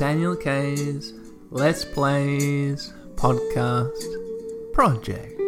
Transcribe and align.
Daniel 0.00 0.34
K's 0.34 1.12
Let's 1.50 1.84
Plays 1.84 2.94
podcast 3.16 4.72
project. 4.72 5.38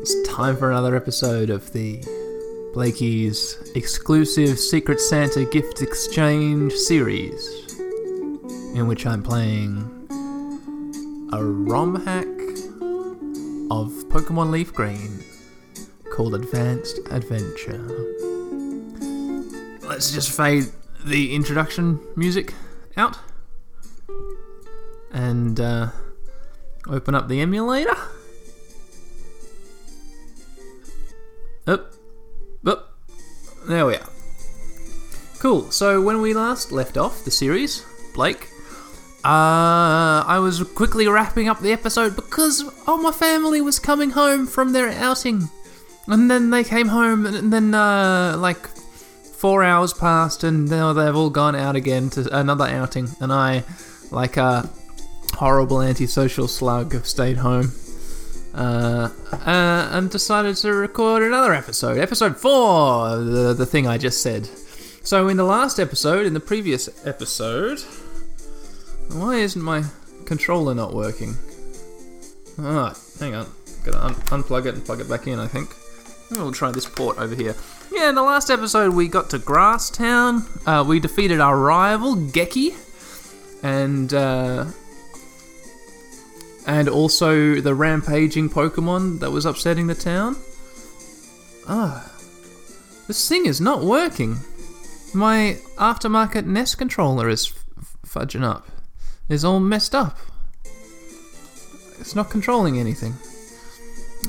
It's 0.00 0.26
time 0.26 0.56
for 0.56 0.70
another 0.70 0.96
episode 0.96 1.50
of 1.50 1.70
the 1.74 2.02
Blakey's 2.72 3.58
exclusive 3.74 4.58
Secret 4.58 5.00
Santa 5.00 5.44
gift 5.44 5.82
exchange 5.82 6.72
series, 6.72 7.76
in 8.74 8.86
which 8.86 9.04
I'm 9.04 9.22
playing 9.22 10.08
a 11.34 11.44
ROM 11.44 12.06
hack 12.06 12.24
of 13.70 13.92
Pokemon 14.08 14.50
Leaf 14.50 14.72
Green 14.72 15.22
called 16.10 16.34
Advanced 16.34 17.00
Adventure. 17.10 17.86
Let's 19.86 20.10
just 20.10 20.34
fade 20.34 20.72
the 21.04 21.34
introduction 21.34 22.00
music 22.16 22.54
out 22.96 23.18
and 25.12 25.58
uh, 25.60 25.88
open 26.86 27.14
up 27.14 27.28
the 27.28 27.40
emulator. 27.40 27.96
Up, 31.66 31.92
up, 32.66 32.98
there 33.68 33.86
we 33.86 33.94
are. 33.96 34.08
Cool. 35.38 35.70
So 35.70 36.00
when 36.00 36.20
we 36.20 36.34
last 36.34 36.72
left 36.72 36.96
off 36.96 37.24
the 37.24 37.30
series, 37.30 37.84
Blake, 38.14 38.48
uh, 39.24 40.24
I 40.26 40.38
was 40.40 40.62
quickly 40.62 41.08
wrapping 41.08 41.48
up 41.48 41.60
the 41.60 41.72
episode 41.72 42.16
because 42.16 42.64
all 42.86 42.98
my 42.98 43.12
family 43.12 43.60
was 43.60 43.78
coming 43.78 44.10
home 44.10 44.46
from 44.46 44.72
their 44.72 44.88
outing, 44.90 45.48
and 46.06 46.30
then 46.30 46.50
they 46.50 46.64
came 46.64 46.88
home, 46.88 47.26
and 47.26 47.52
then 47.52 47.74
uh, 47.74 48.36
like 48.38 48.69
four 49.40 49.64
hours 49.64 49.94
passed, 49.94 50.44
and 50.44 50.68
now 50.68 50.92
they've 50.92 51.16
all 51.16 51.30
gone 51.30 51.56
out 51.56 51.74
again 51.74 52.10
to 52.10 52.38
another 52.38 52.66
outing, 52.66 53.08
and 53.20 53.32
I, 53.32 53.64
like 54.10 54.36
a 54.36 54.68
horrible 55.32 55.80
antisocial 55.80 56.46
slug, 56.46 56.92
have 56.92 57.06
stayed 57.06 57.38
home. 57.38 57.72
Uh, 58.52 59.08
uh, 59.32 59.88
and 59.92 60.10
decided 60.10 60.56
to 60.56 60.72
record 60.74 61.22
another 61.22 61.54
episode, 61.54 61.96
episode 61.96 62.36
four, 62.36 63.16
the, 63.16 63.54
the 63.54 63.64
thing 63.64 63.86
I 63.86 63.96
just 63.96 64.22
said. 64.22 64.46
So, 65.02 65.28
in 65.28 65.36
the 65.38 65.44
last 65.44 65.78
episode, 65.78 66.26
in 66.26 66.34
the 66.34 66.40
previous 66.40 67.06
episode, 67.06 67.80
why 69.08 69.36
isn't 69.36 69.62
my 69.62 69.84
controller 70.26 70.74
not 70.74 70.92
working? 70.92 71.36
Ah, 72.58 72.94
hang 73.18 73.34
on. 73.34 73.46
Gotta 73.84 74.04
un- 74.04 74.42
unplug 74.42 74.66
it 74.66 74.74
and 74.74 74.84
plug 74.84 75.00
it 75.00 75.08
back 75.08 75.26
in, 75.26 75.38
I 75.38 75.46
think. 75.46 75.70
We'll 76.30 76.52
try 76.52 76.70
this 76.72 76.86
port 76.86 77.18
over 77.18 77.34
here. 77.34 77.54
Yeah, 77.92 78.08
in 78.10 78.14
the 78.14 78.22
last 78.22 78.50
episode, 78.50 78.94
we 78.94 79.08
got 79.08 79.30
to 79.30 79.38
Grasstown. 79.38 80.46
Uh, 80.66 80.84
we 80.84 81.00
defeated 81.00 81.40
our 81.40 81.58
rival, 81.58 82.16
Geki. 82.16 82.74
And, 83.62 84.14
uh, 84.14 84.66
and 86.66 86.88
also 86.88 87.56
the 87.56 87.74
rampaging 87.74 88.48
Pokemon 88.48 89.20
that 89.20 89.30
was 89.30 89.44
upsetting 89.44 89.86
the 89.88 89.94
town. 89.94 90.36
Ah, 91.68 92.10
this 93.06 93.28
thing 93.28 93.46
is 93.46 93.60
not 93.60 93.82
working. 93.84 94.38
My 95.12 95.58
aftermarket 95.76 96.46
NES 96.46 96.76
controller 96.76 97.28
is 97.28 97.52
f- 97.78 97.96
fudging 98.06 98.44
up. 98.44 98.66
It's 99.28 99.44
all 99.44 99.60
messed 99.60 99.94
up. 99.94 100.16
It's 101.98 102.14
not 102.14 102.30
controlling 102.30 102.78
anything. 102.78 103.14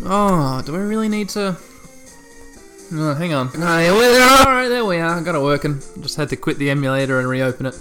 Oh, 0.04 0.62
do 0.66 0.76
I 0.76 0.80
really 0.80 1.10
need 1.10 1.30
to? 1.30 1.58
Oh, 2.94 3.14
hang 3.14 3.34
on. 3.34 3.48
Alright, 3.50 4.70
there 4.70 4.84
we 4.84 4.98
are. 4.98 5.22
Got 5.22 5.36
it 5.36 5.42
working. 5.42 5.80
Just 6.02 6.18
had 6.18 6.30
to 6.30 6.36
quit 6.36 6.58
the 6.58 6.70
emulator 6.70 7.20
and 7.20 7.28
reopen 7.28 7.68
it. 7.68 7.80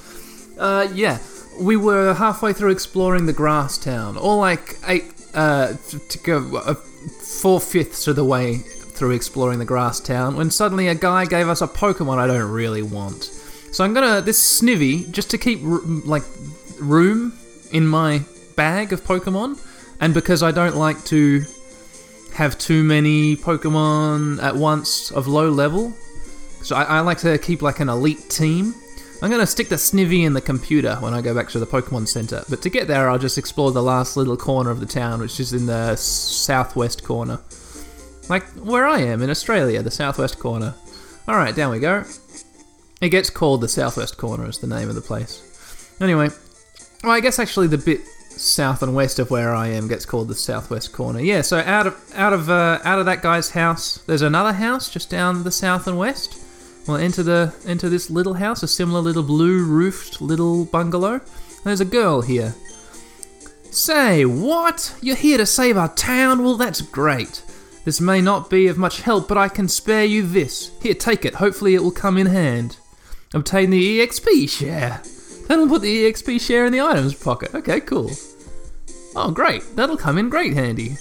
Uh, 0.59 0.89
yeah. 0.95 1.19
We 1.61 1.77
were 1.77 2.15
halfway 2.15 2.53
through 2.53 2.71
exploring 2.71 3.27
the 3.27 3.33
grass 3.33 3.77
town, 3.77 4.17
or 4.17 4.37
like 4.37 4.79
eight, 4.87 5.13
uh, 5.35 5.75
to 6.09 6.19
go 6.19 6.57
uh, 6.57 6.75
four 6.75 7.61
fifths 7.61 8.07
of 8.07 8.17
the 8.17 8.25
way 8.25 8.59
through 8.59 9.11
exploring 9.11 9.59
the 9.59 9.65
grass 9.65 10.01
town, 10.01 10.37
when 10.37 10.51
suddenly 10.51 10.89
a 10.89 10.95
guy 10.95 11.27
gave 11.27 11.49
us 11.49 11.61
a 11.61 11.67
Pokemon 11.67 12.19
I 12.19 12.27
don't 12.27 12.51
really 12.51 12.83
want. 12.83 13.25
So 13.73 13.85
I'm 13.85 13.93
gonna 13.93 14.21
this 14.23 14.61
Snivy 14.61 15.11
just 15.11 15.31
to 15.31 15.39
keep 15.39 15.63
r- 15.63 15.81
like 15.85 16.23
room 16.81 17.35
in 17.73 17.87
my 17.87 18.23
bag 18.57 18.93
of 18.93 19.03
Pokemon, 19.05 19.61
and 20.01 20.15
because 20.15 20.43
I 20.43 20.53
don't 20.53 20.77
like 20.77 21.05
to 21.07 21.45
have 22.35 22.59
too 22.59 22.83
many 22.83 23.37
Pokemon 23.37 24.43
at 24.43 24.57
once 24.57 25.11
of 25.11 25.27
low 25.27 25.51
level. 25.51 25.93
So 26.63 26.77
I, 26.77 26.85
I 26.85 27.01
like 27.01 27.19
to 27.19 27.39
keep 27.39 27.63
like 27.63 27.81
an 27.81 27.89
elite 27.89 28.29
team. 28.29 28.75
I'm 29.23 29.29
going 29.29 29.41
to 29.41 29.47
stick 29.47 29.69
the 29.69 29.77
Snivy 29.77 30.25
in 30.25 30.33
the 30.33 30.41
computer 30.41 30.97
when 30.97 31.13
I 31.13 31.21
go 31.21 31.35
back 31.35 31.51
to 31.51 31.59
the 31.59 31.67
Pokemon 31.67 32.09
Center. 32.09 32.43
But 32.49 32.63
to 32.63 32.71
get 32.71 32.87
there, 32.87 33.11
I'll 33.11 33.19
just 33.19 33.37
explore 33.37 33.71
the 33.71 33.83
last 33.83 34.17
little 34.17 34.37
corner 34.37 34.71
of 34.71 34.81
the 34.81 34.87
town, 34.87 35.21
which 35.21 35.39
is 35.41 35.53
in 35.53 35.67
the 35.67 35.95
southwest 35.97 37.05
corner. 37.05 37.39
Like 38.31 38.45
where 38.53 38.87
I 38.87 39.01
am 39.01 39.23
in 39.23 39.29
Australia, 39.29 39.83
the 39.83 39.91
southwest 39.91 40.39
corner. 40.39 40.75
Alright, 41.29 41.55
down 41.55 41.71
we 41.71 41.81
go. 41.81 42.05
It 43.01 43.11
gets 43.11 43.29
called 43.29 43.61
the 43.61 43.69
southwest 43.69 44.17
corner, 44.17 44.49
is 44.49 44.59
the 44.59 44.67
name 44.67 44.89
of 44.89 44.95
the 44.95 45.01
place. 45.01 45.97
Anyway, 46.01 46.31
well, 47.03 47.13
I 47.13 47.21
guess 47.21 47.39
actually 47.39 47.67
the 47.67 47.79
bit 47.79 48.01
south 48.41 48.83
and 48.83 48.95
west 48.95 49.19
of 49.19 49.31
where 49.31 49.55
I 49.55 49.69
am 49.69 49.87
gets 49.87 50.07
called 50.07 50.29
the 50.29 50.35
southwest 50.35 50.93
corner. 50.93 51.21
Yeah, 51.21 51.43
so 51.43 51.59
out 51.59 51.87
of 51.87 52.15
out 52.15 52.33
of 52.33 52.49
uh, 52.49 52.79
out 52.85 52.99
of 52.99 53.07
that 53.07 53.23
guy's 53.23 53.51
house, 53.51 53.99
there's 54.07 54.23
another 54.23 54.53
house 54.53 54.91
just 54.91 55.11
down 55.11 55.43
the 55.43 55.51
south 55.51 55.87
and 55.87 55.99
west. 55.99 56.43
Well, 56.87 56.97
enter 56.97 57.23
the 57.23 57.55
into 57.67 57.89
this 57.89 58.11
little 58.11 58.35
house, 58.35 58.63
a 58.63 58.69
similar 58.69 59.01
little 59.01 59.23
blue 59.23 59.65
roofed 59.65 60.21
little 60.21 60.65
bungalow. 60.65 61.21
There's 61.65 61.81
a 61.81 61.85
girl 61.85 62.23
here. 62.23 62.55
Say, 63.71 64.25
what? 64.25 64.97
You're 65.01 65.15
here 65.15 65.39
to 65.39 65.47
save 65.47 65.77
our 65.77 65.95
town? 65.95 66.43
Well, 66.43 66.57
that's 66.57 66.81
great. 66.81 67.43
This 67.85 68.01
may 68.01 68.21
not 68.21 68.51
be 68.51 68.67
of 68.67 68.77
much 68.77 69.03
help, 69.03 69.29
but 69.29 69.39
I 69.39 69.49
can 69.49 69.69
spare 69.69 70.05
you 70.05 70.23
this. 70.27 70.73
Here, 70.83 70.95
take 70.95 71.25
it. 71.25 71.35
Hopefully, 71.35 71.75
it 71.75 71.83
will 71.83 71.93
come 71.93 72.19
in 72.19 72.27
hand. 72.27 72.79
Obtain 73.33 73.71
the 73.71 74.01
EXP 74.01 74.49
share. 74.49 75.03
That'll 75.47 75.69
put 75.69 75.83
the 75.83 76.05
EXP 76.05 76.41
share 76.41 76.65
in 76.65 76.73
the 76.73 76.81
items 76.81 77.15
pocket. 77.15 77.55
Okay, 77.55 77.81
cool. 77.81 78.11
Oh, 79.17 79.31
great. 79.31 79.63
That'll 79.77 79.97
come 79.97 80.19
in 80.19 80.29
great 80.29 80.55
handy. 80.55 80.97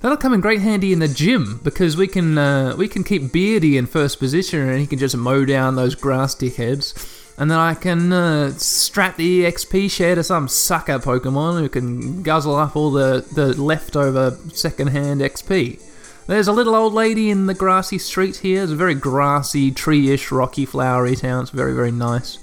That'll 0.00 0.16
come 0.16 0.32
in 0.32 0.40
great 0.40 0.60
handy 0.60 0.92
in 0.94 0.98
the 0.98 1.08
gym 1.08 1.60
because 1.62 1.96
we 1.96 2.08
can 2.08 2.38
uh, 2.38 2.74
we 2.76 2.88
can 2.88 3.04
keep 3.04 3.32
Beardy 3.32 3.76
in 3.76 3.84
first 3.84 4.18
position 4.18 4.66
and 4.66 4.80
he 4.80 4.86
can 4.86 4.98
just 4.98 5.14
mow 5.14 5.44
down 5.44 5.76
those 5.76 5.94
grass 5.94 6.34
dickheads. 6.34 7.18
And 7.36 7.50
then 7.50 7.58
I 7.58 7.74
can 7.74 8.12
uh, 8.12 8.50
strap 8.52 9.16
the 9.16 9.44
EXP 9.44 9.90
share 9.90 10.14
to 10.14 10.22
some 10.22 10.48
sucker 10.48 10.98
Pokemon 10.98 11.60
who 11.60 11.68
can 11.68 12.22
guzzle 12.22 12.54
up 12.54 12.76
all 12.76 12.90
the, 12.90 13.24
the 13.34 13.60
leftover 13.60 14.36
secondhand 14.52 15.22
XP. 15.22 15.80
There's 16.26 16.48
a 16.48 16.52
little 16.52 16.74
old 16.74 16.92
lady 16.92 17.30
in 17.30 17.46
the 17.46 17.54
grassy 17.54 17.98
street 17.98 18.36
here. 18.36 18.62
It's 18.62 18.72
a 18.72 18.76
very 18.76 18.94
grassy, 18.94 19.70
tree-ish, 19.70 20.30
rocky, 20.30 20.66
flowery 20.66 21.16
town. 21.16 21.42
It's 21.42 21.50
very, 21.50 21.72
very 21.72 21.90
nice. 21.90 22.38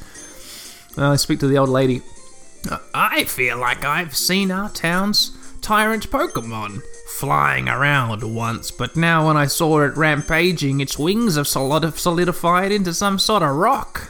Uh, 0.98 1.12
I 1.12 1.16
speak 1.16 1.40
to 1.42 1.48
the 1.48 1.60
old 1.60 1.70
lady. 1.70 2.02
I 2.94 3.24
feel 3.26 3.58
like 3.58 3.86
I've 3.86 4.16
seen 4.16 4.52
our 4.52 4.70
town's 4.70 5.38
tyrant 5.62 6.10
Pokemon 6.10 6.82
flying 7.08 7.68
around 7.68 8.24
once, 8.24 8.72
but 8.72 8.96
now 8.96 9.28
when 9.28 9.38
I 9.38 9.48
saw 9.48 9.82
it 9.82 9.98
rampaging, 9.98 10.80
its 10.80 10.98
wings 11.00 11.36
have 11.36 11.48
solidified 11.48 12.72
into 12.72 12.94
some 12.94 13.20
sort 13.20 13.44
of 13.44 13.56
rock. 13.56 14.10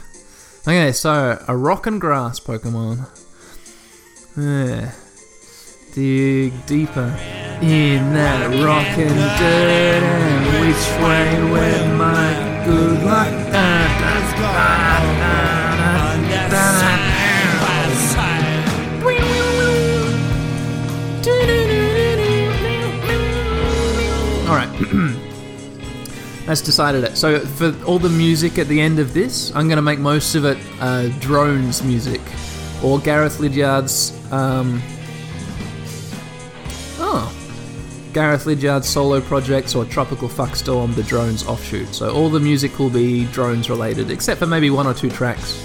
Okay, 0.62 0.92
so 0.92 1.42
a 1.48 1.56
rock 1.56 1.86
and 1.86 2.00
grass 2.00 2.40
Pokemon. 2.40 3.08
Yeah. 4.36 4.92
Dig 5.94 6.66
deeper 6.66 7.16
in 7.62 8.12
that 8.12 8.62
rock 8.64 8.86
and 8.98 9.38
dirt, 9.38 10.02
and 10.02 10.66
which 10.66 10.86
way 11.02 11.50
went 11.50 11.96
my 11.96 12.64
good 12.64 13.04
luck? 13.04 13.28
Da, 13.50 13.88
da, 13.98 14.36
da, 14.36 15.57
That's 26.48 26.62
decided 26.62 27.04
it. 27.04 27.18
So 27.18 27.40
for 27.40 27.76
all 27.84 27.98
the 27.98 28.08
music 28.08 28.58
at 28.58 28.68
the 28.68 28.80
end 28.80 28.98
of 28.98 29.12
this, 29.12 29.54
I'm 29.54 29.68
going 29.68 29.76
to 29.76 29.82
make 29.82 29.98
most 29.98 30.34
of 30.34 30.46
it 30.46 30.56
uh, 30.80 31.08
drones 31.20 31.82
music. 31.82 32.22
Or 32.82 32.98
Gareth 32.98 33.38
Liddiard's... 33.38 34.14
Um, 34.32 34.80
oh. 37.00 37.30
Gareth 38.14 38.46
Liddiard's 38.46 38.88
solo 38.88 39.20
projects 39.20 39.74
or 39.74 39.84
Tropical 39.84 40.26
Fuckstorm, 40.26 40.94
the 40.94 41.02
drones 41.02 41.46
offshoot. 41.46 41.94
So 41.94 42.14
all 42.14 42.30
the 42.30 42.40
music 42.40 42.78
will 42.78 42.88
be 42.88 43.26
drones 43.26 43.68
related, 43.68 44.10
except 44.10 44.38
for 44.38 44.46
maybe 44.46 44.70
one 44.70 44.86
or 44.86 44.94
two 44.94 45.10
tracks. 45.10 45.60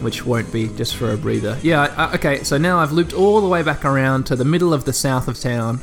Which 0.00 0.26
won't 0.26 0.52
be 0.52 0.66
just 0.66 0.96
for 0.96 1.12
a 1.12 1.16
breather. 1.16 1.56
Yeah, 1.62 2.10
okay, 2.12 2.42
so 2.42 2.58
now 2.58 2.80
I've 2.80 2.90
looped 2.90 3.12
all 3.12 3.40
the 3.40 3.46
way 3.46 3.62
back 3.62 3.84
around 3.84 4.24
to 4.26 4.34
the 4.34 4.44
middle 4.44 4.74
of 4.74 4.84
the 4.84 4.92
south 4.92 5.28
of 5.28 5.38
town 5.38 5.80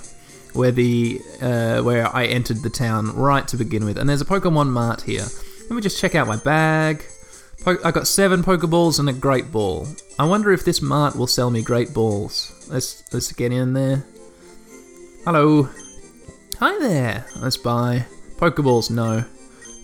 where 0.53 0.71
the 0.71 1.21
uh, 1.41 1.81
where 1.81 2.13
I 2.15 2.25
entered 2.25 2.61
the 2.63 2.69
town 2.69 3.15
right 3.15 3.47
to 3.47 3.57
begin 3.57 3.85
with. 3.85 3.97
And 3.97 4.09
there's 4.09 4.21
a 4.21 4.25
Pokemon 4.25 4.69
Mart 4.69 5.01
here. 5.01 5.25
Let 5.61 5.71
me 5.71 5.81
just 5.81 5.99
check 5.99 6.15
out 6.15 6.27
my 6.27 6.37
bag. 6.37 7.03
Po- 7.63 7.77
I 7.83 7.91
got 7.91 8.07
seven 8.07 8.43
Pokeballs 8.43 8.99
and 8.99 9.09
a 9.09 9.13
Great 9.13 9.51
Ball. 9.51 9.87
I 10.19 10.25
wonder 10.25 10.51
if 10.51 10.65
this 10.65 10.81
mart 10.81 11.15
will 11.15 11.27
sell 11.27 11.49
me 11.49 11.61
Great 11.61 11.93
Balls. 11.93 12.67
Let's 12.69 13.03
let's 13.13 13.31
get 13.31 13.51
in 13.51 13.73
there. 13.73 14.05
Hello. 15.25 15.69
Hi 16.59 16.79
there. 16.79 17.25
Let's 17.37 17.57
buy 17.57 18.05
Pokeballs. 18.37 18.91
No. 18.91 19.25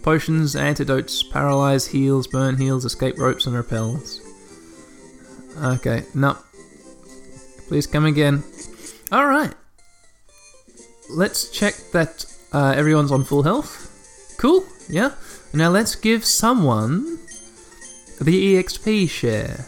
Potions, 0.04 0.56
antidotes, 0.56 1.24
paralyze 1.24 1.88
heals, 1.88 2.28
burn 2.28 2.58
heals, 2.58 2.86
escape 2.86 3.18
ropes, 3.18 3.46
and 3.46 3.56
repels. 3.56 4.22
Okay, 5.62 6.04
no. 6.14 6.38
Please 7.68 7.86
come 7.86 8.06
again. 8.06 8.44
All 9.12 9.28
right. 9.28 9.54
Let's 11.10 11.50
check 11.50 11.76
that 11.92 12.26
uh, 12.54 12.74
everyone's 12.76 13.12
on 13.12 13.24
full 13.24 13.44
health. 13.44 14.36
Cool. 14.38 14.66
Yeah. 14.88 15.14
Now 15.54 15.70
let's 15.70 15.96
give 15.96 16.24
someone 16.24 17.18
the 18.22 18.56
EXP 18.56 19.10
share. 19.10 19.66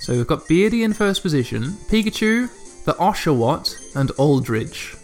So 0.00 0.14
we've 0.14 0.26
got 0.26 0.48
Beardy 0.48 0.82
in 0.82 0.92
first 0.92 1.22
position, 1.22 1.72
Pikachu, 1.88 2.48
the 2.84 2.94
Oshawott, 2.94 3.94
and 3.94 4.10
Aldridge. 4.12 4.96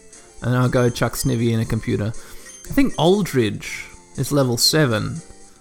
And 0.42 0.56
I'll 0.56 0.68
go 0.68 0.88
chuck 0.90 1.12
Snivy 1.12 1.52
in 1.52 1.60
a 1.60 1.64
computer. 1.64 2.06
I 2.68 2.72
think 2.72 2.94
Aldridge 2.98 3.86
is 4.16 4.32
level 4.32 4.56
seven. 4.56 5.20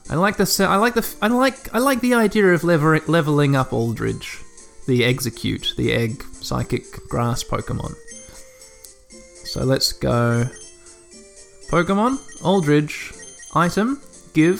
I 0.10 0.16
like 0.16 0.38
the 0.38 0.68
I 0.68 0.78
like 0.78 0.94
the 0.94 1.16
I 1.22 1.28
like 1.28 1.74
I 1.74 1.80
like 1.80 2.02
the 2.02 2.14
idea 2.14 2.54
of 2.54 2.64
lever- 2.64 3.02
leveling 3.08 3.56
up 3.56 3.74
Aldridge, 3.74 4.40
the 4.86 5.02
Exeggcute, 5.02 5.76
the 5.76 5.92
Egg 5.94 6.24
Psychic 6.42 7.08
Grass 7.10 7.44
Pokemon. 7.44 7.96
So 9.56 9.64
let's 9.64 9.94
go. 9.94 10.50
Pokemon 11.70 12.20
Aldridge 12.44 13.14
item 13.56 14.02
give 14.34 14.60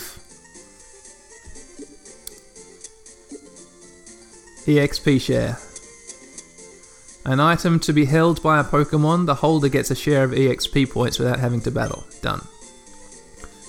EXP 4.64 5.20
share. 5.20 5.58
An 7.26 7.40
item 7.40 7.78
to 7.80 7.92
be 7.92 8.06
held 8.06 8.42
by 8.42 8.58
a 8.58 8.64
Pokemon, 8.64 9.26
the 9.26 9.34
holder 9.34 9.68
gets 9.68 9.90
a 9.90 9.94
share 9.94 10.24
of 10.24 10.30
EXP 10.30 10.90
points 10.90 11.18
without 11.18 11.40
having 11.40 11.60
to 11.60 11.70
battle. 11.70 12.06
Done. 12.22 12.40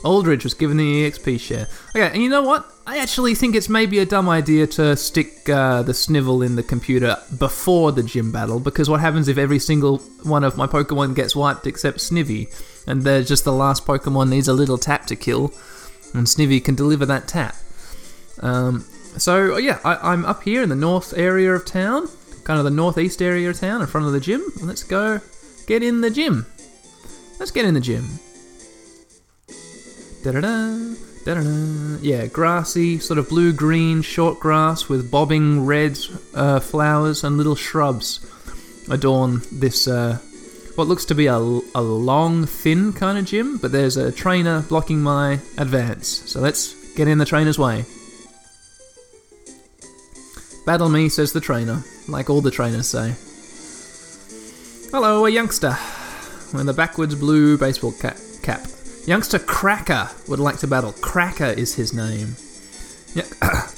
Aldridge 0.05 0.45
was 0.45 0.53
given 0.53 0.77
the 0.77 1.11
EXP 1.11 1.41
share. 1.41 1.67
Okay, 1.89 2.09
and 2.09 2.23
you 2.23 2.29
know 2.29 2.41
what? 2.41 2.71
I 2.89 2.99
actually 2.99 3.35
think 3.35 3.53
it's 3.53 3.67
maybe 3.67 3.99
a 3.99 4.05
dumb 4.05 4.29
idea 4.29 4.65
to 4.65 4.95
stick 4.95 5.49
uh, 5.49 5.83
the 5.83 5.91
Snivy 5.91 6.45
in 6.45 6.55
the 6.55 6.63
computer 6.63 7.17
before 7.37 7.91
the 7.91 8.01
gym 8.01 8.31
battle, 8.31 8.61
because 8.61 8.89
what 8.89 9.01
happens 9.01 9.27
if 9.27 9.37
every 9.37 9.59
single 9.59 9.97
one 10.23 10.45
of 10.45 10.55
my 10.55 10.67
Pokemon 10.67 11.13
gets 11.13 11.35
wiped 11.35 11.67
except 11.67 11.97
Snivy, 11.97 12.47
and 12.87 13.01
they're 13.01 13.23
just 13.23 13.43
the 13.43 13.51
last 13.51 13.85
Pokemon 13.85 14.29
needs 14.29 14.47
a 14.47 14.53
little 14.53 14.77
tap 14.77 15.05
to 15.07 15.17
kill, 15.17 15.51
and 16.13 16.25
Snivy 16.27 16.63
can 16.63 16.75
deliver 16.75 17.05
that 17.05 17.27
tap. 17.27 17.57
Um, 18.39 18.85
so 19.17 19.57
yeah, 19.57 19.81
I, 19.83 20.13
I'm 20.13 20.23
up 20.23 20.43
here 20.43 20.63
in 20.63 20.69
the 20.69 20.75
north 20.75 21.13
area 21.17 21.53
of 21.53 21.65
town, 21.65 22.07
kind 22.45 22.57
of 22.57 22.63
the 22.63 22.71
northeast 22.71 23.21
area 23.21 23.49
of 23.49 23.59
town, 23.59 23.81
in 23.81 23.87
front 23.87 24.07
of 24.07 24.13
the 24.13 24.21
gym. 24.21 24.41
Let's 24.63 24.83
go 24.83 25.19
get 25.65 25.83
in 25.83 25.99
the 25.99 26.09
gym. 26.09 26.45
Let's 27.37 27.51
get 27.51 27.65
in 27.65 27.73
the 27.73 27.81
gym. 27.81 28.07
Da-da-da, 30.23 30.95
da-da-da. 31.27 31.97
Yeah, 32.01 32.27
grassy, 32.27 32.99
sort 32.99 33.17
of 33.17 33.27
blue-green, 33.27 34.01
short 34.01 34.39
grass 34.39 34.87
with 34.87 35.11
bobbing 35.11 35.65
red 35.65 35.97
uh, 36.33 36.61
flowers 36.61 37.25
and 37.25 37.35
little 37.35 37.55
shrubs 37.55 38.25
adorn 38.89 39.41
this, 39.51 39.89
uh, 39.89 40.19
what 40.75 40.87
looks 40.87 41.03
to 41.05 41.15
be 41.15 41.27
a, 41.27 41.35
a 41.35 41.81
long, 41.81 42.45
thin 42.45 42.93
kind 42.93 43.17
of 43.17 43.25
gym, 43.25 43.57
but 43.57 43.73
there's 43.73 43.97
a 43.97 44.09
trainer 44.09 44.61
blocking 44.69 45.01
my 45.01 45.33
advance. 45.57 46.07
So 46.07 46.39
let's 46.39 46.93
get 46.95 47.09
in 47.09 47.17
the 47.17 47.25
trainer's 47.25 47.59
way. 47.59 47.83
Battle 50.65 50.87
me, 50.87 51.09
says 51.09 51.33
the 51.33 51.41
trainer, 51.41 51.83
like 52.07 52.29
all 52.29 52.39
the 52.39 52.51
trainers 52.51 52.87
say. 52.87 53.15
Hello, 54.91 55.25
a 55.25 55.29
youngster 55.29 55.75
with 56.53 56.69
a 56.69 56.73
backwards 56.73 57.15
blue 57.15 57.57
baseball 57.57 57.91
cap. 57.91 58.15
cap. 58.43 58.76
Youngster 59.07 59.39
Cracker 59.39 60.09
would 60.27 60.39
like 60.39 60.57
to 60.57 60.67
battle. 60.67 60.91
Cracker 60.91 61.45
is 61.45 61.75
his 61.75 61.93
name. 61.93 62.35
Yeah. 63.15 63.23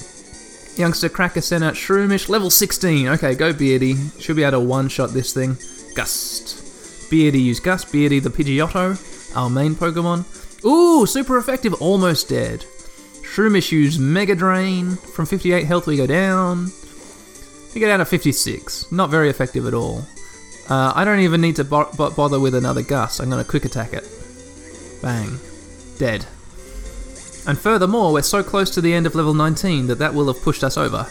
Youngster 0.75 1.07
Cracker 1.07 1.41
sent 1.41 1.63
out 1.63 1.75
Shroomish, 1.75 2.29
level 2.29 2.49
16. 2.49 3.07
Okay, 3.09 3.35
go 3.35 3.53
Beardy. 3.53 3.95
Should 4.19 4.37
be 4.37 4.43
able 4.43 4.53
to 4.53 4.59
one 4.59 4.89
shot 4.89 5.11
this 5.11 5.31
thing. 5.31 5.55
Gust. 5.93 7.11
Beardy 7.11 7.39
use 7.39 7.59
Gust. 7.59 7.91
Beardy 7.91 8.19
the 8.19 8.31
Pidgeotto, 8.31 9.35
our 9.37 9.51
main 9.51 9.75
Pokemon. 9.75 10.25
Ooh, 10.65 11.05
super 11.05 11.37
effective, 11.37 11.75
almost 11.75 12.27
dead. 12.27 12.61
Shroomish 13.21 13.71
use 13.71 13.99
Mega 13.99 14.33
Drain. 14.33 14.95
From 14.95 15.27
58 15.27 15.63
health, 15.65 15.85
we 15.85 15.95
go 15.95 16.07
down. 16.07 16.71
We 17.75 17.79
get 17.79 17.89
down 17.89 17.99
to 17.99 18.05
56. 18.05 18.91
Not 18.91 19.11
very 19.11 19.29
effective 19.29 19.67
at 19.67 19.75
all. 19.75 20.07
Uh, 20.67 20.91
I 20.95 21.05
don't 21.05 21.19
even 21.19 21.39
need 21.39 21.57
to 21.57 21.63
bo- 21.63 21.91
bo- 21.95 22.09
bother 22.09 22.39
with 22.39 22.55
another 22.55 22.81
Gust. 22.81 23.19
I'm 23.19 23.29
going 23.29 23.43
to 23.43 23.47
quick 23.49 23.65
attack 23.65 23.93
it. 23.93 24.07
Bang. 25.01 25.39
Dead. 25.97 26.25
And 27.47 27.57
furthermore, 27.57 28.13
we're 28.13 28.21
so 28.21 28.43
close 28.43 28.69
to 28.71 28.81
the 28.81 28.93
end 28.93 29.05
of 29.05 29.15
level 29.15 29.33
19 29.33 29.87
that 29.87 29.99
that 29.99 30.13
will 30.13 30.27
have 30.31 30.43
pushed 30.43 30.63
us 30.63 30.77
over. 30.77 31.07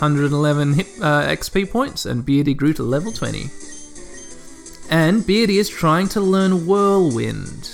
111 0.00 0.72
hit, 0.72 0.86
uh, 1.02 1.22
XP 1.28 1.70
points, 1.70 2.06
and 2.06 2.24
Beardy 2.24 2.54
grew 2.54 2.72
to 2.72 2.82
level 2.82 3.12
20. 3.12 3.50
And 4.88 5.26
Beardy 5.26 5.58
is 5.58 5.68
trying 5.68 6.08
to 6.08 6.20
learn 6.20 6.66
Whirlwind. 6.66 7.70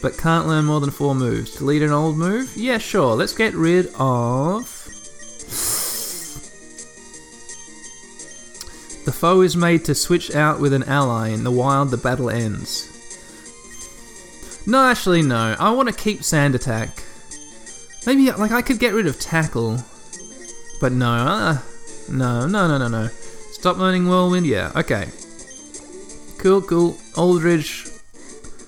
But 0.00 0.16
can't 0.16 0.46
learn 0.46 0.64
more 0.64 0.80
than 0.80 0.90
four 0.90 1.14
moves. 1.14 1.56
Delete 1.56 1.82
an 1.82 1.90
old 1.90 2.16
move? 2.16 2.56
Yeah, 2.56 2.78
sure. 2.78 3.14
Let's 3.14 3.34
get 3.34 3.54
rid 3.54 3.92
of. 3.98 4.88
The 9.06 9.12
foe 9.12 9.40
is 9.42 9.56
made 9.56 9.84
to 9.84 9.94
switch 9.94 10.34
out 10.34 10.58
with 10.58 10.72
an 10.72 10.82
ally. 10.82 11.28
In 11.28 11.44
the 11.44 11.52
wild, 11.52 11.92
the 11.92 11.96
battle 11.96 12.28
ends. 12.28 12.92
No, 14.66 14.82
actually, 14.82 15.22
no. 15.22 15.54
I 15.60 15.70
want 15.70 15.88
to 15.88 15.94
keep 15.94 16.24
Sand 16.24 16.56
Attack. 16.56 17.04
Maybe, 18.04 18.32
like, 18.32 18.50
I 18.50 18.62
could 18.62 18.80
get 18.80 18.94
rid 18.94 19.06
of 19.06 19.20
Tackle. 19.20 19.78
But 20.80 20.90
no, 20.90 21.08
uh, 21.08 21.58
no, 22.10 22.48
no, 22.48 22.66
no, 22.66 22.78
no, 22.78 22.88
no. 22.88 23.06
Stop 23.52 23.76
learning 23.76 24.08
Whirlwind? 24.08 24.44
Yeah, 24.44 24.72
okay. 24.74 25.06
Cool, 26.38 26.62
cool. 26.62 26.96
Aldridge. 27.16 27.86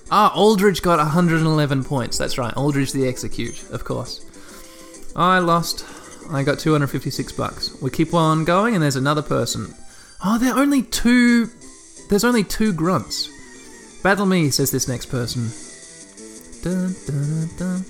Ah, 0.08 0.32
Aldridge 0.36 0.82
got 0.82 0.98
111 0.98 1.82
points. 1.82 2.16
That's 2.16 2.38
right. 2.38 2.56
Aldridge 2.56 2.92
the 2.92 3.02
Exeggcute, 3.02 3.70
of 3.72 3.84
course. 3.84 4.24
I 5.16 5.40
lost. 5.40 5.84
I 6.30 6.44
got 6.44 6.60
256 6.60 7.32
bucks. 7.32 7.76
We 7.82 7.90
keep 7.90 8.14
on 8.14 8.44
going, 8.44 8.74
and 8.74 8.82
there's 8.84 8.94
another 8.94 9.22
person. 9.22 9.74
Oh, 10.24 10.38
there 10.38 10.52
are 10.52 10.58
only 10.58 10.82
two. 10.82 11.48
There's 12.08 12.24
only 12.24 12.44
two 12.44 12.72
grunts. 12.72 13.30
Battle 14.02 14.26
me, 14.26 14.50
says 14.50 14.70
this 14.70 14.88
next 14.88 15.06
person. 15.06 15.50
Dun, 16.62 16.94
dun, 17.06 17.48
dun. 17.56 17.84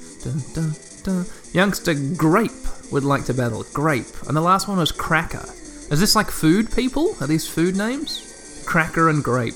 Youngster 1.53 1.95
Grape 2.17 2.51
would 2.93 3.05
like 3.05 3.25
to 3.27 3.35
battle. 3.35 3.65
Grape. 3.73 4.07
And 4.27 4.37
the 4.37 4.43
last 4.43 4.69
one 4.69 4.79
was 4.79 4.93
Cracker. 4.93 5.45
Is 5.91 6.01
this 6.01 6.15
like 6.15 6.31
food 6.31 6.71
people? 6.75 7.15
Are 7.21 7.27
these 7.27 7.49
food 7.49 7.77
names? 7.77 8.63
Cracker 8.67 9.09
and 9.09 9.25
Grape. 9.25 9.55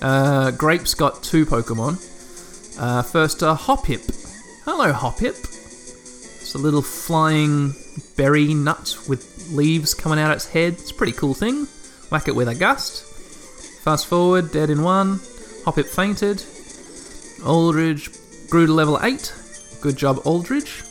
Uh, 0.00 0.52
Grape's 0.52 0.94
got 0.94 1.22
two 1.22 1.44
Pokemon. 1.44 2.00
Uh, 2.80 3.02
first, 3.02 3.42
uh, 3.42 3.56
Hoppip. 3.56 4.04
Hello, 4.64 4.92
Hoppip. 4.92 5.36
It's 5.36 6.54
a 6.54 6.58
little 6.58 6.82
flying 6.82 7.74
berry 8.16 8.54
nut 8.54 8.96
with 9.08 9.50
leaves 9.50 9.92
coming 9.92 10.18
out 10.18 10.30
its 10.30 10.46
head. 10.46 10.74
It's 10.74 10.90
a 10.90 10.94
pretty 10.94 11.12
cool 11.12 11.34
thing. 11.34 11.66
Whack 12.10 12.28
it 12.28 12.36
with 12.36 12.48
a 12.48 12.54
gust. 12.54 13.04
Fast 13.82 14.06
forward, 14.06 14.52
dead 14.52 14.70
in 14.70 14.82
one. 14.82 15.18
Hoppip 15.64 15.86
fainted. 15.86 16.42
Aldridge 17.44 18.10
grew 18.48 18.66
to 18.66 18.72
level 18.72 18.98
8. 19.02 19.32
Good 19.80 19.96
job, 19.96 20.20
Aldridge. 20.24 20.82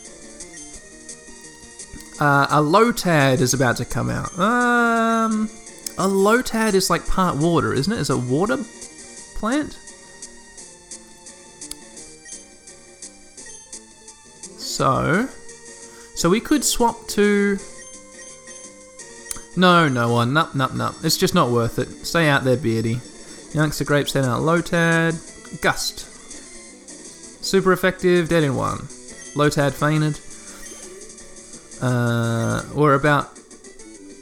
Uh, 2.18 2.46
a 2.48 2.62
Lotad 2.62 3.40
is 3.40 3.52
about 3.52 3.76
to 3.76 3.84
come 3.84 4.08
out. 4.08 4.38
Um, 4.38 5.50
a 5.98 6.08
Lotad 6.08 6.74
is 6.74 6.88
like 6.88 7.06
part 7.06 7.36
water, 7.36 7.74
isn't 7.74 7.92
it? 7.92 7.98
Is 7.98 8.10
it 8.10 8.14
a 8.14 8.18
water 8.18 8.58
plant? 9.36 9.78
So, 14.58 15.28
so 16.14 16.30
we 16.30 16.40
could 16.40 16.64
swap 16.64 17.06
to. 17.08 17.58
No, 19.56 19.88
no 19.88 20.12
one. 20.12 20.32
Nup, 20.32 20.50
nup, 20.50 20.70
nup. 20.70 21.04
It's 21.04 21.16
just 21.16 21.34
not 21.34 21.50
worth 21.50 21.78
it. 21.78 21.88
Stay 22.06 22.28
out 22.28 22.44
there, 22.44 22.56
Beardy. 22.56 23.00
Youngster 23.52 23.84
Grape 23.84 24.08
sent 24.08 24.26
out 24.26 24.42
Lotad. 24.42 25.60
Gust. 25.62 26.00
Super 27.44 27.72
effective, 27.72 28.28
dead 28.28 28.44
in 28.44 28.54
one. 28.54 28.78
Lotad 29.34 29.72
fainted. 29.72 30.18
Uh, 31.82 32.62
we're 32.74 32.94
about 32.94 33.38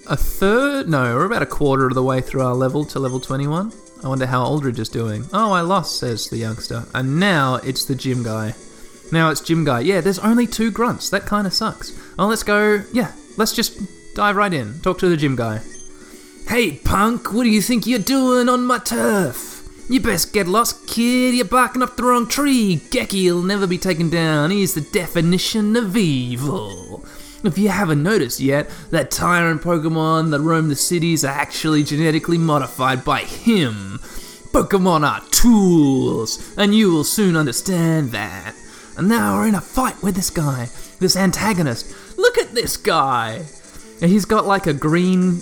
a 0.08 0.16
third. 0.16 0.88
No, 0.88 1.16
we're 1.16 1.24
about 1.24 1.42
a 1.42 1.46
quarter 1.46 1.86
of 1.86 1.94
the 1.94 2.02
way 2.02 2.20
through 2.20 2.42
our 2.42 2.54
level 2.54 2.84
to 2.86 2.98
level 2.98 3.20
21. 3.20 3.72
I 4.04 4.08
wonder 4.08 4.26
how 4.26 4.44
Aldridge 4.44 4.78
is 4.78 4.88
doing. 4.88 5.24
Oh, 5.32 5.52
I 5.52 5.62
lost, 5.62 5.98
says 5.98 6.28
the 6.28 6.36
youngster. 6.36 6.84
And 6.94 7.18
now 7.18 7.56
it's 7.56 7.86
the 7.86 7.94
gym 7.94 8.22
guy. 8.22 8.54
Now 9.12 9.30
it's 9.30 9.40
Gym 9.40 9.64
Guy. 9.64 9.80
Yeah, 9.80 10.00
there's 10.00 10.18
only 10.18 10.46
two 10.46 10.70
grunts. 10.70 11.10
That 11.10 11.26
kind 11.26 11.46
of 11.46 11.52
sucks. 11.52 11.92
Oh, 12.18 12.26
let's 12.26 12.42
go. 12.42 12.82
Yeah, 12.92 13.12
let's 13.36 13.52
just 13.52 13.78
dive 14.14 14.36
right 14.36 14.52
in. 14.52 14.80
Talk 14.80 14.98
to 14.98 15.08
the 15.08 15.16
Gym 15.16 15.36
Guy. 15.36 15.60
Hey, 16.48 16.72
punk, 16.72 17.32
what 17.32 17.44
do 17.44 17.48
you 17.48 17.60
think 17.60 17.86
you're 17.86 17.98
doing 17.98 18.48
on 18.48 18.64
my 18.64 18.78
turf? 18.78 19.68
You 19.88 20.00
best 20.00 20.32
get 20.32 20.46
lost, 20.46 20.86
kid. 20.86 21.34
You're 21.34 21.44
barking 21.44 21.82
up 21.82 21.96
the 21.96 22.04
wrong 22.04 22.26
tree. 22.26 22.80
Geki 22.90 23.30
will 23.30 23.42
never 23.42 23.66
be 23.66 23.78
taken 23.78 24.08
down. 24.08 24.50
He's 24.50 24.74
the 24.74 24.80
definition 24.80 25.76
of 25.76 25.96
evil. 25.96 27.04
If 27.42 27.58
you 27.58 27.68
haven't 27.68 28.02
noticed 28.02 28.40
yet, 28.40 28.70
that 28.90 29.10
tyrant 29.10 29.62
Pokemon 29.62 30.30
that 30.30 30.40
roam 30.40 30.68
the 30.68 30.76
cities 30.76 31.24
are 31.24 31.28
actually 31.28 31.82
genetically 31.82 32.38
modified 32.38 33.04
by 33.04 33.20
him. 33.20 33.98
Pokemon 34.52 35.06
are 35.06 35.28
tools, 35.30 36.54
and 36.56 36.74
you 36.74 36.90
will 36.90 37.04
soon 37.04 37.36
understand 37.36 38.12
that. 38.12 38.54
And 38.96 39.08
now 39.08 39.36
we're 39.36 39.48
in 39.48 39.54
a 39.54 39.60
fight 39.60 40.02
with 40.02 40.14
this 40.14 40.30
guy, 40.30 40.68
this 41.00 41.16
antagonist. 41.16 41.92
Look 42.16 42.38
at 42.38 42.54
this 42.54 42.76
guy! 42.76 43.44
And 44.00 44.10
he's 44.10 44.24
got 44.24 44.46
like 44.46 44.66
a 44.66 44.72
green, 44.72 45.40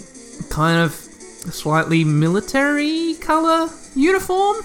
kind 0.50 0.80
of 0.80 0.92
slightly 0.92 2.04
military 2.04 3.14
colour 3.14 3.70
uniform. 3.94 4.58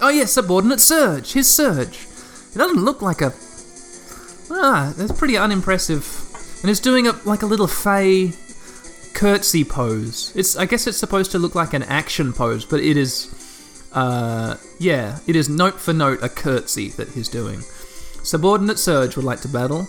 Oh 0.00 0.08
yeah, 0.08 0.24
subordinate 0.24 0.80
Surge. 0.80 1.32
His 1.32 1.48
Surge. 1.48 2.06
It 2.54 2.58
doesn't 2.58 2.82
look 2.82 3.02
like 3.02 3.20
a. 3.20 3.32
Ah, 4.50 4.92
that's 4.96 5.12
pretty 5.12 5.36
unimpressive. 5.36 6.04
And 6.62 6.70
it's 6.70 6.80
doing 6.80 7.06
a 7.06 7.12
like 7.24 7.42
a 7.42 7.46
little 7.46 7.66
fey 7.66 8.32
curtsy 9.14 9.64
pose. 9.64 10.32
It's 10.34 10.56
I 10.56 10.66
guess 10.66 10.86
it's 10.86 10.98
supposed 10.98 11.30
to 11.32 11.38
look 11.38 11.54
like 11.54 11.74
an 11.74 11.82
action 11.84 12.32
pose, 12.32 12.64
but 12.64 12.80
it 12.80 12.96
is. 12.96 13.36
Uh, 13.92 14.56
yeah, 14.78 15.18
it 15.26 15.34
is 15.34 15.48
note 15.48 15.80
for 15.80 15.92
note 15.92 16.22
a 16.22 16.28
curtsy 16.28 16.90
that 16.90 17.08
he's 17.08 17.28
doing. 17.28 17.60
Subordinate 18.22 18.78
Surge 18.78 19.16
would 19.16 19.24
like 19.24 19.40
to 19.40 19.48
battle. 19.48 19.88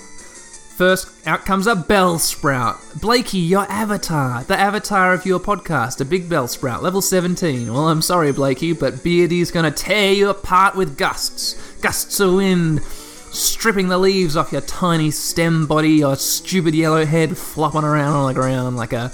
First, 0.76 1.28
out 1.28 1.46
comes 1.46 1.68
a 1.68 1.76
Bellsprout. 1.76 3.00
Blakey, 3.00 3.38
your 3.38 3.70
avatar. 3.70 4.44
The 4.44 4.58
avatar 4.58 5.14
of 5.14 5.26
your 5.26 5.40
podcast, 5.40 6.02
a 6.02 6.06
big 6.06 6.28
Bellsprout, 6.28 6.82
level 6.82 7.02
17. 7.02 7.72
Well, 7.72 7.88
I'm 7.88 8.02
sorry, 8.02 8.32
Blakey, 8.32 8.74
but 8.74 9.04
Beardy's 9.04 9.52
gonna 9.52 9.70
tear 9.70 10.12
you 10.12 10.30
apart 10.30 10.76
with 10.76 10.98
gusts. 10.98 11.54
Gusts 11.82 12.20
of 12.20 12.34
wind, 12.36 12.82
stripping 12.84 13.90
the 13.90 13.98
leaves 14.00 14.36
off 14.36 14.52
your 14.52 14.62
tiny 14.62 15.12
stem 15.12 15.68
body, 15.68 15.92
your 15.92 16.16
stupid 16.16 16.74
yellow 16.74 17.06
head 17.06 17.38
flopping 17.38 17.84
around 17.84 18.14
on 18.14 18.28
the 18.28 18.40
ground 18.40 18.76
like 18.76 18.94
a 18.94 19.12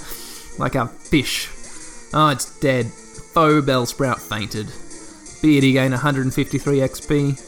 like 0.58 0.74
a 0.74 0.86
fish. 0.86 1.50
Oh, 2.14 2.28
it's 2.28 2.58
dead. 2.60 2.86
Foe 2.86 3.60
Bellsprout 3.60 4.20
fainted. 4.20 4.68
Beardy 5.42 5.72
gained 5.72 5.92
153 5.92 6.78
XP. 6.78 7.47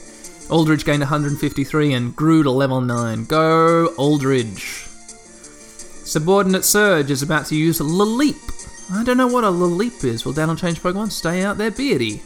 Aldridge 0.51 0.85
gained 0.85 1.01
153 1.01 1.93
and 1.93 2.17
grew 2.17 2.43
to 2.43 2.51
level 2.51 2.81
9. 2.81 3.25
Go, 3.27 3.87
Aldridge. 3.97 4.87
Subordinate 6.05 6.65
Surge 6.65 7.11
is 7.11 7.23
about 7.23 7.47
to 7.47 7.57
use 7.57 7.79
Lileep. 7.79 8.37
I 8.93 9.05
don't 9.05 9.17
know 9.17 9.29
what 9.29 9.45
a 9.45 9.49
Lileep 9.49 10.03
is. 10.03 10.25
Will 10.25 10.33
Daniel 10.33 10.57
change 10.57 10.83
Pokemon? 10.83 11.13
Stay 11.13 11.45
out 11.45 11.57
there, 11.57 11.71
Beardy. 11.71 12.23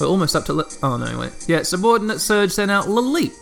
We're 0.00 0.08
almost 0.08 0.34
up 0.34 0.46
to. 0.46 0.52
Le- 0.52 0.68
oh, 0.82 0.96
no, 0.96 1.18
wait. 1.18 1.32
Yeah, 1.46 1.62
Subordinate 1.62 2.20
Surge 2.20 2.50
sent 2.50 2.70
out 2.70 2.86
Lileep. 2.86 3.34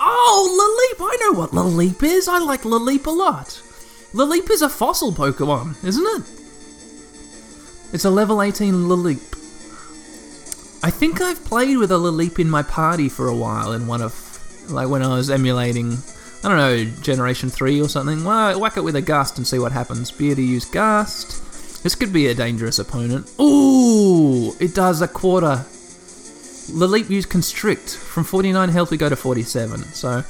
Oh, 0.00 0.94
Lileep! 0.98 1.04
I 1.04 1.16
know 1.20 1.38
what 1.38 1.50
Lileep 1.50 2.02
is. 2.02 2.26
I 2.26 2.38
like 2.38 2.62
Lileep 2.62 3.06
a 3.06 3.10
lot. 3.10 3.62
Lileep 4.12 4.50
is 4.50 4.62
a 4.62 4.68
fossil 4.68 5.12
Pokemon, 5.12 5.84
isn't 5.84 6.04
it? 6.04 6.26
It's 7.92 8.04
a 8.04 8.10
level 8.10 8.42
18 8.42 8.74
Lileep. 8.74 9.37
I 10.82 10.90
think 10.90 11.20
I've 11.20 11.44
played 11.44 11.76
with 11.78 11.90
a 11.90 11.96
Lileep 11.96 12.38
in 12.38 12.48
my 12.48 12.62
party 12.62 13.08
for 13.08 13.26
a 13.28 13.34
while 13.34 13.72
in 13.72 13.86
one 13.86 14.00
of, 14.00 14.14
like 14.70 14.88
when 14.88 15.02
I 15.02 15.08
was 15.08 15.28
emulating, 15.28 15.98
I 16.44 16.48
don't 16.48 16.56
know, 16.56 16.84
Generation 17.02 17.50
3 17.50 17.80
or 17.82 17.88
something. 17.88 18.24
Well, 18.24 18.60
whack 18.60 18.76
it 18.76 18.84
with 18.84 18.94
a 18.96 19.02
Gust 19.02 19.38
and 19.38 19.46
see 19.46 19.58
what 19.58 19.72
happens. 19.72 20.10
Beardy 20.10 20.44
use 20.44 20.64
Gust. 20.64 21.82
This 21.82 21.94
could 21.94 22.12
be 22.12 22.28
a 22.28 22.34
dangerous 22.34 22.78
opponent. 22.78 23.30
Ooh, 23.40 24.54
it 24.60 24.74
does 24.74 25.02
a 25.02 25.08
quarter. 25.08 25.64
Lileep 26.70 27.10
used 27.10 27.28
Constrict. 27.28 27.96
From 27.96 28.24
49 28.24 28.68
health 28.68 28.90
we 28.90 28.96
go 28.96 29.08
to 29.08 29.16
47, 29.16 29.82
so 29.84 30.22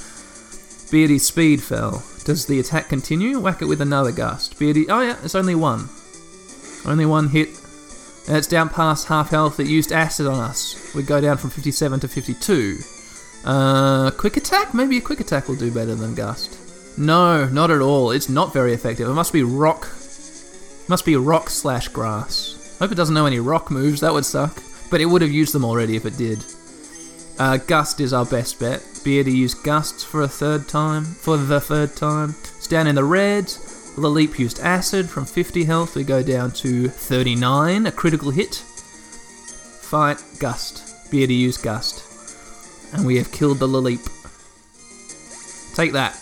Beardy's 0.91 1.25
speed 1.25 1.61
fell. 1.61 2.03
Does 2.23 2.45
the 2.47 2.59
attack 2.59 2.89
continue? 2.89 3.39
Whack 3.39 3.61
it 3.61 3.65
with 3.65 3.81
another 3.81 4.11
Gust. 4.11 4.57
Beardy, 4.57 4.89
oh 4.89 5.01
yeah, 5.01 5.17
it's 5.23 5.35
only 5.35 5.55
one. 5.55 5.89
Only 6.85 7.05
one 7.05 7.29
hit 7.29 7.58
and 8.29 8.37
it's 8.37 8.47
down 8.47 8.69
past 8.69 9.07
half 9.07 9.31
health. 9.31 9.59
It 9.59 9.65
used 9.65 9.91
acid 9.91 10.27
on 10.27 10.39
us. 10.39 10.93
We 10.93 11.01
go 11.01 11.19
down 11.19 11.37
from 11.37 11.49
57 11.49 11.99
to 12.01 12.07
52. 12.07 12.77
Uh, 13.43 14.11
quick 14.11 14.37
attack? 14.37 14.71
Maybe 14.75 14.97
a 14.97 15.01
quick 15.01 15.19
attack 15.19 15.47
will 15.47 15.55
do 15.55 15.71
better 15.71 15.95
than 15.95 16.13
gust. 16.13 16.59
No, 16.95 17.45
not 17.49 17.71
at 17.71 17.81
all. 17.81 18.11
It's 18.11 18.29
not 18.29 18.53
very 18.53 18.73
effective. 18.73 19.09
It 19.09 19.13
must 19.13 19.33
be 19.33 19.41
rock. 19.41 19.87
Must 20.87 21.05
be 21.05 21.15
rock 21.15 21.49
slash 21.49 21.87
grass. 21.87 22.77
Hope 22.77 22.91
it 22.91 22.95
doesn't 22.95 23.15
know 23.15 23.25
any 23.25 23.39
rock 23.39 23.71
moves. 23.71 24.01
That 24.01 24.13
would 24.13 24.25
suck. 24.25 24.61
But 24.91 25.01
it 25.01 25.07
would 25.07 25.23
have 25.23 25.31
used 25.31 25.55
them 25.55 25.65
already 25.65 25.95
if 25.95 26.05
it 26.05 26.15
did. 26.15 26.45
Uh, 27.39 27.57
gust 27.57 27.99
is 27.99 28.13
our 28.13 28.25
best 28.25 28.59
bet. 28.59 28.83
Beardy 29.03 29.31
used 29.31 29.63
gusts 29.63 30.03
for 30.03 30.21
a 30.21 30.27
third 30.27 30.67
time. 30.67 31.03
For 31.03 31.35
the 31.35 31.59
third 31.59 31.95
time. 31.95 32.35
It's 32.57 32.67
down 32.67 32.85
in 32.85 32.93
the 32.93 33.03
red. 33.03 33.51
Lileep 33.99 34.39
used 34.39 34.59
acid. 34.59 35.09
From 35.09 35.25
50 35.25 35.63
health, 35.65 35.95
we 35.95 36.03
go 36.03 36.23
down 36.23 36.51
to 36.51 36.87
39, 36.89 37.85
a 37.85 37.91
critical 37.91 38.31
hit. 38.31 38.55
Fight 38.55 40.23
Gust. 40.39 41.11
Beardy 41.11 41.35
used 41.35 41.63
Gust. 41.63 42.05
And 42.93 43.05
we 43.05 43.17
have 43.17 43.31
killed 43.31 43.59
the 43.59 43.67
Lileep. 43.67 44.05
Take 45.75 45.91
that. 45.93 46.19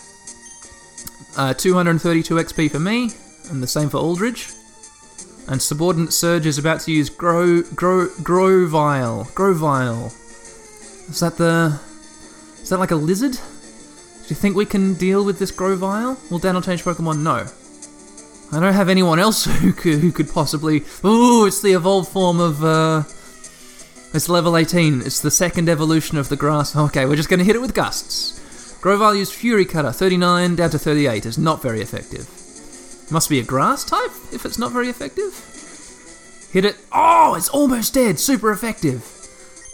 Uh, 1.36 1.54
232 1.54 2.34
XP 2.34 2.70
for 2.70 2.80
me, 2.80 3.10
and 3.50 3.62
the 3.62 3.66
same 3.66 3.88
for 3.88 3.98
Aldridge. 3.98 4.50
And 5.48 5.62
Subordinate 5.62 6.12
Surge 6.12 6.46
is 6.46 6.58
about 6.58 6.80
to 6.82 6.92
use 6.92 7.08
Grow 7.08 7.62
Grow 7.74 8.08
Grovyle. 8.22 9.28
Grovyle. 9.34 10.06
Is 11.08 11.20
that 11.20 11.38
the 11.38 11.80
Is 12.60 12.68
that 12.68 12.78
like 12.78 12.90
a 12.90 12.96
lizard? 12.96 13.32
Do 13.32 14.34
you 14.34 14.36
think 14.36 14.56
we 14.56 14.66
can 14.66 14.92
deal 14.94 15.24
with 15.24 15.38
this 15.38 15.50
Grovyle? 15.50 16.18
Will 16.30 16.38
Daniel 16.38 16.60
change 16.60 16.84
Pokemon? 16.84 17.22
No. 17.22 17.46
I 18.50 18.60
don't 18.60 18.72
have 18.74 18.88
anyone 18.88 19.18
else 19.18 19.44
who 19.60 19.72
could, 19.72 20.00
who 20.00 20.12
could 20.12 20.30
possibly. 20.30 20.84
Ooh, 21.04 21.46
it's 21.46 21.60
the 21.60 21.72
evolved 21.72 22.08
form 22.08 22.40
of. 22.40 22.64
Uh, 22.64 23.02
it's 24.14 24.28
level 24.28 24.56
18. 24.56 25.02
It's 25.02 25.20
the 25.20 25.30
second 25.30 25.68
evolution 25.68 26.16
of 26.16 26.28
the 26.28 26.36
grass. 26.36 26.74
Okay, 26.88 27.04
we're 27.04 27.16
just 27.16 27.28
going 27.28 27.38
to 27.38 27.44
hit 27.44 27.56
it 27.56 27.60
with 27.60 27.74
gusts. 27.74 28.78
Grovyle 28.80 29.14
used 29.14 29.34
Fury 29.34 29.64
Cutter, 29.64 29.90
39 29.92 30.56
down 30.56 30.70
to 30.70 30.78
38. 30.78 31.26
is 31.26 31.36
not 31.36 31.60
very 31.60 31.80
effective. 31.80 32.26
Must 33.10 33.28
be 33.28 33.40
a 33.40 33.44
grass 33.44 33.84
type 33.84 34.12
if 34.32 34.44
it's 34.44 34.58
not 34.58 34.72
very 34.72 34.88
effective. 34.88 35.34
Hit 36.52 36.64
it. 36.64 36.76
Oh, 36.92 37.34
it's 37.34 37.48
almost 37.48 37.94
dead. 37.94 38.18
Super 38.18 38.50
effective. 38.52 39.04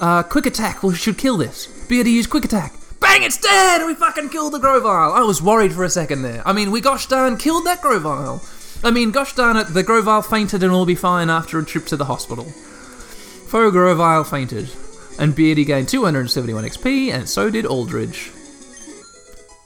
Uh, 0.00 0.22
quick 0.22 0.46
attack 0.46 0.82
well, 0.82 0.92
should 0.92 1.18
kill 1.18 1.36
this. 1.36 1.66
Beardy 1.88 2.10
use 2.10 2.26
quick 2.26 2.44
attack. 2.44 2.72
Bang, 3.00 3.22
it's 3.22 3.38
dead! 3.38 3.86
We 3.86 3.94
fucking 3.94 4.30
killed 4.30 4.54
the 4.54 4.58
Grovyle. 4.58 5.12
I 5.12 5.20
was 5.20 5.42
worried 5.42 5.72
for 5.72 5.84
a 5.84 5.90
second 5.90 6.22
there. 6.22 6.42
I 6.46 6.52
mean, 6.52 6.70
we 6.70 6.80
gosh 6.80 7.06
darn 7.06 7.36
killed 7.36 7.66
that 7.66 7.82
Grovyle. 7.82 8.42
I 8.84 8.90
mean, 8.90 9.12
gosh 9.12 9.34
darn 9.34 9.56
it, 9.56 9.68
the 9.68 9.82
Grovyle 9.82 10.20
fainted 10.20 10.62
and 10.62 10.70
will 10.70 10.84
be 10.84 10.94
fine 10.94 11.30
after 11.30 11.58
a 11.58 11.64
trip 11.64 11.86
to 11.86 11.96
the 11.96 12.04
hospital. 12.04 12.44
Foe 12.44 13.70
Grovyle 13.70 14.24
fainted, 14.24 14.70
and 15.18 15.34
Beardy 15.34 15.64
gained 15.64 15.88
271 15.88 16.64
XP, 16.64 17.10
and 17.10 17.26
so 17.26 17.48
did 17.48 17.64
Aldridge. 17.64 18.30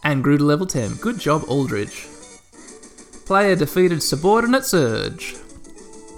And 0.05 0.23
grew 0.23 0.39
to 0.39 0.45
level 0.45 0.67
10. 0.67 0.95
Good 0.97 1.19
job, 1.19 1.43
Aldridge. 1.49 2.07
Player 3.27 3.57
defeated 3.57 4.05
Subordinate 4.05 4.65
Surge. 4.65 5.35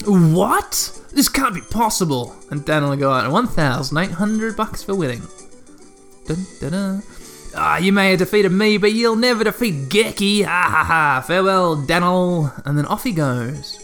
What? 0.04 1.00
This 1.12 1.30
can't 1.30 1.54
be 1.54 1.62
possible! 1.62 2.36
And 2.50 2.66
Daniel 2.66 2.94
got 2.96 3.30
1,800 3.30 4.56
bucks 4.56 4.82
for 4.82 4.94
winning. 4.94 5.22
Dun, 6.26 6.46
dun, 6.60 6.72
dun. 6.72 7.02
Ah, 7.54 7.78
you 7.78 7.92
may 7.92 8.10
have 8.10 8.20
defeated 8.20 8.52
me, 8.52 8.76
but 8.76 8.92
you'll 8.92 9.16
never 9.16 9.44
defeat 9.44 9.88
Geki. 9.88 10.44
Ha 10.44 10.68
ha 10.70 10.84
ha. 10.84 11.24
Farewell, 11.26 11.76
Daniel. 11.76 12.52
And 12.64 12.78
then 12.78 12.86
off 12.86 13.04
he 13.04 13.12
goes. 13.12 13.78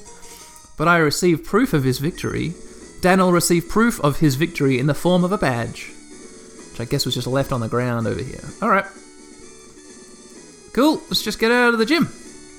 But 0.76 0.88
I 0.88 0.99
received 0.99 1.44
proof 1.44 1.73
of 1.73 1.85
his 1.85 1.99
victory. 1.99 2.54
Daniel 3.00 3.32
received 3.32 3.68
proof 3.68 4.00
of 4.00 4.18
his 4.20 4.37
victory 4.37 4.78
in 4.78 4.87
the 4.87 4.94
form 4.94 5.25
of 5.25 5.32
a 5.32 5.38
badge, 5.38 5.92
which 6.70 6.80
I 6.80 6.85
guess 6.85 7.04
was 7.04 7.14
just 7.14 7.26
left 7.26 7.52
on 7.52 7.61
the 7.61 7.68
ground 7.68 8.06
over 8.06 8.23
here. 8.23 8.44
All 8.62 8.68
right. 8.68 8.87
Cool. 10.73 10.96
Let's 11.08 11.23
just 11.23 11.38
get 11.38 11.50
out 11.50 11.73
of 11.73 11.78
the 11.78 11.87
gym. 11.87 12.08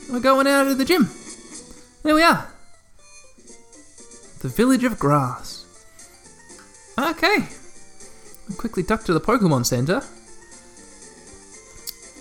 We're 0.10 0.20
going 0.20 0.48
out 0.48 0.68
of 0.68 0.78
the 0.78 0.86
gym. 0.86 1.10
There 2.04 2.16
we 2.16 2.24
are. 2.24 2.50
The 4.40 4.50
village 4.50 4.84
of 4.84 5.00
grass. 5.00 5.66
Okay. 6.98 7.48
I'll 8.50 8.56
quickly 8.56 8.84
duck 8.84 9.04
to 9.06 9.14
the 9.14 9.22
Pokemon 9.22 9.66
Center. 9.66 10.02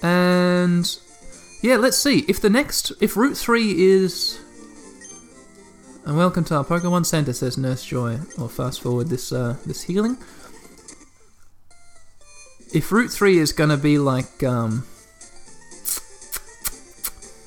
And 0.03 0.99
yeah, 1.62 1.76
let's 1.76 1.97
see 1.97 2.21
if 2.29 2.41
the 2.41 2.50
next 2.50 2.93
if 3.00 3.17
Route 3.17 3.37
Three 3.37 3.73
is. 3.93 4.41
And 6.05 6.17
welcome 6.17 6.45
to 6.45 6.57
our 6.57 6.65
Pokemon 6.65 7.07
Center, 7.07 7.33
says 7.33 7.59
Nurse 7.59 7.85
Joy. 7.85 8.19
Or 8.38 8.49
fast 8.49 8.81
forward 8.83 9.09
this 9.09 9.33
uh, 9.33 9.57
this 9.67 9.83
healing. 9.83 10.19
if 12.73 12.93
Route 12.93 13.11
Three 13.11 13.38
is 13.38 13.53
gonna 13.53 13.76
be 13.76 13.99
like 13.99 14.43
um, 14.43 14.85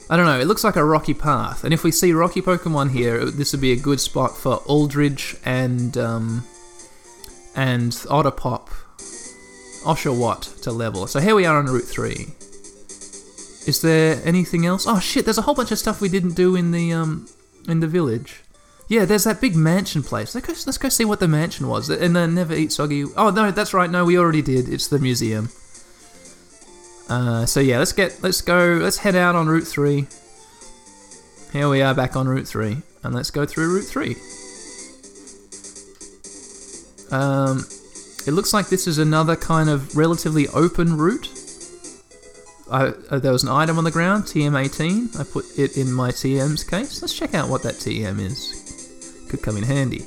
I 0.09 0.17
don't 0.17 0.25
know. 0.25 0.39
It 0.39 0.47
looks 0.47 0.63
like 0.63 0.75
a 0.75 0.83
rocky 0.83 1.13
path, 1.13 1.63
and 1.63 1.73
if 1.73 1.83
we 1.83 1.91
see 1.91 2.13
rocky 2.13 2.41
Pokemon 2.41 2.91
here, 2.91 3.25
this 3.25 3.51
would 3.51 3.61
be 3.61 3.71
a 3.71 3.75
good 3.75 3.99
spot 3.99 4.35
for 4.35 4.55
Aldridge 4.65 5.35
and 5.45 5.95
um, 5.97 6.45
and 7.55 7.91
Otterpop, 7.91 8.69
Oshawott 9.83 10.61
to 10.63 10.71
level. 10.71 11.05
So 11.05 11.19
here 11.19 11.35
we 11.35 11.45
are 11.45 11.57
on 11.57 11.67
Route 11.67 11.83
Three. 11.85 12.33
Is 13.65 13.81
there 13.81 14.21
anything 14.25 14.65
else? 14.65 14.85
Oh 14.87 14.99
shit! 14.99 15.25
There's 15.25 15.37
a 15.37 15.43
whole 15.43 15.55
bunch 15.55 15.71
of 15.71 15.77
stuff 15.77 16.01
we 16.01 16.09
didn't 16.09 16.33
do 16.33 16.55
in 16.55 16.71
the 16.71 16.93
um 16.93 17.27
in 17.67 17.79
the 17.79 17.87
village. 17.87 18.41
Yeah, 18.87 19.05
there's 19.05 19.25
that 19.25 19.39
big 19.39 19.55
mansion 19.55 20.01
place. 20.01 20.33
Let's 20.33 20.47
go, 20.47 20.53
let's 20.65 20.77
go 20.79 20.89
see 20.89 21.05
what 21.05 21.19
the 21.19 21.27
mansion 21.27 21.67
was. 21.67 21.89
And 21.89 22.15
the 22.15 22.27
Never 22.27 22.55
Eat 22.55 22.71
Soggy. 22.71 23.05
Oh 23.15 23.29
no, 23.29 23.51
that's 23.51 23.73
right. 23.73 23.89
No, 23.89 24.03
we 24.03 24.17
already 24.17 24.41
did. 24.41 24.67
It's 24.67 24.87
the 24.87 24.97
museum. 24.97 25.49
Uh, 27.07 27.45
so 27.45 27.59
yeah, 27.59 27.77
let's 27.77 27.91
get 27.91 28.21
let's 28.23 28.41
go 28.41 28.79
let's 28.81 28.97
head 28.97 29.15
out 29.15 29.35
on 29.35 29.47
Route 29.47 29.67
Three. 29.67 30.07
Here 31.53 31.69
we 31.69 31.81
are 31.81 31.93
back 31.93 32.15
on 32.15 32.27
Route 32.27 32.47
Three, 32.47 32.77
and 33.03 33.13
let's 33.13 33.31
go 33.31 33.45
through 33.45 33.73
Route 33.75 33.85
Three. 33.85 34.15
Um, 37.11 37.65
it 38.27 38.31
looks 38.31 38.53
like 38.53 38.69
this 38.69 38.87
is 38.87 38.97
another 38.99 39.35
kind 39.35 39.69
of 39.69 39.95
relatively 39.97 40.47
open 40.49 40.97
route. 40.97 41.27
I, 42.71 42.93
uh, 43.09 43.19
there 43.19 43.31
was 43.31 43.43
an 43.43 43.49
item 43.49 43.77
on 43.77 43.83
the 43.83 43.91
ground, 43.91 44.25
TM18. 44.25 45.19
I 45.19 45.23
put 45.23 45.45
it 45.57 45.77
in 45.77 45.91
my 45.91 46.11
TM's 46.11 46.63
case. 46.63 47.01
Let's 47.01 47.13
check 47.13 47.33
out 47.33 47.49
what 47.49 47.63
that 47.63 47.75
TM 47.75 48.19
is. 48.19 49.25
Could 49.29 49.41
come 49.41 49.57
in 49.57 49.63
handy. 49.63 50.05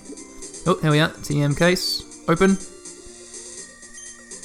Oh, 0.66 0.78
here 0.80 0.92
we 0.92 1.00
are. 1.00 1.08
TM 1.08 1.58
case. 1.58 2.04
Open. 2.28 2.56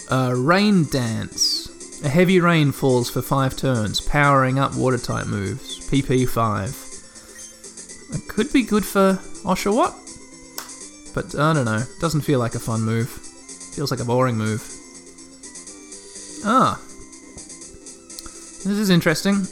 Uh, 0.09 0.33
rain 0.35 0.85
Dance. 0.89 2.01
A 2.03 2.09
heavy 2.09 2.39
rain 2.39 2.71
falls 2.71 3.09
for 3.09 3.21
5 3.21 3.55
turns, 3.55 4.01
powering 4.01 4.59
up 4.59 4.75
water 4.75 4.97
type 4.97 5.27
moves. 5.27 5.79
PP5. 5.89 8.15
It 8.15 8.27
could 8.27 8.51
be 8.53 8.63
good 8.63 8.85
for 8.85 9.19
Oshawott, 9.43 9.93
but 11.13 11.35
I 11.35 11.53
don't 11.53 11.65
know. 11.65 11.83
Doesn't 11.99 12.21
feel 12.21 12.39
like 12.39 12.55
a 12.55 12.59
fun 12.59 12.81
move. 12.81 13.09
Feels 13.09 13.91
like 13.91 13.99
a 13.99 14.05
boring 14.05 14.37
move. 14.37 14.63
Ah. 16.45 16.79
This 18.67 18.79
is 18.79 18.89
interesting. 18.89 19.47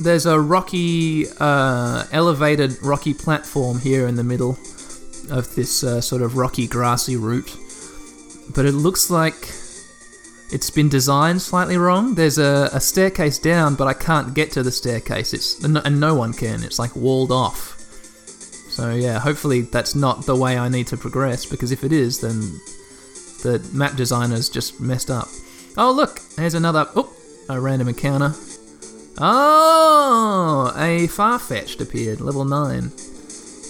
There's 0.00 0.24
a 0.24 0.40
rocky, 0.40 1.26
uh, 1.38 2.04
elevated 2.12 2.82
rocky 2.82 3.12
platform 3.12 3.78
here 3.78 4.06
in 4.08 4.14
the 4.14 4.24
middle 4.24 4.52
of 5.30 5.54
this 5.54 5.84
uh, 5.84 6.00
sort 6.00 6.22
of 6.22 6.38
rocky, 6.38 6.66
grassy 6.66 7.16
route. 7.16 7.54
But 8.54 8.64
it 8.64 8.72
looks 8.72 9.10
like 9.10 9.48
it's 10.50 10.70
been 10.70 10.88
designed 10.88 11.42
slightly 11.42 11.76
wrong. 11.76 12.14
There's 12.14 12.38
a, 12.38 12.70
a 12.72 12.80
staircase 12.80 13.38
down, 13.38 13.74
but 13.74 13.86
I 13.86 13.92
can't 13.92 14.32
get 14.32 14.50
to 14.52 14.62
the 14.62 14.72
staircase. 14.72 15.34
It's 15.34 15.62
and 15.62 16.00
no 16.00 16.14
one 16.14 16.32
can. 16.32 16.62
It's 16.62 16.78
like 16.78 16.96
walled 16.96 17.30
off. 17.30 17.78
So 18.70 18.94
yeah, 18.94 19.18
hopefully 19.18 19.60
that's 19.60 19.94
not 19.94 20.24
the 20.24 20.36
way 20.36 20.56
I 20.56 20.70
need 20.70 20.86
to 20.86 20.96
progress. 20.96 21.44
Because 21.44 21.70
if 21.70 21.84
it 21.84 21.92
is, 21.92 22.22
then 22.22 22.40
the 23.42 23.68
map 23.74 23.94
designer's 23.94 24.48
just 24.48 24.80
messed 24.80 25.10
up. 25.10 25.28
Oh 25.76 25.92
look, 25.92 26.20
there's 26.36 26.54
another. 26.54 26.88
Oh, 26.96 27.12
a 27.48 27.60
random 27.60 27.88
encounter. 27.88 28.34
Oh, 29.18 30.72
a 30.76 31.06
Farfetch'd 31.06 31.80
appeared, 31.80 32.20
level 32.20 32.44
nine. 32.44 32.92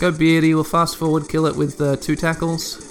Go 0.01 0.11
Beardy, 0.11 0.55
we'll 0.55 0.65
fast 0.65 0.97
forward, 0.97 1.29
kill 1.29 1.47
it 1.47 1.57
with 1.57 1.81
uh, 1.81 1.97
two 1.97 2.17
tackles. 2.17 2.83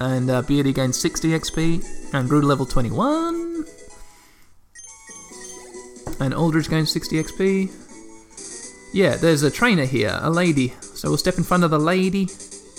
And 0.00 0.30
uh, 0.30 0.42
Beardy 0.42 0.72
gains 0.72 0.98
60 1.00 1.30
XP, 1.30 2.14
and 2.14 2.28
grew 2.28 2.40
to 2.40 2.46
level 2.46 2.66
21. 2.66 3.64
And 6.20 6.34
Aldridge 6.34 6.68
gains 6.68 6.92
60 6.92 7.22
XP. 7.22 8.92
Yeah, 8.92 9.16
there's 9.16 9.42
a 9.42 9.50
trainer 9.50 9.84
here, 9.84 10.18
a 10.22 10.30
lady. 10.30 10.74
So 10.80 11.08
we'll 11.08 11.18
step 11.18 11.38
in 11.38 11.44
front 11.44 11.64
of 11.64 11.70
the 11.70 11.78
lady. 11.78 12.28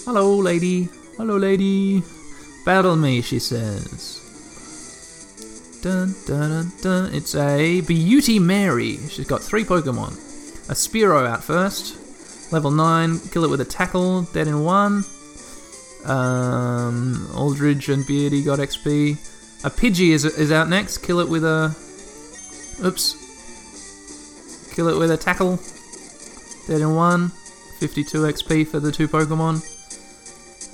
Hello, 0.06 0.36
lady. 0.36 0.90
Hello, 1.18 1.38
lady. 1.38 2.04
Battle 2.66 2.96
me, 2.96 3.22
she 3.22 3.40
says. 3.40 4.19
Dun, 5.82 6.14
dun, 6.28 6.50
dun, 6.50 6.72
dun. 6.82 7.14
It's 7.14 7.36
a 7.36 7.80
Beauty 7.82 8.38
Mary. 8.38 8.98
She's 9.08 9.28
got 9.28 9.42
three 9.42 9.64
Pokemon. 9.64 10.12
A 10.70 10.74
Spearow 10.74 11.26
out 11.26 11.42
first. 11.42 12.52
Level 12.52 12.72
9. 12.72 13.20
Kill 13.32 13.46
it 13.46 13.50
with 13.50 13.62
a 13.62 13.66
tackle. 13.66 14.24
Dead 14.24 14.48
in 14.48 14.64
one. 14.64 15.06
Um, 16.06 17.30
Aldridge 17.34 17.88
and 17.88 18.06
Beardy 18.06 18.44
got 18.44 18.60
XP. 18.60 19.14
A 19.64 19.70
Pidgey 19.70 20.10
is, 20.10 20.26
is 20.26 20.52
out 20.52 20.68
next. 20.68 20.98
Kill 20.98 21.20
it 21.20 21.30
with 21.30 21.46
a. 21.46 21.74
Oops. 22.84 24.74
Kill 24.76 24.90
it 24.90 24.98
with 24.98 25.12
a 25.12 25.18
tackle. 25.18 25.60
Dead 26.68 26.82
in 26.82 26.94
one. 26.94 27.30
52 27.80 28.18
XP 28.18 28.68
for 28.68 28.82
the 28.82 28.92
two 28.92 29.08
Pokemon. 29.08 29.66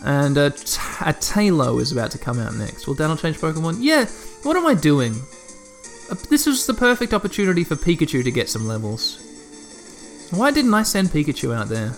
And 0.04 0.38
a, 0.38 0.50
t- 0.50 0.80
a 1.02 1.14
Taillow 1.14 1.80
is 1.80 1.92
about 1.92 2.12
to 2.12 2.18
come 2.18 2.40
out 2.40 2.56
next. 2.56 2.88
Will 2.88 2.96
Daniel 2.96 3.18
change 3.18 3.38
Pokemon? 3.38 3.78
Yeah, 3.80 4.06
what 4.46 4.56
am 4.56 4.68
I 4.68 4.76
doing? 4.76 5.14
Uh, 6.10 6.16
this 6.30 6.46
was 6.46 6.68
the 6.68 6.74
perfect 6.74 7.14
opportunity 7.14 7.64
for 7.64 7.76
Pikachu 7.76 8.24
to 8.24 8.32
get 8.32 8.48
some 8.48 8.68
levels. 8.68 9.20
Why 10.30 10.52
didn't 10.52 10.74
I 10.74 10.84
send 10.84 11.10
Pikachu 11.10 11.56
out 11.56 11.68
there? 11.68 11.94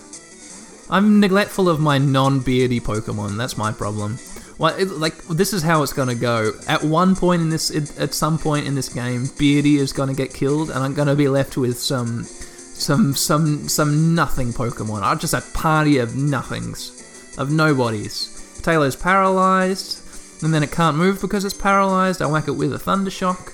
I'm 0.90 1.20
neglectful 1.20 1.68
of 1.68 1.78
my 1.78 1.98
non-beardy 1.98 2.80
Pokemon. 2.80 3.36
That's 3.36 3.58
my 3.58 3.70
problem. 3.70 4.18
It, 4.60 4.88
like 4.88 5.22
this 5.28 5.52
is 5.52 5.62
how 5.62 5.82
it's 5.82 5.92
gonna 5.92 6.14
go. 6.14 6.52
At 6.66 6.82
one 6.82 7.14
point 7.14 7.42
in 7.42 7.50
this, 7.50 7.70
it, 7.70 7.96
at 7.98 8.14
some 8.14 8.38
point 8.38 8.66
in 8.66 8.74
this 8.74 8.88
game, 8.88 9.28
Beardy 9.38 9.76
is 9.76 9.92
gonna 9.92 10.14
get 10.14 10.32
killed, 10.32 10.70
and 10.70 10.78
I'm 10.78 10.94
gonna 10.94 11.14
be 11.14 11.28
left 11.28 11.58
with 11.58 11.78
some, 11.78 12.24
some, 12.24 13.14
some, 13.14 13.68
some 13.68 14.14
nothing 14.14 14.54
Pokemon. 14.54 15.02
I'm 15.02 15.18
just 15.18 15.34
a 15.34 15.42
party 15.52 15.98
of 15.98 16.16
nothings, 16.16 17.34
of 17.36 17.52
nobodies. 17.52 18.34
Taillow's 18.62 18.96
paralyzed, 18.96 20.02
and 20.42 20.54
then 20.54 20.62
it 20.62 20.72
can't 20.72 20.96
move 20.96 21.20
because 21.20 21.44
it's 21.44 21.56
paralyzed. 21.56 22.22
I 22.22 22.26
whack 22.26 22.48
it 22.48 22.52
with 22.52 22.72
a 22.72 22.78
Thunder 22.78 23.10
Shock, 23.10 23.52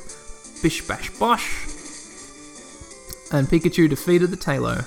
bish 0.63 0.87
bash 0.87 1.11
bosh, 1.19 1.67
and 3.33 3.49
Pikachu 3.49 3.89
defeated 3.89 4.31
the 4.31 4.37
Taillow 4.37 4.85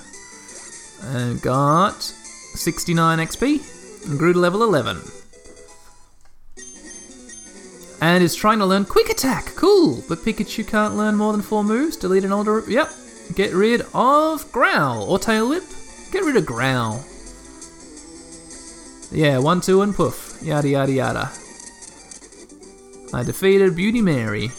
and 1.04 1.42
got 1.42 2.02
69 2.02 3.20
XP 3.20 4.08
and 4.10 4.18
grew 4.18 4.34
to 4.34 4.40
level 4.40 4.64
11. 4.64 5.02
And 8.00 8.24
is 8.24 8.36
trying 8.36 8.60
to 8.60 8.66
learn 8.66 8.86
Quick 8.86 9.10
Attack. 9.10 9.56
Cool. 9.56 10.04
But 10.08 10.20
Pikachu 10.20 10.68
can't 10.68 10.96
learn 10.96 11.16
more 11.16 11.32
than 11.32 11.42
four 11.42 11.64
moves. 11.64 11.98
Delete 11.98 12.24
an 12.24 12.32
older. 12.32 12.64
Yep. 12.68 12.92
Get 13.36 13.54
rid 13.54 13.82
of 13.94 14.52
Growl 14.52 15.04
or 15.04 15.18
Tail 15.18 15.50
Whip. 15.50 15.64
Get 16.12 16.24
rid 16.24 16.38
of 16.38 16.46
Growl. 16.46 17.04
Yeah, 19.12 19.40
one, 19.40 19.62
two, 19.62 19.82
and 19.82 19.96
poof. 19.96 20.38
Yada, 20.44 20.70
yada, 20.70 20.92
yada. 20.92 21.32
I 23.14 23.24
defeated 23.24 23.76
Beauty 23.76 24.02
Mary 24.02 24.52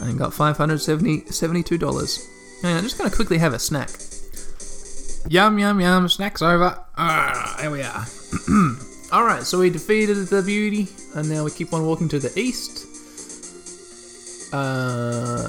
and 0.00 0.18
got 0.18 0.32
$572. 0.32 2.62
Hang 2.62 2.72
on, 2.72 2.78
I'm 2.78 2.84
just 2.84 2.98
going 2.98 3.10
to 3.10 3.14
quickly 3.14 3.38
have 3.38 3.54
a 3.54 3.58
snack. 3.58 3.90
Yum, 5.28 5.58
yum, 5.58 5.80
yum. 5.80 6.08
Snacks 6.08 6.42
over. 6.42 6.78
Ah, 6.96 7.58
here 7.60 7.70
we 7.70 7.82
are. 7.82 8.04
Alright, 9.12 9.42
so 9.42 9.58
we 9.58 9.70
defeated 9.70 10.16
the 10.28 10.42
beauty, 10.42 10.88
and 11.14 11.28
now 11.28 11.44
we 11.44 11.50
keep 11.50 11.72
on 11.72 11.86
walking 11.86 12.08
to 12.10 12.18
the 12.18 12.36
east. 12.38 12.86
Uh, 14.52 15.48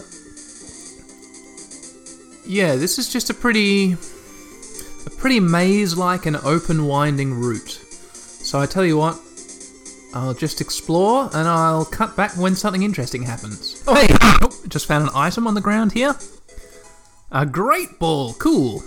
yeah, 2.46 2.76
this 2.76 2.98
is 2.98 3.12
just 3.12 3.30
a 3.30 3.34
pretty, 3.34 3.94
a 5.06 5.10
pretty 5.18 5.40
maze-like 5.40 6.26
and 6.26 6.38
open, 6.38 6.86
winding 6.86 7.34
route. 7.34 7.70
So 7.70 8.60
I 8.60 8.66
tell 8.66 8.86
you 8.86 8.98
what, 8.98 9.20
I'll 10.14 10.34
just 10.34 10.62
explore, 10.62 11.30
and 11.34 11.48
I'll 11.48 11.86
cut 11.86 12.16
back 12.16 12.36
when 12.38 12.56
something 12.56 12.84
interesting 12.84 13.24
happens. 13.24 13.84
Oh, 13.88 13.96
hey! 13.96 14.08
Oh, 14.42 14.50
just 14.68 14.88
found 14.88 15.04
an 15.04 15.12
item 15.14 15.48
on 15.48 15.54
the 15.54 15.62
ground 15.62 15.92
here. 15.92 16.16
A 17.32 17.46
great 17.46 18.00
ball, 18.00 18.34
cool 18.34 18.82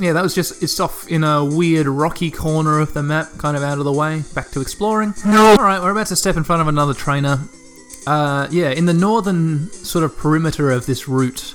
yeah, 0.00 0.14
that 0.14 0.22
was 0.22 0.34
just 0.34 0.62
it's 0.62 0.80
off 0.80 1.08
in 1.08 1.22
a 1.22 1.44
weird 1.44 1.86
rocky 1.86 2.30
corner 2.30 2.80
of 2.80 2.94
the 2.94 3.02
map, 3.02 3.28
kind 3.38 3.56
of 3.56 3.62
out 3.62 3.78
of 3.78 3.84
the 3.84 3.92
way. 3.92 4.22
Back 4.34 4.50
to 4.52 4.60
exploring. 4.60 5.14
All 5.26 5.56
right, 5.56 5.80
we're 5.80 5.90
about 5.90 6.06
to 6.08 6.16
step 6.16 6.36
in 6.36 6.44
front 6.44 6.62
of 6.62 6.68
another 6.68 6.94
trainer. 6.94 7.38
Uh, 8.06 8.48
yeah, 8.50 8.70
in 8.70 8.86
the 8.86 8.94
northern 8.94 9.70
sort 9.70 10.04
of 10.04 10.16
perimeter 10.16 10.70
of 10.70 10.86
this 10.86 11.06
route, 11.06 11.54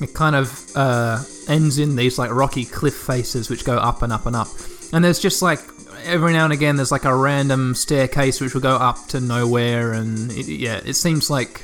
it 0.00 0.12
kind 0.12 0.36
of 0.36 0.70
uh, 0.76 1.22
ends 1.48 1.78
in 1.78 1.96
these 1.96 2.18
like 2.18 2.30
rocky 2.30 2.66
cliff 2.66 2.94
faces 2.94 3.48
which 3.48 3.64
go 3.64 3.78
up 3.78 4.02
and 4.02 4.12
up 4.12 4.26
and 4.26 4.36
up. 4.36 4.48
And 4.92 5.02
there's 5.02 5.18
just 5.18 5.40
like 5.40 5.60
every 6.04 6.32
now 6.32 6.44
and 6.44 6.52
again 6.52 6.76
there's 6.76 6.92
like 6.92 7.04
a 7.04 7.14
random 7.14 7.74
staircase 7.74 8.40
which 8.40 8.54
will 8.54 8.60
go 8.60 8.76
up 8.76 9.06
to 9.08 9.20
nowhere, 9.20 9.92
and 9.92 10.30
it, 10.32 10.46
yeah, 10.46 10.80
it 10.84 10.94
seems 10.94 11.30
like 11.30 11.62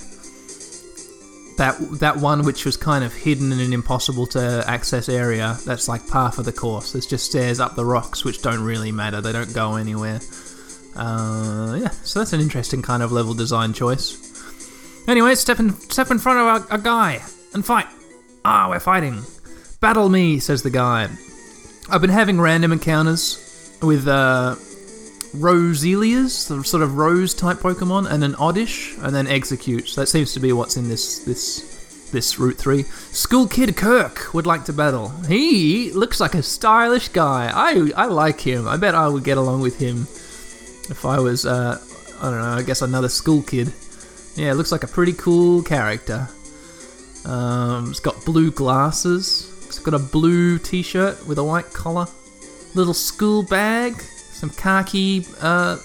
that 1.58 1.76
that 2.00 2.16
one 2.18 2.44
which 2.44 2.64
was 2.66 2.76
kind 2.76 3.02
of 3.02 3.14
hidden 3.14 3.50
in 3.52 3.60
an 3.60 3.72
impossible 3.72 4.26
to 4.26 4.62
access 4.66 5.08
area 5.08 5.56
that's 5.64 5.88
like 5.88 6.06
par 6.06 6.30
for 6.30 6.42
the 6.42 6.52
course 6.52 6.92
there's 6.92 7.06
just 7.06 7.24
stairs 7.30 7.60
up 7.60 7.74
the 7.74 7.84
rocks 7.84 8.24
which 8.26 8.42
don't 8.42 8.62
really 8.62 8.92
matter 8.92 9.22
they 9.22 9.32
don't 9.32 9.54
go 9.54 9.76
anywhere 9.76 10.20
Uh, 10.94 11.76
yeah, 11.80 11.90
so 12.04 12.18
that's 12.18 12.32
an 12.34 12.40
interesting 12.40 12.82
kind 12.82 13.02
of 13.02 13.12
level 13.12 13.34
design 13.34 13.72
choice. 13.74 14.16
Anyway, 15.06 15.34
step 15.34 15.60
in, 15.60 15.72
step 15.90 16.10
in 16.10 16.18
front 16.18 16.38
of 16.38 16.70
a, 16.70 16.74
a 16.74 16.78
guy 16.78 17.22
and 17.52 17.64
fight. 17.64 17.86
Ah, 18.44 18.68
we're 18.70 18.80
fighting. 18.80 19.22
Battle 19.80 20.08
me, 20.08 20.38
says 20.38 20.62
the 20.62 20.70
guy. 20.70 21.08
I've 21.90 22.00
been 22.00 22.10
having 22.10 22.40
random 22.40 22.72
encounters 22.72 23.45
with 23.82 24.08
uh, 24.08 24.56
Roselias, 25.36 26.48
the 26.48 26.62
sort 26.64 26.82
of 26.82 26.96
rose 26.96 27.34
type 27.34 27.58
Pokemon, 27.58 28.10
and 28.10 28.24
an 28.24 28.34
Oddish, 28.36 28.96
and 28.98 29.14
then 29.14 29.26
Exeggcute. 29.26 29.88
So 29.88 30.00
that 30.00 30.06
seems 30.06 30.32
to 30.34 30.40
be 30.40 30.52
what's 30.52 30.76
in 30.76 30.88
this 30.88 31.20
this 31.20 32.10
this 32.12 32.38
Route 32.38 32.56
3. 32.56 32.82
School 32.82 33.48
Kid 33.48 33.76
Kirk 33.76 34.32
would 34.32 34.46
like 34.46 34.64
to 34.64 34.72
battle. 34.72 35.08
He 35.28 35.92
looks 35.92 36.20
like 36.20 36.34
a 36.34 36.42
stylish 36.42 37.08
guy. 37.08 37.50
I 37.52 37.90
I 37.96 38.06
like 38.06 38.40
him. 38.40 38.66
I 38.68 38.76
bet 38.76 38.94
I 38.94 39.08
would 39.08 39.24
get 39.24 39.38
along 39.38 39.60
with 39.60 39.78
him 39.78 40.06
if 40.90 41.04
I 41.04 41.18
was, 41.18 41.44
uh, 41.46 41.80
I 42.20 42.30
don't 42.30 42.40
know, 42.40 42.56
I 42.56 42.62
guess 42.62 42.82
another 42.82 43.08
school 43.08 43.42
kid. 43.42 43.72
Yeah, 44.36 44.52
looks 44.52 44.72
like 44.72 44.84
a 44.84 44.88
pretty 44.88 45.12
cool 45.14 45.62
character. 45.62 46.28
Um, 47.24 47.90
it's 47.90 48.00
got 48.00 48.24
blue 48.24 48.50
glasses. 48.50 49.52
It's 49.66 49.78
got 49.78 49.94
a 49.94 49.98
blue 49.98 50.58
t-shirt 50.58 51.26
with 51.26 51.38
a 51.38 51.44
white 51.44 51.72
collar. 51.72 52.06
Little 52.76 52.94
school 52.94 53.42
bag. 53.42 53.98
Some 54.02 54.50
khaki 54.50 55.26
uh, 55.40 55.78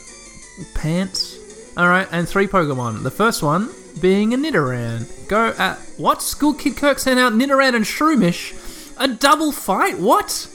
pants. 0.76 1.38
Alright, 1.78 2.10
and 2.12 2.28
three 2.28 2.48
Pokemon. 2.48 3.04
The 3.04 3.10
first 3.10 3.42
one 3.42 3.70
being 4.02 4.34
a 4.34 4.38
Nidoran. 4.38 5.08
Go 5.30 5.54
at... 5.58 5.80
What? 5.96 6.22
School 6.22 6.54
Kid 6.54 6.76
Kirk 6.76 7.00
sent 7.00 7.18
out 7.18 7.32
Nidoran 7.32 7.76
and 7.76 7.86
Shroomish? 7.86 8.94
A 9.00 9.08
double 9.08 9.54
fight? 9.54 10.00
What? 10.00 10.50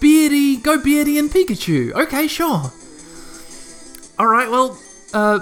Beardy, 0.00 0.56
go 0.56 0.82
Beardy 0.82 1.16
and 1.16 1.30
Pikachu. 1.30 1.92
Okay, 1.92 2.26
sure. 2.26 2.72
Alright, 4.18 4.50
well, 4.50 4.76
uh... 5.14 5.38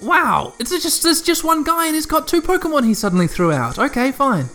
Wow, 0.00 0.52
it's 0.60 0.70
just 0.70 1.02
there's 1.02 1.22
just 1.22 1.42
one 1.42 1.64
guy 1.64 1.86
and 1.86 1.94
he's 1.96 2.06
got 2.06 2.28
two 2.28 2.40
Pokemon 2.40 2.84
he 2.84 2.94
suddenly 2.94 3.26
threw 3.26 3.50
out. 3.50 3.78
Okay, 3.78 4.12
fine. 4.12 4.48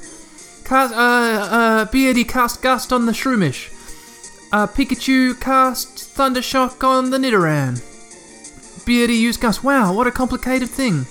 Cast, 0.63 0.93
uh, 0.93 0.97
uh, 0.97 1.85
Beardy 1.85 2.23
cast 2.23 2.61
Gust 2.61 2.93
on 2.93 3.07
the 3.07 3.11
Shroomish. 3.11 3.73
Uh, 4.51 4.67
Pikachu 4.67 5.39
cast 5.39 5.95
Thundershock 6.15 6.83
on 6.83 7.09
the 7.09 7.17
Nidoran. 7.17 7.81
Beardy 8.85 9.15
used 9.15 9.39
Gust. 9.39 9.63
Wow, 9.63 9.93
what 9.93 10.07
a 10.07 10.11
complicated 10.11 10.69
thing. 10.69 11.05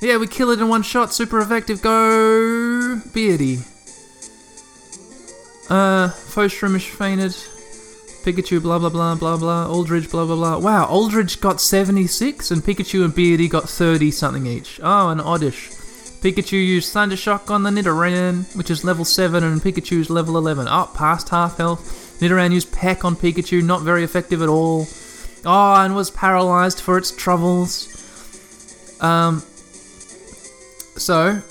Yeah, 0.00 0.16
we 0.16 0.26
kill 0.26 0.50
it 0.50 0.60
in 0.60 0.68
one 0.68 0.82
shot. 0.82 1.12
Super 1.12 1.40
effective. 1.40 1.82
Go 1.82 3.00
Beardy. 3.12 3.58
Uh, 5.68 6.08
Foe 6.08 6.46
Shroomish 6.46 6.88
fainted. 6.88 7.32
Pikachu, 8.24 8.60
blah 8.62 8.78
blah 8.78 8.88
blah 8.88 9.14
blah 9.14 9.36
blah. 9.36 9.68
Aldridge, 9.68 10.10
blah 10.10 10.24
blah 10.24 10.36
blah. 10.36 10.58
Wow, 10.58 10.86
Aldridge 10.86 11.40
got 11.40 11.60
76 11.60 12.50
and 12.50 12.62
Pikachu 12.62 13.04
and 13.04 13.14
Beardy 13.14 13.48
got 13.48 13.68
30 13.68 14.10
something 14.10 14.46
each. 14.46 14.80
Oh, 14.82 15.10
and 15.10 15.20
Oddish. 15.20 15.70
Pikachu 16.20 16.52
used 16.52 16.92
Thundershock 16.92 17.50
on 17.50 17.62
the 17.62 17.70
Nidoran, 17.70 18.54
which 18.56 18.70
is 18.70 18.82
level 18.82 19.04
7, 19.04 19.44
and 19.44 19.60
Pikachu's 19.60 20.10
level 20.10 20.36
11. 20.38 20.66
Up 20.66 20.90
oh, 20.92 20.96
past 20.96 21.28
half 21.28 21.58
health. 21.58 22.05
Nidoran 22.20 22.52
used 22.52 22.72
Peck 22.72 23.04
on 23.04 23.16
Pikachu, 23.16 23.62
not 23.62 23.82
very 23.82 24.04
effective 24.04 24.42
at 24.42 24.48
all. 24.48 24.86
Oh, 25.44 25.74
and 25.74 25.94
was 25.94 26.10
paralyzed 26.10 26.80
for 26.80 26.98
its 26.98 27.14
troubles. 27.14 27.92
Um, 29.00 29.40
so, 30.96 31.42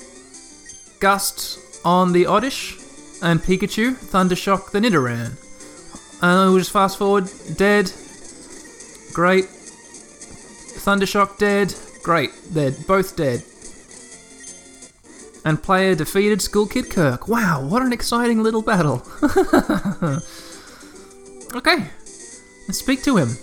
Gust 0.99 1.60
on 1.86 2.12
the 2.12 2.25
Oddish, 2.25 2.78
and 3.21 3.39
Pikachu, 3.39 3.93
Thundershock 3.93 4.71
the 4.71 4.80
Nidoran. 4.80 5.38
And 6.21 6.49
we'll 6.49 6.60
just 6.60 6.71
fast 6.71 6.97
forward. 6.97 7.30
Dead. 7.56 7.91
Great. 9.13 9.45
Thundershock 10.86 11.38
dead. 11.38 11.73
Great. 12.04 12.32
They're 12.49 12.71
both 12.71 13.15
dead. 13.15 13.43
And 15.43 15.62
player 15.62 15.93
defeated 15.95 16.41
School 16.41 16.65
Kid 16.65 16.89
Kirk. 16.89 17.28
Wow, 17.28 17.65
what 17.67 17.84
an 17.84 17.93
exciting 17.93 18.41
little 18.41 18.63
battle. 18.63 19.06
okay. 21.53 21.88
Let's 22.67 22.79
speak 22.79 23.03
to 23.03 23.17
him. 23.17 23.38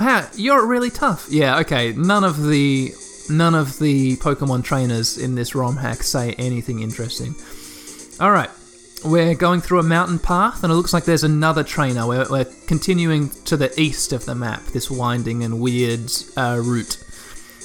Wow, 0.00 0.28
you're 0.34 0.66
really 0.66 0.90
tough. 0.90 1.26
Yeah, 1.30 1.58
okay. 1.60 1.92
None 1.92 2.24
of 2.24 2.42
the 2.46 2.92
none 3.30 3.54
of 3.54 3.78
the 3.78 4.16
Pokemon 4.16 4.64
trainers 4.64 5.18
in 5.18 5.34
this 5.34 5.54
ROM 5.54 5.76
hack 5.76 6.02
say 6.02 6.32
anything 6.38 6.80
interesting. 6.80 7.34
Alright. 8.20 8.50
We're 9.04 9.34
going 9.34 9.60
through 9.60 9.80
a 9.80 9.82
mountain 9.82 10.20
path, 10.20 10.62
and 10.62 10.72
it 10.72 10.76
looks 10.76 10.92
like 10.92 11.04
there's 11.04 11.24
another 11.24 11.64
trainer. 11.64 12.06
We're, 12.06 12.24
we're 12.30 12.46
continuing 12.68 13.30
to 13.46 13.56
the 13.56 13.72
east 13.80 14.12
of 14.12 14.24
the 14.26 14.34
map, 14.36 14.62
this 14.66 14.88
winding 14.88 15.42
and 15.42 15.60
weird 15.60 16.08
uh, 16.36 16.60
route. 16.62 17.02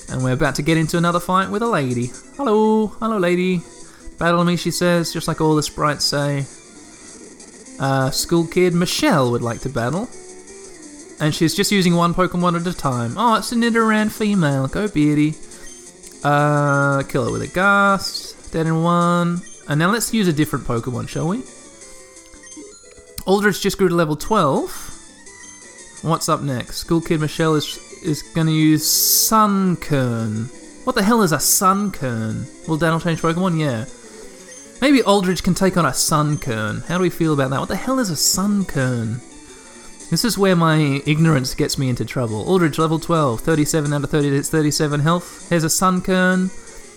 And 0.09 0.23
we're 0.23 0.33
about 0.33 0.55
to 0.55 0.63
get 0.63 0.77
into 0.77 0.97
another 0.97 1.19
fight 1.19 1.51
with 1.51 1.61
a 1.61 1.67
lady. 1.67 2.11
Hello, 2.37 2.87
hello, 2.87 3.19
lady. 3.19 3.61
Battle 4.17 4.43
me, 4.45 4.55
she 4.55 4.71
says, 4.71 5.13
just 5.13 5.27
like 5.27 5.39
all 5.39 5.55
the 5.55 5.61
sprites 5.61 6.05
say. 6.05 6.45
Uh, 7.79 8.09
school 8.11 8.47
kid 8.47 8.73
Michelle 8.73 9.31
would 9.31 9.41
like 9.41 9.59
to 9.61 9.69
battle. 9.69 10.09
And 11.19 11.33
she's 11.33 11.55
just 11.55 11.71
using 11.71 11.95
one 11.95 12.13
Pokemon 12.13 12.59
at 12.59 12.67
a 12.67 12.77
time. 12.77 13.15
Oh, 13.17 13.35
it's 13.35 13.51
a 13.51 13.55
Nidoran 13.55 14.11
female. 14.11 14.67
Go, 14.67 14.87
Beardy. 14.87 15.35
Uh, 16.23 17.03
kill 17.03 17.25
her 17.25 17.31
with 17.31 17.41
a 17.41 17.47
Gust. 17.47 18.51
Dead 18.51 18.67
in 18.67 18.83
one. 18.83 19.41
And 19.67 19.79
now 19.79 19.91
let's 19.91 20.13
use 20.13 20.27
a 20.27 20.33
different 20.33 20.65
Pokemon, 20.65 21.09
shall 21.09 21.27
we? 21.27 21.43
Aldridge 23.25 23.61
just 23.61 23.77
grew 23.77 23.89
to 23.89 23.95
level 23.95 24.15
12. 24.15 24.93
What's 26.03 26.29
up 26.29 26.41
next? 26.41 26.77
School 26.77 27.01
Kid 27.01 27.19
Michelle 27.19 27.55
is 27.55 27.79
is 28.03 28.21
going 28.21 28.47
to 28.47 28.53
use 28.53 28.83
Sunkern. 28.87 30.47
What 30.85 30.95
the 30.95 31.03
hell 31.03 31.23
is 31.23 31.31
a 31.31 31.37
Sunkern? 31.37 32.45
Will 32.67 32.77
Daniel 32.77 32.99
change 32.99 33.21
Pokemon? 33.21 33.59
Yeah. 33.59 33.85
Maybe 34.79 35.01
Aldridge 35.01 35.43
can 35.43 35.53
take 35.53 35.75
on 35.75 35.85
a 35.85 35.89
Sunkern. 35.89 36.85
How 36.85 36.97
do 36.97 37.01
we 37.01 37.09
feel 37.09 37.33
about 37.33 37.49
that? 37.49 37.59
What 37.59 37.69
the 37.69 37.75
hell 37.75 37.99
is 37.99 38.11
a 38.11 38.13
Sunkern? 38.13 39.19
This 40.09 40.23
is 40.23 40.37
where 40.37 40.55
my 40.55 41.01
ignorance 41.05 41.55
gets 41.55 41.77
me 41.77 41.89
into 41.89 42.05
trouble. 42.05 42.47
Aldridge, 42.47 42.77
level 42.77 42.99
12, 42.99 43.41
37 43.41 43.91
out 43.91 44.03
of 44.03 44.09
30, 44.09 44.29
it's 44.29 44.49
37 44.49 44.99
health. 45.01 45.49
Here's 45.49 45.63
a 45.63 45.67
Sunkern. 45.67 46.49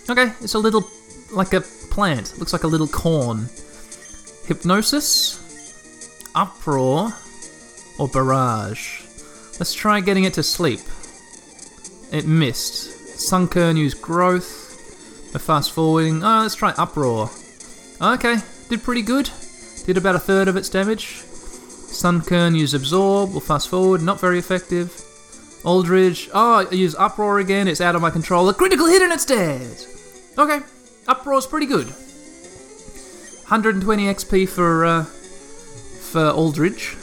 Okay, 0.09 0.31
it's 0.41 0.53
a 0.53 0.59
little, 0.59 0.87
like 1.31 1.53
a 1.53 1.61
plant. 1.61 2.37
Looks 2.39 2.53
like 2.53 2.63
a 2.63 2.67
little 2.67 2.87
corn. 2.87 3.49
Hypnosis, 4.45 5.39
Uproar, 6.35 7.13
or 7.97 8.07
Barrage. 8.07 9.01
Let's 9.59 9.73
try 9.73 9.99
getting 9.99 10.23
it 10.23 10.33
to 10.35 10.43
sleep. 10.43 10.79
It 12.11 12.25
missed. 12.25 13.17
Sunkern 13.17 13.75
used 13.75 14.01
Growth. 14.01 15.31
We're 15.33 15.39
fast 15.39 15.71
forwarding. 15.71 16.23
Oh, 16.23 16.41
let's 16.41 16.55
try 16.55 16.73
Uproar. 16.77 17.29
Okay, 18.01 18.37
did 18.69 18.83
pretty 18.83 19.03
good. 19.03 19.29
Did 19.85 19.97
about 19.97 20.15
a 20.15 20.19
third 20.19 20.47
of 20.47 20.55
its 20.55 20.69
damage. 20.69 21.21
Sunkern 21.23 22.57
used 22.57 22.73
Absorb. 22.73 23.31
We'll 23.31 23.39
fast 23.41 23.69
forward. 23.69 24.01
Not 24.01 24.19
very 24.19 24.39
effective. 24.39 24.91
Aldridge. 25.63 26.29
Oh, 26.33 26.65
I 26.65 26.73
use 26.73 26.95
Uproar 26.95 27.39
again. 27.39 27.67
It's 27.67 27.81
out 27.81 27.95
of 27.95 28.01
my 28.01 28.09
control. 28.09 28.49
A 28.49 28.53
critical 28.53 28.87
hit 28.87 29.03
and 29.03 29.13
it's 29.13 29.25
dead. 29.25 29.77
Okay, 30.37 30.59
Uproar's 31.07 31.45
pretty 31.45 31.67
good. 31.67 31.87
120 33.47 34.05
XP 34.05 34.49
for 34.49 34.85
uh, 34.85 35.03
for 35.03 36.29
Aldridge. 36.29 36.97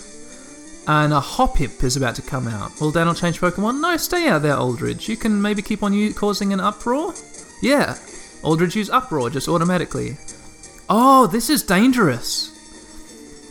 And 0.89 1.13
a 1.13 1.21
Hoppip 1.21 1.85
is 1.85 1.97
about 1.97 2.15
to 2.15 2.23
come 2.23 2.49
out. 2.49 2.81
Will 2.81 2.91
Daniel 2.91 3.15
change 3.15 3.41
Pokemon? 3.41 3.81
No, 3.81 3.97
stay 3.99 4.27
out 4.27 4.41
there, 4.41 4.57
Aldridge. 4.57 5.07
You 5.09 5.19
can 5.19 5.41
maybe 5.43 5.61
keep 5.61 5.83
on 5.83 5.93
u- 5.93 6.15
causing 6.15 6.55
an 6.55 6.61
uproar? 6.61 7.13
Yeah. 7.61 7.99
Aldridge 8.43 8.75
use 8.75 8.89
Uproar 8.89 9.29
just 9.29 9.49
automatically. 9.49 10.17
Oh, 10.91 11.27
this 11.27 11.51
is 11.51 11.63
dangerous. 11.63 12.55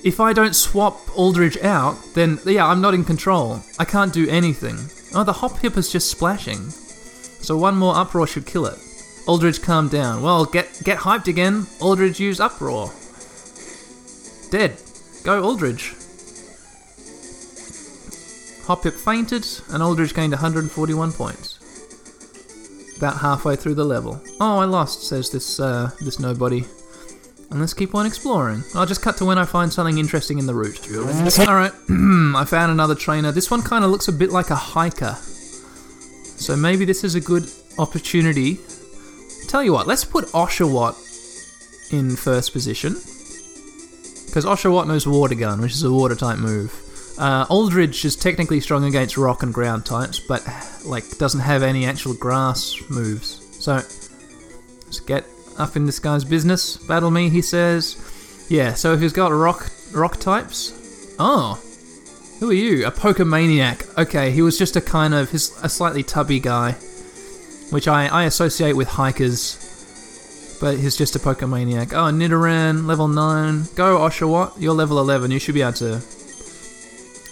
If 0.03 0.19
I 0.19 0.33
don't 0.33 0.55
swap 0.55 0.99
Aldridge 1.17 1.57
out, 1.57 1.97
then 2.15 2.39
yeah, 2.45 2.65
I'm 2.65 2.81
not 2.81 2.93
in 2.93 3.03
control. 3.03 3.61
I 3.77 3.85
can't 3.85 4.13
do 4.13 4.27
anything. 4.27 4.77
Oh, 5.13 5.23
the 5.23 5.33
Hoppip 5.33 5.77
is 5.77 5.91
just 5.91 6.09
splashing. 6.09 6.69
So 7.41 7.55
one 7.57 7.75
more 7.75 7.95
Uproar 7.95 8.25
should 8.27 8.45
kill 8.45 8.65
it. 8.65 8.79
Aldridge 9.27 9.61
calmed 9.61 9.91
down. 9.91 10.21
Well, 10.21 10.45
get 10.45 10.81
get 10.83 10.99
hyped 10.99 11.27
again. 11.27 11.67
Aldridge 11.79 12.19
used 12.19 12.41
Uproar. 12.41 12.91
Dead. 14.49 14.81
Go 15.23 15.43
Aldridge. 15.43 15.93
Hoppip 18.65 18.93
fainted, 18.93 19.47
and 19.69 19.83
Aldridge 19.83 20.13
gained 20.13 20.33
141 20.33 21.11
points. 21.11 21.59
About 22.97 23.17
halfway 23.17 23.55
through 23.55 23.75
the 23.75 23.85
level. 23.85 24.21
Oh, 24.41 24.57
I 24.57 24.65
lost, 24.65 25.03
says 25.07 25.29
this 25.29 25.59
uh, 25.59 25.91
this 26.01 26.19
nobody. 26.19 26.65
And 27.49 27.61
let's 27.61 27.73
keep 27.73 27.95
on 27.95 28.05
exploring. 28.05 28.63
I'll 28.75 28.85
just 28.85 29.01
cut 29.01 29.17
to 29.17 29.25
when 29.25 29.37
I 29.37 29.45
find 29.45 29.71
something 29.71 29.97
interesting 29.97 30.37
in 30.37 30.47
the 30.47 30.53
route. 30.53 30.79
Alright, 31.39 31.71
I 31.89 32.45
found 32.45 32.71
another 32.71 32.95
trainer. 32.95 33.31
This 33.31 33.49
one 33.49 33.61
kind 33.61 33.85
of 33.85 33.91
looks 33.91 34.07
a 34.09 34.13
bit 34.13 34.31
like 34.31 34.49
a 34.49 34.55
hiker. 34.55 35.13
So 35.13 36.55
maybe 36.55 36.83
this 36.83 37.03
is 37.03 37.15
a 37.15 37.21
good 37.21 37.49
opportunity. 37.79 38.59
Tell 39.47 39.63
you 39.63 39.71
what, 39.71 39.87
let's 39.87 40.03
put 40.03 40.25
Oshawott 40.27 40.95
in 41.93 42.15
first 42.17 42.51
position. 42.51 42.93
Because 44.25 44.45
Oshawott 44.45 44.87
knows 44.87 45.07
Water 45.07 45.35
Gun, 45.35 45.61
which 45.61 45.71
is 45.71 45.83
a 45.83 45.91
water 45.91 46.15
type 46.15 46.37
move. 46.37 46.73
Uh, 47.17 47.45
Aldridge 47.49 48.05
is 48.05 48.15
technically 48.15 48.59
strong 48.59 48.83
against 48.83 49.17
rock 49.17 49.41
and 49.41 49.53
ground 49.53 49.85
types, 49.85 50.19
but 50.19 50.45
like 50.85 51.17
doesn't 51.17 51.39
have 51.39 51.63
any 51.63 51.85
actual 51.85 52.13
grass 52.13 52.75
moves. 52.89 53.41
So 53.63 53.75
let's 53.75 54.99
get 54.99 55.25
up 55.57 55.75
in 55.75 55.85
this 55.85 55.99
guy's 55.99 56.23
business. 56.23 56.77
Battle 56.77 57.11
me, 57.11 57.29
he 57.29 57.41
says. 57.41 57.97
Yeah. 58.49 58.73
So 58.73 58.93
if 58.93 59.01
he's 59.01 59.13
got 59.13 59.31
rock 59.31 59.69
rock 59.93 60.17
types, 60.17 61.15
oh, 61.19 61.61
who 62.39 62.49
are 62.49 62.53
you? 62.53 62.85
A 62.85 62.91
Pokemaniac. 62.91 63.97
Okay, 63.97 64.31
he 64.31 64.41
was 64.41 64.57
just 64.57 64.75
a 64.75 64.81
kind 64.81 65.13
of 65.13 65.31
he's 65.31 65.57
a 65.63 65.69
slightly 65.69 66.03
tubby 66.03 66.39
guy, 66.39 66.73
which 67.71 67.87
I 67.87 68.07
I 68.07 68.23
associate 68.25 68.73
with 68.73 68.87
hikers. 68.87 69.63
But 70.59 70.77
he's 70.77 70.97
just 70.97 71.15
a 71.15 71.19
Pokemaniac. 71.19 71.93
Oh, 71.93 72.11
Nidoran, 72.11 72.87
level 72.87 73.07
9. 73.07 73.65
Go, 73.75 73.99
Oshawott. 73.99 74.53
You're 74.57 74.73
level 74.73 74.97
11. 74.97 75.29
You 75.29 75.37
should 75.37 75.53
be 75.53 75.61
able 75.61 75.73
to 75.73 76.01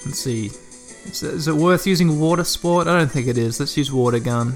Let's 0.05 0.19
see. 0.19 0.51
Is, 1.09 1.23
is 1.23 1.47
it 1.47 1.55
worth 1.55 1.87
using 1.87 2.19
water 2.19 2.43
sport? 2.43 2.87
I 2.87 2.97
don't 2.97 3.11
think 3.11 3.27
it 3.27 3.39
is. 3.39 3.59
Let's 3.59 3.75
use 3.75 3.91
water 3.91 4.19
gun. 4.19 4.55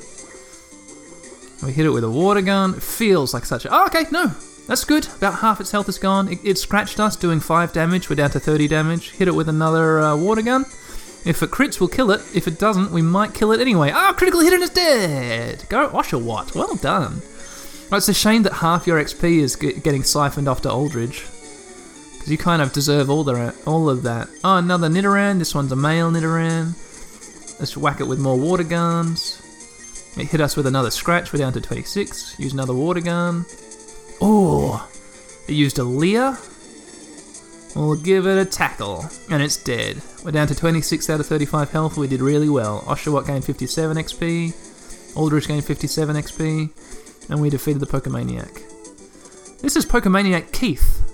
We 1.63 1.73
hit 1.73 1.85
it 1.85 1.89
with 1.89 2.03
a 2.03 2.09
water 2.09 2.41
gun. 2.41 2.75
It 2.75 2.83
feels 2.83 3.33
like 3.33 3.45
such 3.45 3.65
a. 3.65 3.69
Oh, 3.71 3.85
okay, 3.87 4.05
no. 4.11 4.27
That's 4.67 4.85
good. 4.85 5.07
About 5.17 5.39
half 5.39 5.59
its 5.59 5.71
health 5.71 5.89
is 5.89 5.97
gone. 5.97 6.31
It, 6.31 6.39
it 6.43 6.57
scratched 6.57 6.99
us, 6.99 7.15
doing 7.15 7.39
5 7.39 7.73
damage. 7.73 8.09
We're 8.09 8.15
down 8.15 8.29
to 8.31 8.39
30 8.39 8.67
damage. 8.67 9.11
Hit 9.11 9.27
it 9.27 9.33
with 9.33 9.49
another 9.49 9.99
uh, 9.99 10.15
water 10.15 10.43
gun. 10.43 10.65
If 11.25 11.43
it 11.43 11.51
crits, 11.51 11.79
we'll 11.79 11.89
kill 11.89 12.11
it. 12.11 12.21
If 12.33 12.47
it 12.47 12.59
doesn't, 12.59 12.91
we 12.91 13.01
might 13.01 13.33
kill 13.33 13.51
it 13.51 13.59
anyway. 13.59 13.91
Ah, 13.93 14.09
oh, 14.09 14.13
critical 14.13 14.39
hit 14.39 14.53
and 14.53 14.63
it's 14.63 14.73
dead! 14.73 15.65
Go 15.69 15.89
Oshawott. 15.89 16.55
Well 16.55 16.75
done. 16.75 17.21
Well, 17.89 17.97
it's 17.97 18.07
a 18.07 18.13
shame 18.13 18.43
that 18.43 18.53
half 18.53 18.85
your 18.87 19.01
XP 19.01 19.39
is 19.39 19.55
getting 19.55 20.03
siphoned 20.03 20.47
off 20.47 20.61
to 20.61 20.71
Aldridge. 20.71 21.25
Because 22.13 22.29
you 22.29 22.37
kind 22.37 22.61
of 22.61 22.71
deserve 22.71 23.09
all, 23.09 23.23
the, 23.23 23.55
all 23.65 23.89
of 23.89 24.03
that. 24.03 24.29
Oh, 24.43 24.57
another 24.57 24.87
Nidoran. 24.87 25.39
This 25.39 25.55
one's 25.55 25.71
a 25.71 25.75
male 25.75 26.11
Nidoran. 26.11 26.75
Let's 27.59 27.75
whack 27.75 27.99
it 27.99 28.07
with 28.07 28.19
more 28.19 28.37
water 28.37 28.63
guns. 28.63 29.38
It 30.17 30.27
hit 30.27 30.41
us 30.41 30.55
with 30.55 30.67
another 30.67 30.91
scratch. 30.91 31.31
We're 31.31 31.39
down 31.39 31.53
to 31.53 31.61
26. 31.61 32.39
Use 32.39 32.53
another 32.53 32.73
water 32.73 33.01
gun. 33.01 33.45
Oh, 34.21 34.89
it 35.47 35.53
used 35.53 35.79
a 35.79 35.83
Leer. 35.83 36.37
We'll 37.75 37.95
give 37.95 38.25
it 38.25 38.37
a 38.37 38.45
tackle, 38.45 39.05
and 39.29 39.43
it's 39.43 39.55
dead. 39.55 40.01
We're 40.25 40.31
down 40.31 40.47
to 40.47 40.55
26 40.55 41.09
out 41.09 41.19
of 41.19 41.27
35 41.27 41.71
health. 41.71 41.97
We 41.97 42.07
did 42.07 42.19
really 42.21 42.49
well. 42.49 42.81
Oshawott 42.81 43.27
gained 43.27 43.45
57 43.45 43.95
XP. 43.97 45.15
Aldridge 45.15 45.47
gained 45.47 45.65
57 45.65 46.15
XP. 46.15 47.29
And 47.29 47.41
we 47.41 47.49
defeated 47.49 47.79
the 47.79 47.85
Pokemaniac. 47.85 48.63
This 49.61 49.75
is 49.75 49.85
Pokemaniac 49.85 50.51
Keith. 50.51 51.05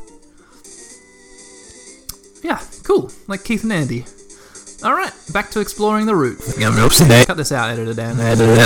Yeah, 2.42 2.62
cool. 2.84 3.12
Like 3.28 3.44
Keith 3.44 3.64
and 3.64 3.74
Andy. 3.74 4.06
Alright, 4.84 5.14
back 5.32 5.50
to 5.52 5.60
exploring 5.62 6.06
the 6.06 6.16
route. 6.16 6.40
Cut 7.26 7.38
this 7.38 7.52
out, 7.52 7.70
editor 7.70 7.94
Dan. 7.94 8.20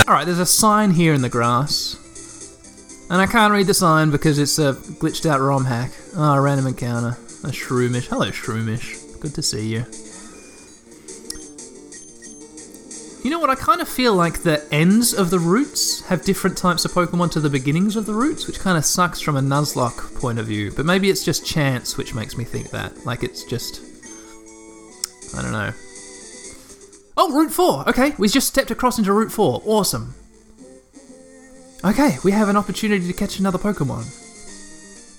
Alright, 0.06 0.26
there's 0.26 0.38
a 0.38 0.46
sign 0.46 0.90
here 0.90 1.14
in 1.14 1.22
the 1.22 1.28
grass. 1.28 1.96
And 3.10 3.20
I 3.20 3.26
can't 3.26 3.52
read 3.52 3.66
the 3.66 3.74
sign 3.74 4.10
because 4.10 4.38
it's 4.38 4.58
a 4.58 4.74
glitched 4.74 5.26
out 5.26 5.40
ROM 5.40 5.64
hack. 5.64 5.90
Ah, 6.16 6.36
oh, 6.36 6.40
random 6.40 6.68
encounter. 6.68 7.16
A 7.42 7.48
Shroomish. 7.48 8.06
Hello, 8.06 8.30
Shroomish. 8.30 9.20
Good 9.20 9.34
to 9.34 9.42
see 9.42 9.66
you. 9.66 9.84
You 13.24 13.30
know 13.30 13.38
what? 13.40 13.50
I 13.50 13.54
kind 13.54 13.80
of 13.80 13.88
feel 13.88 14.14
like 14.14 14.42
the 14.42 14.66
ends 14.72 15.12
of 15.12 15.30
the 15.30 15.38
routes 15.38 16.06
have 16.06 16.24
different 16.24 16.56
types 16.56 16.84
of 16.84 16.92
Pokemon 16.92 17.32
to 17.32 17.40
the 17.40 17.50
beginnings 17.50 17.96
of 17.96 18.06
the 18.06 18.14
routes, 18.14 18.46
which 18.46 18.60
kind 18.60 18.78
of 18.78 18.84
sucks 18.84 19.20
from 19.20 19.36
a 19.36 19.40
Nuzlocke 19.40 20.18
point 20.20 20.38
of 20.38 20.46
view. 20.46 20.70
But 20.70 20.86
maybe 20.86 21.10
it's 21.10 21.24
just 21.24 21.44
chance 21.44 21.96
which 21.96 22.14
makes 22.14 22.36
me 22.36 22.44
think 22.44 22.70
that. 22.70 23.04
Like 23.04 23.22
it's 23.22 23.42
just. 23.44 23.82
I 25.36 25.42
don't 25.42 25.52
know. 25.52 25.72
Oh, 27.22 27.30
Route 27.34 27.52
4! 27.52 27.90
Okay, 27.90 28.14
we 28.16 28.28
just 28.28 28.48
stepped 28.48 28.70
across 28.70 28.96
into 28.96 29.12
Route 29.12 29.30
4. 29.30 29.60
Awesome. 29.66 30.14
Okay, 31.84 32.16
we 32.24 32.32
have 32.32 32.48
an 32.48 32.56
opportunity 32.56 33.06
to 33.06 33.12
catch 33.12 33.38
another 33.38 33.58
Pokemon. 33.58 34.06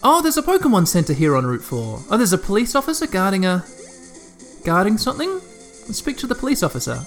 Oh, 0.01 0.19
there's 0.23 0.35
a 0.35 0.41
Pokemon 0.41 0.87
Center 0.87 1.13
here 1.13 1.35
on 1.35 1.45
Route 1.45 1.61
4. 1.61 1.99
Oh, 2.09 2.17
there's 2.17 2.33
a 2.33 2.39
police 2.39 2.73
officer 2.73 3.05
guarding 3.05 3.45
a. 3.45 3.63
guarding 4.63 4.97
something? 4.97 5.29
Let's 5.29 5.99
speak 5.99 6.17
to 6.17 6.25
the 6.27 6.33
police 6.33 6.63
officer. 6.63 7.01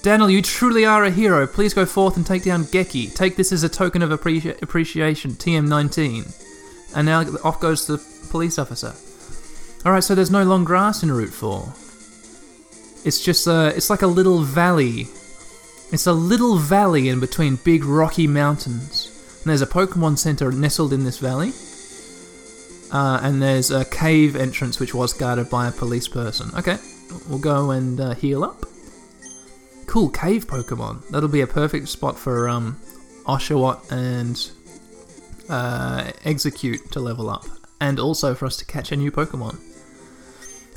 Daniel, 0.00 0.30
you 0.30 0.40
truly 0.40 0.86
are 0.86 1.04
a 1.04 1.10
hero. 1.10 1.46
Please 1.46 1.74
go 1.74 1.84
forth 1.84 2.16
and 2.16 2.26
take 2.26 2.42
down 2.42 2.64
Geki. 2.64 3.14
Take 3.14 3.36
this 3.36 3.52
as 3.52 3.64
a 3.64 3.68
token 3.68 4.00
of 4.00 4.08
appreci- 4.08 4.62
appreciation, 4.62 5.32
TM19. 5.32 6.96
And 6.96 7.04
now 7.04 7.20
off 7.44 7.60
goes 7.60 7.86
the 7.86 8.02
police 8.30 8.58
officer. 8.58 8.94
Alright, 9.84 10.04
so 10.04 10.14
there's 10.14 10.30
no 10.30 10.42
long 10.42 10.64
grass 10.64 11.02
in 11.02 11.12
Route 11.12 11.34
4. 11.34 11.74
It's 13.06 13.24
just 13.24 13.46
a, 13.46 13.72
it's 13.74 13.88
like 13.88 14.02
a 14.02 14.06
little 14.06 14.42
valley. 14.42 15.08
It's 15.92 16.06
a 16.06 16.12
little 16.12 16.58
valley 16.58 17.08
in 17.08 17.20
between 17.20 17.56
big 17.56 17.84
rocky 17.84 18.26
mountains. 18.26 19.12
And 19.42 19.50
there's 19.50 19.62
a 19.62 19.66
Pokemon 19.66 20.18
Center 20.18 20.52
nestled 20.52 20.92
in 20.92 21.04
this 21.04 21.18
valley. 21.18 21.52
Uh, 22.92 23.20
and 23.22 23.40
there's 23.40 23.70
a 23.70 23.84
cave 23.84 24.36
entrance 24.36 24.78
which 24.78 24.92
was 24.92 25.14
guarded 25.14 25.48
by 25.48 25.68
a 25.68 25.72
police 25.72 26.08
person. 26.08 26.50
Okay, 26.54 26.76
we'll 27.28 27.38
go 27.38 27.70
and 27.70 27.98
uh, 27.98 28.14
heal 28.14 28.44
up 28.44 28.66
cool 29.86 30.10
cave 30.10 30.46
Pokemon. 30.46 31.08
That'll 31.08 31.28
be 31.28 31.40
a 31.40 31.46
perfect 31.46 31.88
spot 31.88 32.18
for 32.18 32.48
um, 32.48 32.78
Oshawott 33.24 33.90
and 33.90 34.36
uh, 35.48 36.12
Exeggcute 36.24 36.90
to 36.90 37.00
level 37.00 37.30
up, 37.30 37.46
and 37.80 37.98
also 37.98 38.34
for 38.34 38.46
us 38.46 38.56
to 38.58 38.66
catch 38.66 38.92
a 38.92 38.96
new 38.96 39.10
Pokemon. 39.10 39.58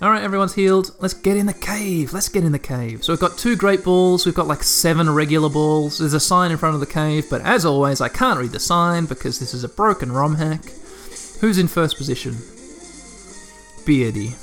Alright, 0.01 0.23
everyone's 0.23 0.55
healed. 0.55 0.95
Let's 0.99 1.13
get 1.13 1.35
in 1.35 1.45
the 1.45 1.53
cave. 1.53 2.13
Let's 2.13 2.29
get 2.29 2.45
in 2.45 2.53
the 2.53 2.59
cave. 2.59 3.03
So 3.03 3.11
we've 3.11 3.19
got 3.19 3.37
two 3.37 3.57
great 3.57 3.83
balls. 3.83 4.25
We've 4.25 4.33
got 4.33 4.47
like 4.47 4.63
seven 4.63 5.09
regular 5.09 5.49
balls. 5.49 5.97
There's 5.97 6.13
a 6.13 6.21
sign 6.21 6.51
in 6.51 6.57
front 6.57 6.75
of 6.75 6.79
the 6.79 6.85
cave, 6.85 7.25
but 7.29 7.41
as 7.41 7.65
always, 7.65 7.99
I 7.99 8.07
can't 8.07 8.39
read 8.39 8.51
the 8.51 8.61
sign 8.61 9.07
because 9.07 9.39
this 9.39 9.53
is 9.53 9.65
a 9.65 9.69
broken 9.69 10.09
ROM 10.09 10.35
hack. 10.35 10.63
Who's 11.41 11.57
in 11.57 11.67
first 11.67 11.97
position? 11.97 12.37
Beardy. 13.85 14.35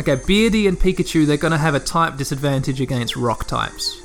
Okay, 0.00 0.18
Beardy 0.26 0.66
and 0.66 0.78
Pikachu, 0.78 1.26
they're 1.26 1.36
going 1.36 1.50
to 1.50 1.58
have 1.58 1.74
a 1.74 1.80
type 1.80 2.16
disadvantage 2.16 2.80
against 2.80 3.16
rock 3.16 3.46
types 3.46 4.00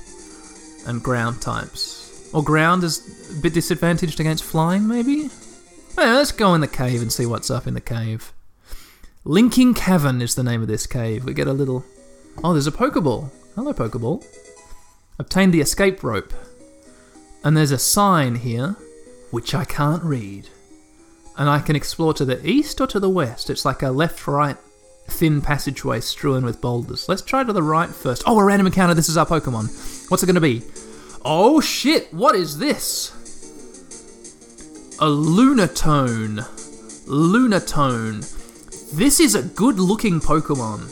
and 0.86 1.02
ground 1.02 1.42
types. 1.42 2.30
Or 2.34 2.44
ground 2.44 2.84
is 2.84 3.38
a 3.38 3.42
bit 3.42 3.54
disadvantaged 3.54 4.20
against 4.20 4.44
flying, 4.44 4.88
maybe? 4.90 5.30
Let's 5.96 6.34
go 6.34 6.54
in 6.54 6.60
the 6.60 6.68
cave 6.68 7.02
and 7.02 7.14
see 7.14 7.26
what's 7.26 7.50
up 7.50 7.66
in 7.66 7.76
the 7.76 7.82
cave. 7.82 8.33
Linking 9.26 9.74
Cavern 9.74 10.22
is 10.22 10.36
the 10.36 10.44
name 10.44 10.62
of 10.62 10.68
this 10.68 10.86
cave. 10.86 11.24
We 11.24 11.34
get 11.34 11.48
a 11.48 11.54
little. 11.54 11.86
Oh, 12.44 12.52
there's 12.52 12.68
a 12.68 12.74
Pokeball. 12.74 13.32
Hello, 13.56 13.72
Pokeball. 13.72 14.26
Obtained 15.18 15.54
the 15.54 15.62
escape 15.62 16.04
rope. 16.04 16.34
And 17.42 17.56
there's 17.56 17.72
a 17.72 17.78
sign 17.78 18.36
here, 18.36 18.76
which 19.32 19.56
I 19.56 19.64
can't 19.64 20.04
read. 20.04 20.50
And 21.38 21.50
I 21.50 21.60
can 21.60 21.78
explore 21.78 22.14
to 22.16 22.26
the 22.26 22.46
east 22.46 22.82
or 22.82 22.88
to 22.88 23.00
the 23.00 23.10
west. 23.10 23.50
It's 23.50 23.64
like 23.64 23.82
a 23.82 23.92
left 23.92 24.28
right 24.28 24.58
thin 25.08 25.42
passageway 25.42 26.02
strewn 26.02 26.44
with 26.44 26.60
boulders. 26.60 27.08
Let's 27.08 27.22
try 27.22 27.46
to 27.46 27.54
the 27.54 27.64
right 27.64 27.90
first. 27.90 28.24
Oh, 28.26 28.38
a 28.40 28.44
random 28.44 28.68
encounter. 28.68 28.94
This 28.94 29.08
is 29.08 29.16
our 29.16 29.26
Pokemon. 29.26 30.12
What's 30.12 30.22
it 30.22 30.26
going 30.26 30.36
to 30.36 30.42
be? 30.42 30.64
Oh 31.24 31.62
shit, 31.62 32.14
what 32.14 32.36
is 32.36 32.58
this? 32.58 33.12
A 35.00 35.06
Lunatone. 35.06 36.44
Lunatone. 37.08 38.43
This 38.94 39.20
is 39.20 39.34
a 39.34 39.42
good 39.42 39.80
looking 39.80 40.20
Pokemon. 40.20 40.88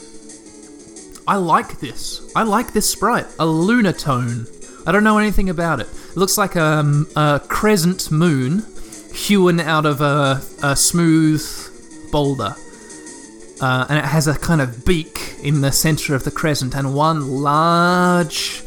I 1.28 1.36
like 1.36 1.78
this. 1.78 2.32
I 2.34 2.42
like 2.42 2.72
this 2.72 2.90
sprite. 2.90 3.26
A 3.38 3.44
Lunatone. 3.44 4.48
I 4.88 4.90
don't 4.90 5.04
know 5.04 5.18
anything 5.18 5.48
about 5.48 5.78
it. 5.78 5.86
It 6.10 6.16
looks 6.16 6.36
like 6.36 6.56
a, 6.56 7.04
a 7.14 7.40
crescent 7.46 8.10
moon 8.10 8.66
hewn 9.14 9.60
out 9.60 9.86
of 9.86 10.00
a, 10.00 10.42
a 10.64 10.74
smooth 10.74 12.10
boulder. 12.10 12.56
Uh, 13.60 13.86
and 13.88 14.00
it 14.00 14.04
has 14.04 14.26
a 14.26 14.36
kind 14.36 14.60
of 14.60 14.84
beak 14.84 15.36
in 15.40 15.60
the 15.60 15.70
center 15.70 16.16
of 16.16 16.24
the 16.24 16.32
crescent 16.32 16.74
and 16.74 16.96
one 16.96 17.40
large, 17.40 18.64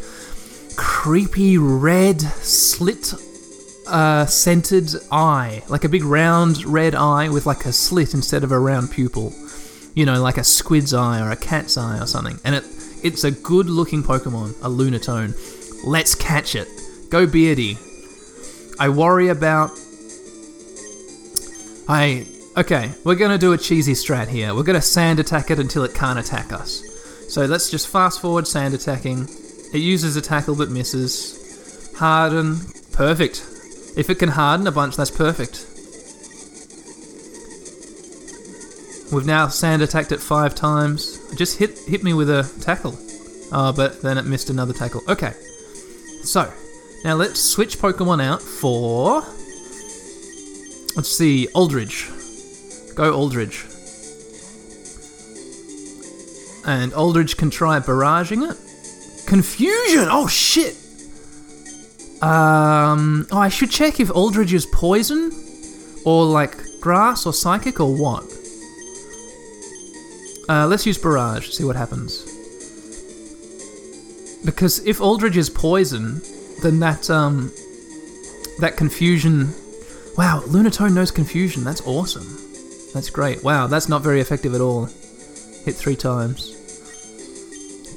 creepy 0.77 1.57
red 1.57 2.21
slit 2.21 3.13
uh, 3.87 4.25
centered 4.25 4.89
eye, 5.11 5.63
like 5.69 5.83
a 5.83 5.89
big 5.89 6.03
round 6.03 6.65
red 6.65 6.95
eye 6.95 7.29
with 7.29 7.45
like 7.45 7.65
a 7.65 7.73
slit 7.73 8.13
instead 8.13 8.43
of 8.43 8.51
a 8.51 8.59
round 8.59 8.91
pupil. 8.91 9.33
You 9.93 10.05
know, 10.05 10.21
like 10.21 10.37
a 10.37 10.43
squid's 10.43 10.93
eye 10.93 11.21
or 11.21 11.31
a 11.31 11.37
cat's 11.37 11.77
eye 11.77 11.99
or 11.99 12.05
something. 12.05 12.39
And 12.43 12.55
it 12.55 12.63
it's 13.03 13.23
a 13.23 13.31
good 13.31 13.67
looking 13.67 14.03
Pokemon, 14.03 14.51
a 14.61 14.69
Lunatone. 14.69 15.35
Let's 15.85 16.15
catch 16.15 16.55
it. 16.55 16.67
Go 17.09 17.27
Beardy. 17.27 17.77
I 18.79 18.89
worry 18.89 19.29
about. 19.29 19.71
I 21.87 22.25
Okay, 22.57 22.89
we're 23.03 23.15
to 23.31 23.37
do 23.37 23.51
a 23.51 23.57
cheesy 23.57 23.91
strat 23.91 24.29
here. 24.29 24.55
We're 24.55 24.63
to 24.75 24.81
sand 24.81 25.19
attack 25.19 25.51
it 25.51 25.59
until 25.59 25.83
it 25.83 25.93
can't 25.93 26.17
attack 26.17 26.53
us. 26.53 26.81
So 27.27 27.43
let's 27.43 27.69
just 27.69 27.89
fast 27.89 28.21
forward 28.21 28.47
sand 28.47 28.73
attacking. 28.73 29.27
It 29.73 29.79
uses 29.79 30.15
a 30.15 30.21
tackle 30.21 30.55
but 30.55 30.69
misses. 30.69 31.93
Harden. 31.97 32.61
Perfect. 32.93 33.45
If 33.95 34.09
it 34.09 34.15
can 34.15 34.29
harden 34.29 34.67
a 34.67 34.71
bunch, 34.71 34.97
that's 34.97 35.11
perfect. 35.11 35.65
We've 39.13 39.25
now 39.25 39.47
sand 39.47 39.81
attacked 39.81 40.11
it 40.11 40.19
five 40.19 40.55
times. 40.55 41.19
Just 41.35 41.57
hit 41.57 41.77
hit 41.79 42.03
me 42.03 42.13
with 42.13 42.29
a 42.29 42.51
tackle. 42.61 42.97
Oh, 43.51 43.71
but 43.71 44.01
then 44.01 44.17
it 44.17 44.25
missed 44.25 44.49
another 44.49 44.73
tackle. 44.73 45.01
Okay. 45.07 45.33
So, 46.23 46.51
now 47.03 47.15
let's 47.15 47.39
switch 47.39 47.77
Pokemon 47.77 48.23
out 48.23 48.41
for. 48.41 49.21
Let's 50.95 51.09
see, 51.09 51.47
Aldridge. 51.53 52.09
Go 52.95 53.13
Aldridge. 53.13 53.65
And 56.65 56.93
Aldridge 56.93 57.37
can 57.37 57.51
try 57.51 57.79
barraging 57.79 58.49
it. 58.49 58.57
Confusion! 59.27 60.07
Oh 60.09 60.27
shit! 60.27 60.75
Um. 62.25 63.27
Oh, 63.31 63.37
I 63.37 63.49
should 63.49 63.69
check 63.69 63.99
if 63.99 64.09
Aldridge 64.09 64.53
is 64.53 64.65
poison, 64.65 65.31
or 66.05 66.25
like 66.25 66.57
grass 66.81 67.25
or 67.25 67.33
psychic 67.33 67.79
or 67.79 67.93
what. 67.95 68.23
Uh, 70.47 70.67
let's 70.67 70.85
use 70.85 70.97
barrage. 70.97 71.49
See 71.49 71.63
what 71.63 71.75
happens. 71.75 72.23
Because 74.45 74.85
if 74.85 75.01
Aldridge 75.01 75.37
is 75.37 75.49
poison, 75.49 76.21
then 76.61 76.79
that 76.79 77.09
um 77.09 77.51
that 78.59 78.77
confusion. 78.77 79.53
Wow, 80.17 80.41
Lunatone 80.45 80.93
knows 80.93 81.11
confusion. 81.11 81.63
That's 81.63 81.81
awesome. 81.85 82.27
That's 82.93 83.09
great. 83.09 83.43
Wow, 83.43 83.67
that's 83.67 83.89
not 83.89 84.01
very 84.01 84.21
effective 84.21 84.55
at 84.55 84.61
all. 84.61 84.85
Hit 85.65 85.75
three 85.75 85.95
times. 85.95 86.53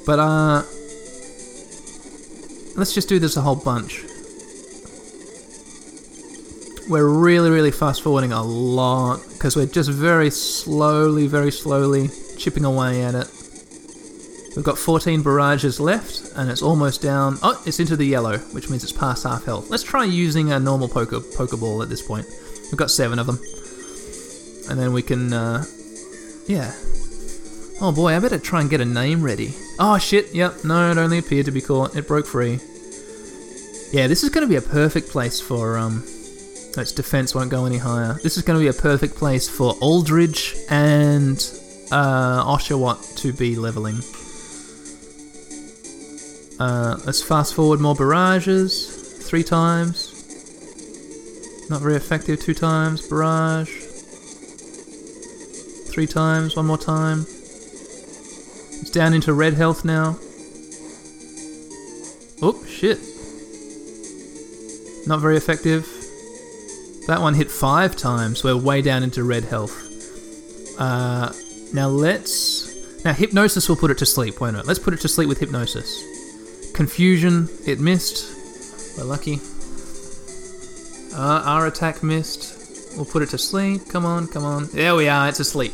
But 0.05 0.19
uh, 0.19 0.63
let's 2.75 2.93
just 2.93 3.07
do 3.07 3.19
this 3.19 3.37
a 3.37 3.41
whole 3.41 3.55
bunch. 3.55 4.08
We're 6.89 7.07
really, 7.07 7.51
really 7.51 7.69
fast 7.69 8.01
forwarding 8.01 8.31
a 8.31 8.41
lot 8.41 9.21
because 9.33 9.55
we're 9.55 9.67
just 9.67 9.91
very 9.91 10.31
slowly, 10.31 11.27
very 11.27 11.51
slowly 11.51 12.09
chipping 12.35 12.65
away 12.65 13.03
at 13.03 13.13
it. 13.13 13.27
We've 14.55 14.65
got 14.65 14.79
14 14.79 15.21
barrages 15.21 15.79
left, 15.79 16.31
and 16.35 16.49
it's 16.49 16.63
almost 16.63 17.03
down. 17.03 17.37
Oh, 17.43 17.61
it's 17.67 17.79
into 17.79 17.95
the 17.95 18.05
yellow, 18.05 18.39
which 18.53 18.71
means 18.71 18.83
it's 18.83 18.91
past 18.91 19.23
half 19.23 19.45
health. 19.45 19.69
Let's 19.69 19.83
try 19.83 20.03
using 20.03 20.51
a 20.51 20.59
normal 20.59 20.87
poker 20.87 21.19
Pokeball 21.19 21.83
at 21.83 21.89
this 21.89 22.01
point. 22.01 22.25
We've 22.63 22.77
got 22.77 22.89
seven 22.89 23.19
of 23.19 23.27
them, 23.27 23.39
and 24.67 24.79
then 24.79 24.91
we 24.91 25.03
can, 25.03 25.31
uh, 25.31 25.63
yeah. 26.47 26.73
Oh 27.81 27.93
boy, 27.95 28.15
I 28.15 28.19
better 28.19 28.39
try 28.39 28.61
and 28.61 28.69
get 28.69 28.81
a 28.81 28.85
name 28.85 29.21
ready. 29.21 29.53
Oh 29.77 29.99
shit! 29.99 30.33
Yep, 30.33 30.65
no, 30.65 30.89
it 30.89 30.97
only 30.97 31.19
appeared 31.19 31.45
to 31.45 31.51
be 31.51 31.61
caught. 31.61 31.95
It 31.95 32.07
broke 32.07 32.25
free. 32.25 32.59
Yeah, 33.93 34.07
this 34.07 34.23
is 34.23 34.29
going 34.29 34.45
to 34.45 34.49
be 34.49 34.55
a 34.55 34.61
perfect 34.61 35.09
place 35.09 35.39
for 35.39 35.77
um. 35.77 36.03
Its 36.79 36.91
defense 36.91 37.35
won't 37.35 37.49
go 37.49 37.65
any 37.65 37.77
higher. 37.77 38.19
This 38.23 38.37
is 38.37 38.43
going 38.43 38.59
to 38.59 38.63
be 38.63 38.69
a 38.69 38.81
perfect 38.81 39.15
place 39.15 39.47
for 39.47 39.73
Aldridge 39.81 40.55
and 40.69 41.37
uh, 41.91 42.43
Oshawott 42.43 43.17
to 43.17 43.33
be 43.33 43.55
leveling. 43.55 43.97
Uh, 46.59 46.97
let's 47.05 47.21
fast 47.21 47.53
forward 47.53 47.79
more 47.79 47.95
barrages. 47.95 48.95
Three 49.27 49.43
times. 49.43 50.15
Not 51.69 51.81
very 51.81 51.95
effective. 51.95 52.39
Two 52.39 52.53
times. 52.53 53.07
Barrage. 53.07 53.69
Three 55.91 56.07
times. 56.07 56.55
One 56.55 56.65
more 56.65 56.77
time. 56.77 57.25
It's 58.81 58.89
down 58.91 59.13
into 59.13 59.33
red 59.33 59.53
health 59.53 59.85
now. 59.85 60.17
Oh, 62.41 62.63
shit. 62.65 62.99
Not 65.07 65.19
very 65.19 65.37
effective. 65.37 65.98
That 67.09 67.21
one 67.21 67.33
hit 67.33 67.49
five 67.49 67.95
times. 67.95 68.43
We're 68.43 68.55
way 68.55 68.83
down 68.83 69.01
into 69.01 69.23
red 69.23 69.43
health. 69.43 70.77
Uh, 70.79 71.33
now 71.73 71.87
let's. 71.87 73.03
Now, 73.03 73.13
hypnosis 73.13 73.67
will 73.67 73.77
put 73.77 73.89
it 73.89 73.97
to 73.97 74.05
sleep, 74.05 74.39
won't 74.39 74.55
it? 74.55 74.67
Let's 74.67 74.77
put 74.77 74.93
it 74.93 74.99
to 74.99 75.07
sleep 75.07 75.27
with 75.27 75.39
hypnosis. 75.39 76.71
Confusion, 76.75 77.49
it 77.65 77.79
missed. 77.79 78.95
We're 78.95 79.05
lucky. 79.05 79.41
Uh, 81.11 81.41
our 81.45 81.65
attack 81.65 82.03
missed. 82.03 82.95
We'll 82.95 83.05
put 83.05 83.23
it 83.23 83.29
to 83.29 83.39
sleep. 83.39 83.89
Come 83.89 84.05
on, 84.05 84.27
come 84.27 84.45
on. 84.45 84.67
There 84.67 84.93
we 84.93 85.09
are, 85.09 85.29
it's 85.29 85.39
asleep. 85.39 85.73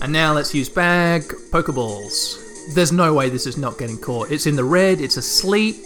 And 0.00 0.12
now 0.12 0.34
let's 0.34 0.54
use 0.54 0.68
bag 0.68 1.22
Pokeballs. 1.50 2.74
There's 2.76 2.92
no 2.92 3.12
way 3.12 3.28
this 3.28 3.48
is 3.48 3.58
not 3.58 3.76
getting 3.76 3.98
caught. 3.98 4.30
It's 4.30 4.46
in 4.46 4.54
the 4.54 4.62
red, 4.62 5.00
it's 5.00 5.16
asleep. 5.16 5.84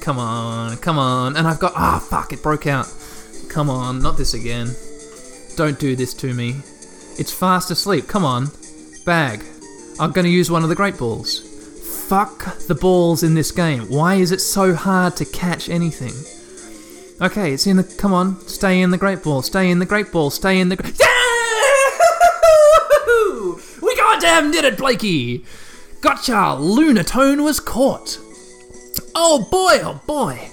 Come 0.00 0.18
on, 0.18 0.78
come 0.78 0.98
on. 0.98 1.36
And 1.36 1.46
I've 1.46 1.60
got. 1.60 1.74
Ah, 1.76 1.96
oh, 1.96 2.00
fuck, 2.00 2.32
it 2.32 2.42
broke 2.42 2.66
out. 2.66 2.90
Come 3.50 3.68
on, 3.68 4.00
not 4.00 4.16
this 4.16 4.32
again. 4.32 4.70
Don't 5.56 5.78
do 5.78 5.96
this 5.96 6.14
to 6.14 6.32
me. 6.32 6.50
It's 7.18 7.32
fast 7.32 7.72
asleep. 7.72 8.06
Come 8.06 8.24
on. 8.24 8.46
Bag. 9.04 9.42
I'm 9.98 10.12
going 10.12 10.24
to 10.24 10.30
use 10.30 10.50
one 10.52 10.62
of 10.62 10.68
the 10.68 10.76
great 10.76 10.96
balls. 10.96 11.40
Fuck 12.08 12.56
the 12.68 12.76
balls 12.76 13.24
in 13.24 13.34
this 13.34 13.50
game. 13.50 13.82
Why 13.90 14.14
is 14.14 14.30
it 14.30 14.40
so 14.40 14.72
hard 14.74 15.16
to 15.16 15.24
catch 15.24 15.68
anything? 15.68 16.12
Okay, 17.20 17.52
it's 17.52 17.66
in 17.66 17.76
the. 17.76 17.84
Come 17.98 18.14
on. 18.14 18.40
Stay 18.46 18.80
in 18.80 18.92
the 18.92 18.98
great 18.98 19.22
ball. 19.22 19.42
Stay 19.42 19.68
in 19.68 19.80
the 19.80 19.84
great 19.84 20.12
ball. 20.12 20.30
Stay 20.30 20.60
in 20.60 20.68
the. 20.68 20.76
Yeah! 21.00 21.06
We 23.82 23.96
goddamn 23.96 24.52
did 24.52 24.64
it, 24.64 24.78
Blakey! 24.78 25.44
Gotcha! 26.00 26.32
Lunatone 26.32 27.44
was 27.44 27.58
caught. 27.58 28.18
Oh 29.14 29.46
boy, 29.50 29.80
oh 29.82 30.00
boy. 30.06 30.50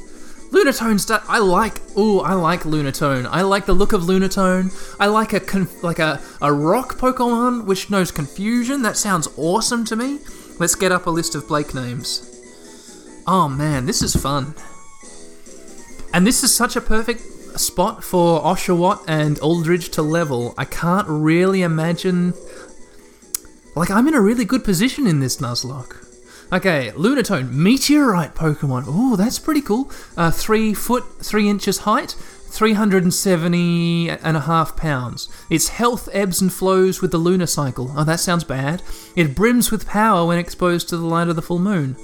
Lunatone. 0.57 1.23
I 1.27 1.39
like. 1.39 1.81
Ooh, 1.97 2.19
I 2.19 2.33
like 2.33 2.61
Lunatone. 2.61 3.27
I 3.29 3.41
like 3.41 3.65
the 3.65 3.73
look 3.73 3.93
of 3.93 4.01
Lunatone. 4.01 4.95
I 4.99 5.07
like 5.07 5.33
a 5.33 5.39
conf- 5.39 5.83
like 5.83 5.99
a 5.99 6.19
a 6.41 6.51
rock 6.51 6.95
Pokemon 6.95 7.65
which 7.65 7.89
knows 7.89 8.11
confusion. 8.11 8.81
That 8.81 8.97
sounds 8.97 9.27
awesome 9.37 9.85
to 9.85 9.95
me. 9.95 10.19
Let's 10.59 10.75
get 10.75 10.91
up 10.91 11.05
a 11.05 11.11
list 11.11 11.35
of 11.35 11.47
Blake 11.47 11.73
names. 11.73 12.23
Oh 13.27 13.47
man, 13.47 13.85
this 13.85 14.01
is 14.01 14.15
fun. 14.15 14.55
And 16.13 16.25
this 16.25 16.43
is 16.43 16.53
such 16.55 16.75
a 16.75 16.81
perfect 16.81 17.21
spot 17.59 18.03
for 18.03 18.41
Oshawott 18.41 19.03
and 19.07 19.37
Aldridge 19.39 19.89
to 19.89 20.01
level. 20.01 20.53
I 20.57 20.65
can't 20.65 21.07
really 21.07 21.61
imagine. 21.61 22.33
Like, 23.75 23.91
I'm 23.91 24.07
in 24.07 24.15
a 24.15 24.21
really 24.21 24.45
good 24.45 24.63
position 24.63 25.05
in 25.05 25.19
this 25.19 25.37
Nuzlocke. 25.37 26.06
Okay, 26.51 26.91
Lunatone, 26.95 27.51
meteorite 27.51 28.33
Pokemon. 28.33 28.85
Oh, 28.87 29.17
that's 29.17 29.37
pretty 29.37 29.61
cool. 29.61 29.91
Uh, 30.15 30.31
three 30.31 30.73
foot, 30.73 31.03
three 31.19 31.49
inches 31.49 31.79
height, 31.79 32.11
370 32.11 34.09
and 34.09 34.37
a 34.37 34.41
half 34.41 34.77
pounds. 34.77 35.27
Its 35.49 35.67
health 35.69 36.07
ebbs 36.13 36.41
and 36.41 36.51
flows 36.51 37.01
with 37.01 37.11
the 37.11 37.17
lunar 37.17 37.47
cycle. 37.47 37.91
Oh, 37.95 38.05
that 38.05 38.21
sounds 38.21 38.45
bad. 38.45 38.81
It 39.15 39.35
brims 39.35 39.71
with 39.71 39.87
power 39.87 40.25
when 40.25 40.37
exposed 40.37 40.87
to 40.89 40.97
the 40.97 41.05
light 41.05 41.27
of 41.27 41.35
the 41.35 41.41
full 41.41 41.59
moon. 41.59 41.97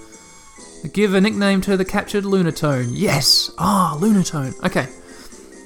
Give 0.91 1.13
a 1.13 1.21
nickname 1.21 1.62
to 1.62 1.77
the 1.77 1.86
captured 1.86 2.25
Lunatone. 2.25 2.89
Yes! 2.91 3.49
Ah, 3.58 3.97
Lunatone. 3.97 4.62
Okay, 4.65 4.88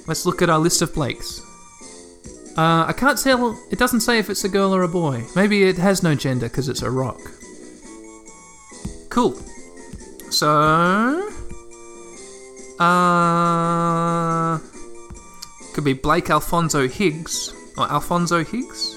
let's 0.07 0.27
look 0.27 0.43
at 0.43 0.51
our 0.51 0.59
list 0.59 0.83
of 0.83 0.93
Blakes. 0.93 1.41
Uh, 2.55 2.85
I 2.87 2.93
can't 2.95 3.17
tell, 3.17 3.57
it 3.71 3.79
doesn't 3.79 4.01
say 4.01 4.19
if 4.19 4.29
it's 4.29 4.43
a 4.43 4.49
girl 4.49 4.73
or 4.73 4.83
a 4.83 4.87
boy. 4.87 5.23
Maybe 5.35 5.63
it 5.63 5.77
has 5.77 6.03
no 6.03 6.13
gender 6.13 6.47
because 6.47 6.69
it's 6.69 6.83
a 6.83 6.91
rock. 6.91 7.19
Cool. 9.17 9.33
So. 10.29 10.47
Uh. 12.77 14.59
Could 15.73 15.83
be 15.83 15.93
Blake 15.93 16.29
Alfonso 16.29 16.87
Higgs. 16.87 17.51
Or 17.79 17.91
Alfonso 17.91 18.43
Higgs? 18.43 18.95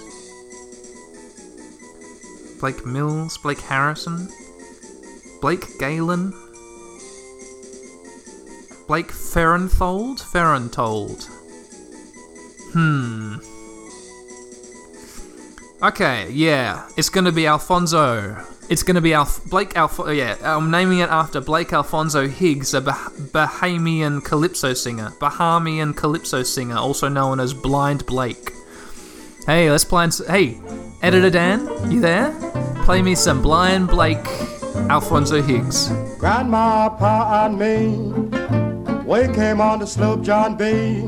Blake 2.61 2.85
Mills, 2.85 3.39
Blake 3.39 3.61
Harrison, 3.61 4.29
Blake 5.41 5.79
Galen, 5.79 6.35
Blake 8.87 9.09
Farenthold, 9.09 10.21
Farenthold. 10.21 11.25
Hmm. 12.75 13.37
Okay, 15.83 16.31
yeah, 16.31 16.87
it's 16.99 17.09
gonna 17.09 17.33
be 17.33 17.47
Alfonso. 17.47 18.37
It's 18.71 18.85
gonna 18.85 19.01
be 19.01 19.15
Alf- 19.15 19.45
Blake 19.51 19.77
Alf- 19.77 19.99
oh, 19.99 20.11
Yeah, 20.11 20.37
I'm 20.43 20.71
naming 20.71 21.01
it 21.01 21.11
after 21.11 21.41
Blake 21.41 21.73
Alfonso 21.73 22.29
Higgs, 22.29 22.73
a 22.73 22.81
bah- 22.81 23.11
Bahamian 23.33 24.23
calypso 24.25 24.75
singer. 24.75 25.11
Bahamian 25.21 25.95
calypso 25.95 26.45
singer, 26.45 26.77
also 26.77 27.09
known 27.09 27.41
as 27.41 27.53
Blind 27.53 28.07
Blake. 28.07 28.53
Hey, 29.47 29.69
let's 29.71 29.85
play. 29.85 30.05
S- 30.05 30.23
hey, 30.29 30.61
editor 31.03 31.31
Dan, 31.31 31.91
you 31.91 32.01
there? 32.01 32.31
Play 32.85 33.03
me 33.03 33.17
some 33.17 33.43
Blind 33.43 33.89
Blake 33.89 34.25
Alfonso 34.89 35.43
Higgs. 35.43 35.89
Grandma, 36.19 36.91
Pa, 36.91 37.47
and 37.47 37.59
me, 37.59 37.97
we 39.05 39.27
came 39.35 39.61
on 39.61 39.81
the 39.81 39.87
sloop 39.87 40.23
John 40.23 40.57
B. 40.57 41.03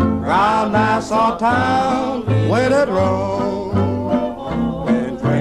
Round 0.00 0.72
Nassau 0.72 1.36
town, 1.36 2.22
where 2.48 2.72
it 2.72 2.88
roll. 2.88 3.87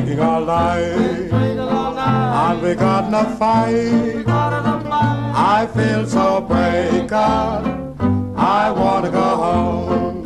Drinking 0.08 0.26
all 0.26 0.45
night, 0.45 1.32
and 1.34 2.62
we 2.62 2.76
got 2.76 3.08
in 3.10 3.14
a 3.14 3.36
fight. 3.36 4.24
I 4.26 5.68
feel 5.76 6.08
so 6.08 6.39
break 6.39 7.12
up, 7.12 7.66
I 8.38 8.72
want 8.72 9.03
to 9.03 9.12
go 9.12 9.20
home. 9.20 10.26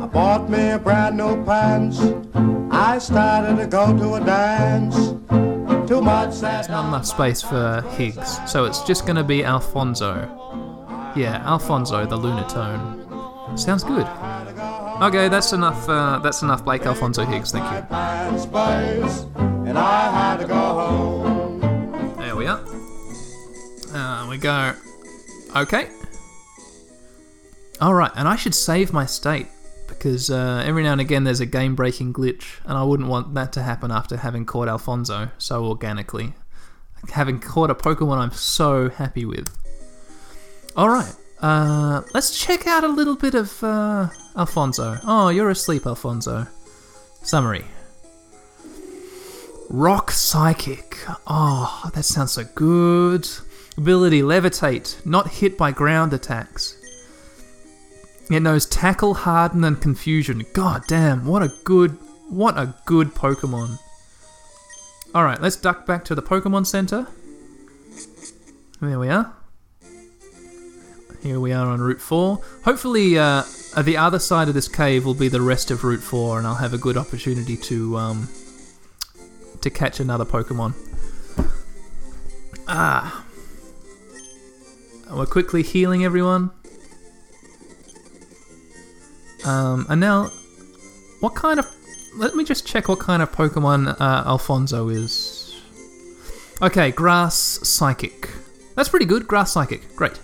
I 0.00 0.06
bought 0.06 0.48
me 0.48 0.72
me 0.72 0.78
brand 0.78 1.16
new 1.16 1.44
pants. 1.44 1.98
I 2.70 2.98
started 2.98 3.56
to 3.56 3.66
go 3.66 3.86
to 3.98 4.14
a 4.14 4.20
dance. 4.24 4.94
Too 5.88 6.00
much 6.00 6.38
There's 6.38 6.68
not 6.68 6.86
enough 6.86 7.06
space 7.06 7.42
for 7.42 7.82
Higgs, 7.96 8.38
so 8.46 8.66
it's 8.66 8.82
just 8.84 9.04
going 9.04 9.16
to 9.16 9.24
be 9.24 9.44
Alfonso. 9.44 10.14
Yeah, 11.16 11.42
Alfonso, 11.44 12.06
the 12.06 12.16
Lunatone. 12.16 13.58
Sounds 13.58 13.82
good. 13.82 14.06
Okay, 15.02 15.28
that's 15.28 15.52
enough. 15.52 15.88
Uh, 15.88 16.18
that's 16.20 16.42
enough, 16.42 16.64
Blake 16.64 16.86
Alfonso 16.86 17.24
Higgs. 17.24 17.52
Thank 17.52 17.64
you. 17.64 17.86
There 22.18 22.36
we 22.36 22.46
are. 22.46 22.64
Uh, 23.92 24.28
we 24.30 24.38
go. 24.38 24.74
Okay. 25.56 25.88
Alright, 27.82 28.12
and 28.14 28.28
I 28.28 28.36
should 28.36 28.54
save 28.54 28.92
my 28.92 29.04
state 29.04 29.48
because 29.88 30.30
uh, 30.30 30.62
every 30.64 30.82
now 30.82 30.92
and 30.92 31.00
again 31.00 31.24
there's 31.24 31.40
a 31.40 31.46
game 31.46 31.74
breaking 31.74 32.12
glitch, 32.12 32.60
and 32.64 32.78
I 32.78 32.84
wouldn't 32.84 33.08
want 33.08 33.34
that 33.34 33.52
to 33.54 33.62
happen 33.62 33.90
after 33.90 34.16
having 34.16 34.46
caught 34.46 34.68
Alfonso 34.68 35.30
so 35.38 35.64
organically. 35.64 36.34
Having 37.12 37.40
caught 37.40 37.70
a 37.70 37.74
Pokemon 37.74 38.18
I'm 38.18 38.30
so 38.30 38.88
happy 38.90 39.24
with. 39.24 39.48
Alright, 40.76 41.14
uh, 41.44 42.02
let's 42.14 42.38
check 42.38 42.66
out 42.66 42.84
a 42.84 42.88
little 42.88 43.16
bit 43.16 43.34
of 43.34 43.62
uh, 43.62 44.08
Alfonso. 44.34 44.96
Oh, 45.04 45.28
you're 45.28 45.50
asleep, 45.50 45.86
Alfonso. 45.86 46.46
Summary. 47.22 47.66
Rock 49.68 50.10
Psychic. 50.10 50.96
Oh, 51.26 51.90
that 51.94 52.04
sounds 52.04 52.32
so 52.32 52.44
good. 52.54 53.28
Ability 53.76 54.22
Levitate, 54.22 55.04
not 55.04 55.28
hit 55.32 55.58
by 55.58 55.70
ground 55.70 56.14
attacks. 56.14 56.80
It 58.30 58.40
knows 58.40 58.64
Tackle, 58.64 59.12
Harden, 59.12 59.64
and 59.64 59.78
Confusion. 59.78 60.46
God 60.54 60.84
damn, 60.88 61.26
what 61.26 61.42
a 61.42 61.50
good, 61.64 61.98
what 62.30 62.56
a 62.56 62.74
good 62.86 63.08
Pokemon. 63.08 63.78
Alright, 65.14 65.42
let's 65.42 65.56
duck 65.56 65.84
back 65.84 66.06
to 66.06 66.14
the 66.14 66.22
Pokemon 66.22 66.66
Center. 66.66 67.06
There 68.80 68.98
we 68.98 69.10
are. 69.10 69.34
Here 71.24 71.40
we 71.40 71.54
are 71.54 71.66
on 71.66 71.80
Route 71.80 72.02
4. 72.02 72.38
Hopefully, 72.66 73.16
uh, 73.16 73.44
at 73.74 73.86
the 73.86 73.96
other 73.96 74.18
side 74.18 74.48
of 74.48 74.52
this 74.52 74.68
cave 74.68 75.06
will 75.06 75.14
be 75.14 75.28
the 75.28 75.40
rest 75.40 75.70
of 75.70 75.82
Route 75.82 76.02
4, 76.02 76.36
and 76.36 76.46
I'll 76.46 76.56
have 76.56 76.74
a 76.74 76.78
good 76.78 76.98
opportunity 76.98 77.56
to, 77.56 77.96
um, 77.96 78.28
to 79.62 79.70
catch 79.70 80.00
another 80.00 80.26
Pokemon. 80.26 80.74
Ah. 82.68 83.24
We're 85.10 85.24
quickly 85.24 85.62
healing 85.62 86.04
everyone. 86.04 86.50
Um, 89.46 89.86
and 89.88 89.98
now, 89.98 90.26
what 91.20 91.34
kind 91.34 91.58
of. 91.58 91.66
Let 92.16 92.36
me 92.36 92.44
just 92.44 92.66
check 92.66 92.88
what 92.88 92.98
kind 92.98 93.22
of 93.22 93.32
Pokemon 93.32 93.98
uh, 93.98 94.24
Alfonso 94.26 94.90
is. 94.90 95.58
Okay, 96.60 96.90
Grass 96.90 97.34
Psychic. 97.34 98.28
That's 98.74 98.90
pretty 98.90 99.06
good. 99.06 99.26
Grass 99.26 99.52
Psychic. 99.52 99.96
Great. 99.96 100.20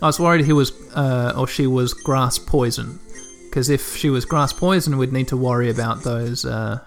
I 0.00 0.06
was 0.06 0.20
worried 0.20 0.44
he 0.44 0.52
was, 0.52 0.72
uh, 0.94 1.34
or 1.36 1.48
she 1.48 1.66
was 1.66 1.92
Grass 1.94 2.38
Poison. 2.38 3.00
Because 3.44 3.70
if 3.70 3.96
she 3.96 4.10
was 4.10 4.24
Grass 4.24 4.52
Poison, 4.52 4.98
we'd 4.98 5.12
need 5.12 5.28
to 5.28 5.36
worry 5.36 5.70
about 5.70 6.02
those, 6.02 6.44
uh, 6.44 6.80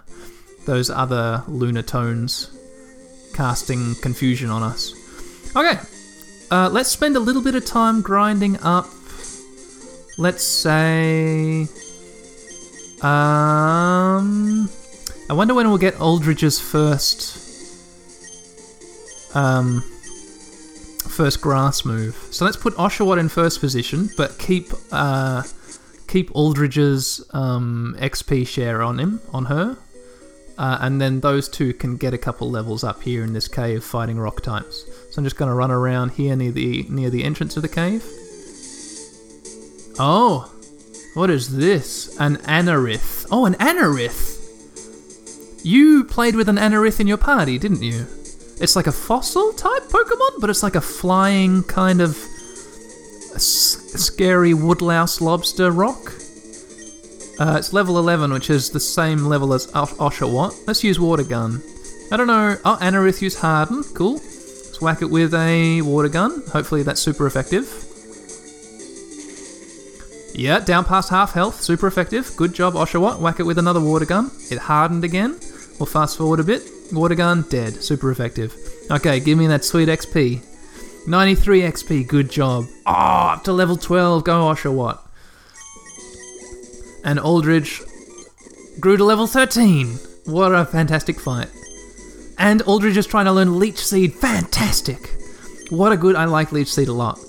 those 0.66 0.89
other 0.89 1.43
Lunatones 1.47 2.49
casting 3.34 3.95
confusion 3.95 4.49
on 4.49 4.64
us. 4.64 4.93
Okay, 5.55 5.80
uh, 6.51 6.70
let's 6.70 6.89
spend 6.89 7.18
a 7.18 7.20
little 7.20 7.41
bit 7.41 7.55
of 7.55 7.66
time 7.66 8.01
grinding 8.01 8.57
up. 8.59 8.88
Let's 10.18 10.43
say. 10.43 11.68
Um. 13.01 14.70
I 15.30 15.34
wonder 15.34 15.53
when 15.53 15.70
we'll 15.70 15.78
get 15.78 15.99
Aldridge's 15.99 16.59
first. 16.59 17.38
Um. 19.34 19.84
First 21.22 21.42
grass 21.42 21.86
move. 21.86 22.16
So 22.32 22.46
let's 22.46 22.58
put 22.58 22.74
Oshawott 22.78 23.20
in 23.20 23.30
first 23.30 23.60
position, 23.60 24.10
but 24.18 24.40
keep 24.40 24.72
uh, 24.92 25.44
keep 26.08 26.36
Aldridge's 26.36 27.24
um, 27.30 27.96
XP 28.00 28.48
share 28.48 28.82
on 28.82 28.98
him, 28.98 29.22
on 29.32 29.46
her, 29.46 29.78
uh, 30.58 30.80
and 30.82 31.00
then 31.00 31.20
those 31.20 31.48
two 31.48 31.76
can 31.76 31.96
get 31.96 32.16
a 32.16 32.18
couple 32.18 32.50
levels 32.50 32.84
up 32.84 33.04
here 33.04 33.24
in 33.24 33.34
this 33.34 33.48
cave 33.48 33.84
fighting 33.84 34.18
rock 34.18 34.42
types. 34.42 34.84
So 35.12 35.20
I'm 35.20 35.24
just 35.24 35.36
going 35.36 35.50
to 35.50 35.54
run 35.54 35.70
around 35.70 36.14
here 36.14 36.36
near 36.36 36.52
the 36.52 36.88
near 36.90 37.12
the 37.12 37.24
entrance 37.24 37.56
of 37.56 37.62
the 37.62 37.70
cave. 37.70 38.04
Oh, 40.00 40.52
what 41.14 41.30
is 41.30 41.56
this? 41.56 42.20
An 42.20 42.38
Anorith. 42.38 43.28
Oh, 43.30 43.46
an 43.46 43.54
Anorith. 43.60 44.40
You 45.64 46.04
played 46.04 46.36
with 46.36 46.50
an 46.50 46.58
Anorith 46.58 47.00
in 47.00 47.06
your 47.06 47.18
party, 47.18 47.60
didn't 47.60 47.84
you? 47.84 48.08
It's 48.62 48.76
like 48.76 48.88
a 48.88 48.91
fossil 48.91 49.53
type 49.53 49.84
Pokemon, 49.89 50.39
but 50.39 50.49
it's 50.49 50.62
like 50.62 50.76
a 50.76 50.82
flying 50.82 51.64
kind 51.64 51.99
of 51.99 52.16
scary 53.38 54.53
woodlouse 54.53 55.20
lobster 55.20 55.72
rock. 55.72 56.14
Uh, 57.39 57.55
it's 57.57 57.74
level 57.74 57.97
11, 57.97 58.32
which 58.32 58.51
is 58.51 58.70
the 58.70 58.80
same 58.80 59.26
level 59.26 59.53
as 59.53 59.74
Osh- 59.74 59.93
Oshawott. 59.93 60.68
Let's 60.68 60.84
use 60.84 60.99
Water 60.99 61.24
Gun. 61.24 61.64
I 62.12 62.18
don't 62.18 62.28
know. 62.28 62.55
Oh, 62.64 62.78
Anorith 62.80 63.22
use 63.22 63.36
Harden. 63.39 63.84
Cool. 63.95 64.14
Let's 64.14 64.80
whack 64.80 65.01
it 65.01 65.09
with 65.09 65.34
a 65.34 65.82
Water 65.82 66.09
Gun. 66.09 66.43
Hopefully 66.51 66.84
that's 66.84 67.01
super 67.01 67.26
effective. 67.26 67.66
Yeah, 70.36 70.59
down 70.59 70.86
past 70.86 71.09
half 71.09 71.34
health. 71.34 71.62
Super 71.62 71.88
effective. 71.88 72.32
Good 72.38 72.53
job, 72.53 72.76
Oshawott. 72.76 73.20
Whack 73.20 73.39
it 73.39 73.43
with 73.43 73.57
another 73.57 73.82
Water 73.82 74.05
Gun. 74.05 74.30
It 74.51 74.59
hardened 74.59 75.03
again. 75.03 75.39
We'll 75.80 75.88
fast 75.88 76.18
forward 76.18 76.39
a 76.39 76.43
bit. 76.43 76.62
Water 76.92 77.16
Gun, 77.16 77.44
dead. 77.50 77.76
Super 77.82 78.12
effective. 78.12 78.56
Okay, 78.89 79.20
give 79.20 79.38
me 79.38 79.48
that 79.48 79.64
sweet 79.64 79.89
XP. 79.89 80.46
93 81.08 81.62
XP, 81.62 82.08
good 82.08 82.30
job. 82.30 82.66
Oh, 82.86 82.92
up 82.92 83.44
to 83.46 83.54
level 83.54 83.78
12. 83.78 84.24
Go, 84.24 84.34
Oshawott 84.42 85.00
and 87.04 87.20
Aldridge 87.20 87.82
grew 88.80 88.98
to 88.98 89.04
level 89.04 89.28
13. 89.28 89.88
What 90.26 90.54
a 90.54 90.66
fantastic 90.66 91.20
fight. 91.20 91.50
And 92.38 92.62
Aldridge 92.64 92.98
is 92.98 93.08
trying 93.08 93.26
to 93.26 93.32
learn 93.32 93.60
Leech 93.60 93.78
Seed. 93.78 94.14
Fantastic. 94.14 95.12
What 95.70 95.92
a 95.92 95.98
good. 95.98 96.16
I 96.16 96.26
like 96.26 96.52
Leech 96.52 96.72
Seed 96.74 96.88
a 96.88 96.94
lot. 96.94 97.20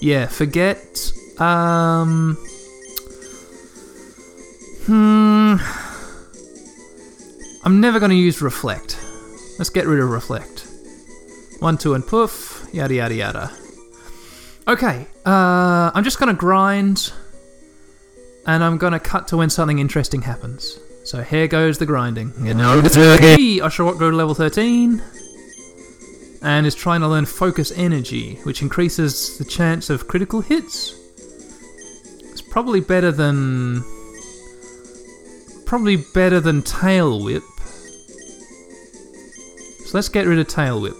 Yeah, 0.00 0.26
forget. 0.26 1.12
Um. 1.38 2.36
Hmm. 4.86 5.56
I'm 7.62 7.80
never 7.80 7.98
going 7.98 8.10
to 8.10 8.16
use 8.16 8.40
Reflect. 8.40 8.98
Let's 9.60 9.68
get 9.70 9.86
rid 9.86 10.00
of 10.00 10.08
Reflect. 10.08 10.66
One, 11.60 11.76
two, 11.76 11.92
and 11.92 12.04
poof. 12.04 12.66
Yada, 12.72 12.94
yada, 12.94 13.14
yada. 13.14 13.52
Okay, 14.66 15.06
uh, 15.26 15.90
I'm 15.94 16.02
just 16.02 16.18
going 16.18 16.34
to 16.34 16.38
grind 16.38 17.12
and 18.46 18.64
I'm 18.64 18.78
gonna 18.78 18.98
cut 18.98 19.28
to 19.28 19.36
when 19.36 19.50
something 19.50 19.78
interesting 19.78 20.22
happens. 20.22 20.78
So 21.04 21.22
here 21.22 21.46
goes 21.46 21.78
the 21.78 21.86
grinding. 21.86 22.32
You 22.42 22.54
know, 22.54 22.80
hey, 22.80 23.58
Oshawott 23.58 23.98
grew 23.98 24.10
to 24.10 24.16
level 24.16 24.34
13 24.34 25.02
and 26.42 26.66
is 26.66 26.74
trying 26.74 27.00
to 27.00 27.08
learn 27.08 27.26
Focus 27.26 27.70
Energy, 27.76 28.36
which 28.44 28.62
increases 28.62 29.36
the 29.38 29.44
chance 29.44 29.90
of 29.90 30.08
critical 30.08 30.40
hits. 30.40 30.94
It's 32.30 32.40
probably 32.42 32.80
better 32.80 33.12
than. 33.12 33.84
Probably 35.66 35.96
better 36.14 36.40
than 36.40 36.62
Tail 36.62 37.22
Whip. 37.22 37.44
So 39.90 39.98
let's 39.98 40.08
get 40.08 40.24
rid 40.28 40.38
of 40.38 40.46
Tail 40.46 40.80
Whip. 40.80 40.96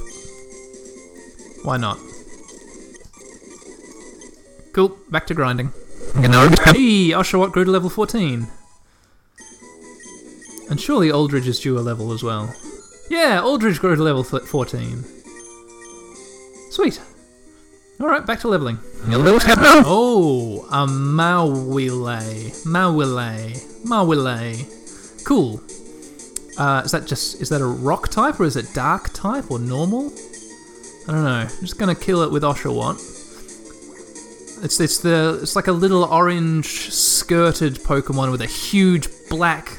Why 1.62 1.76
not? 1.76 1.97
Cool, 4.72 4.99
back 5.09 5.28
to 5.28 5.34
grinding. 5.34 5.70
Hey, 6.64 7.11
Oshawott 7.11 7.53
grew 7.53 7.64
to 7.64 7.70
level 7.70 7.88
14. 7.88 8.49
And 10.70 10.80
surely 10.80 11.12
Aldridge 11.12 11.47
is 11.47 11.61
due 11.61 11.78
a 11.78 11.80
level 11.80 12.11
as 12.11 12.24
well. 12.24 12.53
Yeah, 13.09 13.41
Aldridge 13.41 13.78
grew 13.78 13.95
to 13.95 14.03
level 14.03 14.24
14. 14.24 15.05
Sweet. 16.72 17.01
Alright, 18.01 18.26
back 18.26 18.41
to 18.41 18.49
leveling. 18.49 18.80
Oh, 19.86 20.66
a 20.68 20.88
Mawile. 20.88 22.51
Mawile. 22.66 23.84
Mawile. 23.84 25.24
Cool. 25.24 25.62
Uh, 26.59 26.83
is 26.85 26.91
that 26.91 27.07
just, 27.07 27.41
is 27.41 27.49
that 27.49 27.61
a 27.61 27.67
rock 27.67 28.09
type 28.09 28.39
or 28.41 28.45
is 28.45 28.57
it 28.57 28.73
dark 28.75 29.13
type 29.13 29.51
or 29.51 29.59
normal? 29.59 30.13
I 31.09 31.13
don't 31.13 31.25
know. 31.25 31.31
I'm 31.31 31.61
just 31.61 31.79
gonna 31.79 31.95
kill 31.95 32.23
it 32.23 32.31
with 32.31 32.43
Oshawott. 32.43 32.97
It's 34.63 34.79
it's 34.79 34.99
the 34.99 35.39
it's 35.43 35.57
like 35.57 35.69
a 35.69 35.73
little 35.73 36.05
orange 36.05 36.91
skirted 36.93 37.77
Pokemon 37.77 38.31
with 38.31 38.43
a 38.43 38.47
huge 38.47 39.09
black 39.31 39.73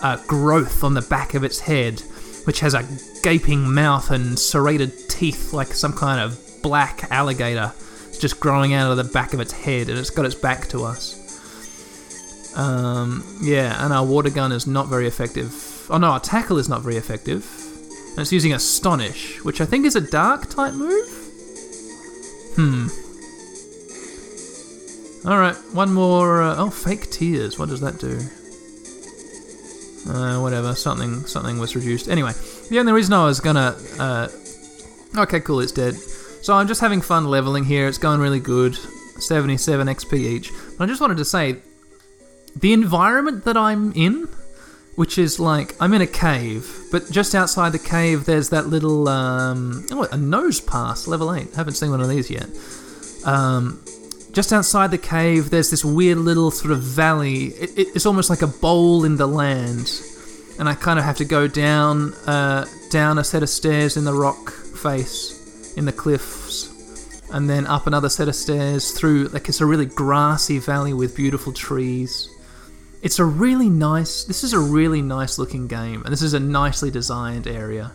uh, 0.00 0.16
growth 0.26 0.82
on 0.82 0.94
the 0.94 1.02
back 1.02 1.34
of 1.34 1.44
its 1.44 1.60
head, 1.60 2.00
which 2.44 2.60
has 2.60 2.72
a 2.72 2.88
gaping 3.22 3.74
mouth 3.74 4.10
and 4.10 4.38
serrated 4.38 4.92
teeth 5.10 5.52
like 5.52 5.68
some 5.68 5.92
kind 5.92 6.20
of 6.20 6.40
black 6.62 7.06
alligator. 7.10 7.72
It's 8.08 8.18
just 8.18 8.40
growing 8.40 8.72
out 8.72 8.90
of 8.90 8.96
the 8.96 9.12
back 9.12 9.34
of 9.34 9.40
its 9.40 9.52
head, 9.52 9.90
and 9.90 9.98
it's 9.98 10.10
got 10.10 10.24
its 10.24 10.34
back 10.34 10.68
to 10.68 10.84
us. 10.84 11.22
Um, 12.56 13.22
yeah, 13.42 13.84
and 13.84 13.92
our 13.92 14.06
water 14.06 14.30
gun 14.30 14.50
is 14.50 14.66
not 14.66 14.88
very 14.88 15.06
effective. 15.06 15.52
Oh 15.88 15.98
no, 15.98 16.10
our 16.12 16.20
tackle 16.20 16.58
is 16.58 16.68
not 16.68 16.82
very 16.82 16.96
effective. 16.96 17.44
And 18.10 18.20
it's 18.20 18.32
using 18.32 18.52
Astonish, 18.52 19.44
which 19.44 19.60
I 19.60 19.66
think 19.66 19.84
is 19.84 19.94
a 19.94 20.00
dark 20.00 20.48
type 20.48 20.74
move? 20.74 21.08
Hmm. 22.56 22.88
Alright, 25.28 25.56
one 25.72 25.92
more. 25.92 26.42
Uh, 26.42 26.56
oh, 26.56 26.70
fake 26.70 27.10
tears. 27.10 27.58
What 27.58 27.68
does 27.68 27.80
that 27.80 27.98
do? 27.98 28.18
Uh, 30.08 30.40
whatever, 30.40 30.74
something 30.74 31.26
something 31.26 31.58
was 31.58 31.74
reduced. 31.74 32.08
Anyway, 32.08 32.32
the 32.70 32.78
only 32.78 32.92
reason 32.92 33.12
I 33.12 33.24
was 33.24 33.40
gonna. 33.40 33.76
Uh, 33.98 34.28
okay, 35.18 35.40
cool, 35.40 35.60
it's 35.60 35.72
dead. 35.72 35.94
So 35.94 36.54
I'm 36.54 36.68
just 36.68 36.80
having 36.80 37.00
fun 37.00 37.24
leveling 37.26 37.64
here. 37.64 37.88
It's 37.88 37.98
going 37.98 38.20
really 38.20 38.38
good. 38.38 38.78
77 39.18 39.86
XP 39.88 40.12
each. 40.18 40.52
But 40.78 40.84
I 40.84 40.86
just 40.86 41.00
wanted 41.00 41.16
to 41.16 41.24
say 41.24 41.56
the 42.54 42.72
environment 42.72 43.44
that 43.44 43.56
I'm 43.56 43.92
in, 43.94 44.28
which 44.96 45.18
is 45.18 45.38
like 45.38 45.76
I'm 45.80 45.94
in 45.94 46.00
a 46.00 46.06
cave, 46.06 46.68
but 46.90 47.10
just 47.10 47.34
outside 47.34 47.72
the 47.72 47.78
cave 47.78 48.24
there's 48.24 48.48
that 48.50 48.66
little 48.66 49.08
um, 49.08 49.86
oh, 49.92 50.04
a 50.04 50.16
Nosepass, 50.16 51.06
level 51.06 51.32
eight. 51.34 51.54
haven't 51.54 51.74
seen 51.74 51.90
one 51.90 52.00
of 52.00 52.08
these 52.08 52.30
yet. 52.30 52.48
Um, 53.24 53.82
just 54.32 54.52
outside 54.52 54.90
the 54.90 54.98
cave, 54.98 55.50
there's 55.50 55.70
this 55.70 55.84
weird 55.84 56.18
little 56.18 56.50
sort 56.50 56.72
of 56.72 56.82
valley. 56.82 57.46
It, 57.46 57.78
it, 57.78 57.88
it's 57.94 58.06
almost 58.06 58.28
like 58.28 58.42
a 58.42 58.46
bowl 58.46 59.04
in 59.04 59.16
the 59.16 59.26
land, 59.26 59.90
and 60.58 60.68
I 60.68 60.74
kind 60.74 60.98
of 60.98 61.04
have 61.04 61.16
to 61.18 61.24
go 61.24 61.46
down 61.46 62.12
uh, 62.26 62.66
down 62.90 63.18
a 63.18 63.24
set 63.24 63.42
of 63.42 63.48
stairs 63.48 63.96
in 63.96 64.04
the 64.04 64.14
rock 64.14 64.50
face 64.50 65.74
in 65.76 65.84
the 65.84 65.92
cliffs, 65.92 67.28
and 67.32 67.48
then 67.50 67.66
up 67.66 67.86
another 67.86 68.08
set 68.08 68.28
of 68.28 68.34
stairs 68.34 68.92
through 68.92 69.28
like 69.28 69.48
it's 69.48 69.60
a 69.60 69.66
really 69.66 69.86
grassy 69.86 70.58
valley 70.58 70.94
with 70.94 71.14
beautiful 71.14 71.52
trees. 71.52 72.30
It's 73.06 73.20
a 73.20 73.24
really 73.24 73.70
nice. 73.70 74.24
This 74.24 74.42
is 74.42 74.52
a 74.52 74.58
really 74.58 75.00
nice 75.00 75.38
looking 75.38 75.68
game, 75.68 76.02
and 76.02 76.12
this 76.12 76.22
is 76.22 76.34
a 76.34 76.40
nicely 76.40 76.90
designed 76.90 77.46
area. 77.46 77.92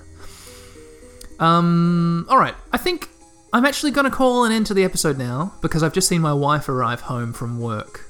Um, 1.38 2.26
all 2.30 2.38
right, 2.38 2.56
I 2.72 2.78
think 2.78 3.10
I'm 3.52 3.66
actually 3.66 3.92
going 3.92 4.06
to 4.06 4.16
call 4.16 4.46
an 4.46 4.54
end 4.54 4.68
to 4.68 4.74
the 4.74 4.86
episode 4.86 5.18
now 5.18 5.54
because 5.62 5.84
I've 5.84 5.92
just 5.92 6.08
seen 6.08 6.22
my 6.22 6.32
wife 6.32 6.70
arrive 6.70 7.02
home 7.02 7.34
from 7.34 7.60
work. 7.60 8.06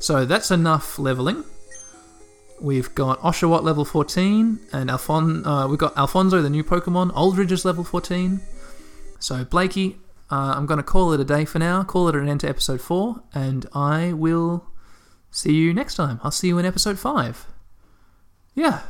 So 0.00 0.24
that's 0.24 0.50
enough 0.50 0.98
leveling. 0.98 1.44
We've 2.60 2.92
got 2.92 3.20
Oshawott 3.20 3.62
level 3.62 3.84
14, 3.84 4.58
and 4.72 4.90
Alfon- 4.90 5.46
uh, 5.46 5.68
we've 5.68 5.78
got 5.78 5.96
Alfonso, 5.96 6.42
the 6.42 6.50
new 6.50 6.64
Pokemon. 6.64 7.14
Aldridge 7.14 7.52
is 7.52 7.64
level 7.64 7.84
14. 7.84 8.40
So, 9.20 9.44
Blakey, 9.44 9.96
uh, 10.28 10.54
I'm 10.56 10.66
going 10.66 10.78
to 10.78 10.82
call 10.82 11.12
it 11.12 11.20
a 11.20 11.24
day 11.24 11.44
for 11.44 11.60
now, 11.60 11.84
call 11.84 12.08
it 12.08 12.16
an 12.16 12.28
end 12.28 12.40
to 12.40 12.48
episode 12.48 12.80
4, 12.80 13.22
and 13.32 13.64
I 13.76 14.12
will 14.12 14.71
see 15.32 15.54
you 15.54 15.74
next 15.74 15.96
time. 15.96 16.20
I'll 16.22 16.30
see 16.30 16.46
you 16.46 16.58
in 16.58 16.64
episode 16.64 16.98
5. 16.98 17.46
Yeah, 18.54 18.82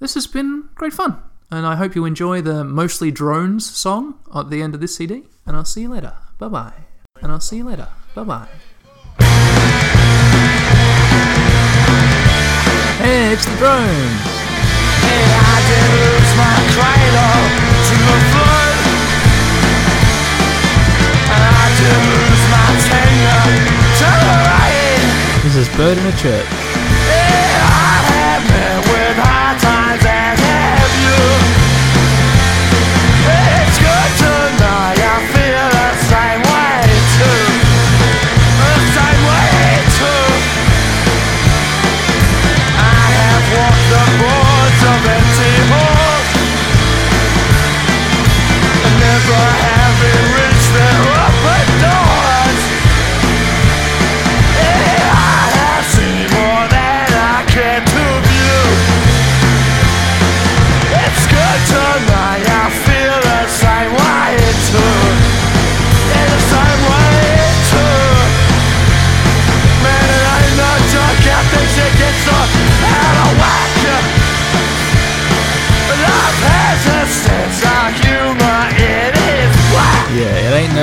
this 0.00 0.14
has 0.14 0.26
been 0.26 0.70
great 0.74 0.92
fun, 0.92 1.22
and 1.50 1.66
I 1.66 1.76
hope 1.76 1.94
you 1.94 2.04
enjoy 2.04 2.40
the 2.40 2.64
Mostly 2.64 3.12
Drones 3.12 3.70
song 3.70 4.18
at 4.34 4.50
the 4.50 4.62
end 4.62 4.74
of 4.74 4.80
this 4.80 4.96
CD, 4.96 5.28
and 5.46 5.56
I'll 5.56 5.64
see 5.64 5.82
you 5.82 5.90
later. 5.90 6.14
Bye 6.38 6.48
bye. 6.48 6.72
And 7.22 7.30
I'll 7.30 7.38
see 7.38 7.58
you 7.58 7.64
later. 7.64 7.88
Bye 8.14 8.24
bye. 8.24 8.48
Hey, 12.98 13.32
it's 13.32 13.44
the 13.44 13.56
drones! 13.56 14.40
I 15.02 15.58
did 15.68 15.84
lose 16.00 16.32
my 16.36 16.56
cradle 16.74 17.40
to 17.86 17.94
the 18.08 18.18
flood. 18.30 18.76
And 21.32 21.42
I 21.44 21.66
did 21.78 22.00
lose 22.08 22.44
my 22.50 22.68
tenure 22.88 23.44
to. 23.98 24.49
This 25.42 25.56
is 25.56 25.68
Bird 25.70 25.96
in 25.96 26.04
a 26.04 26.12
Church. 26.18 26.69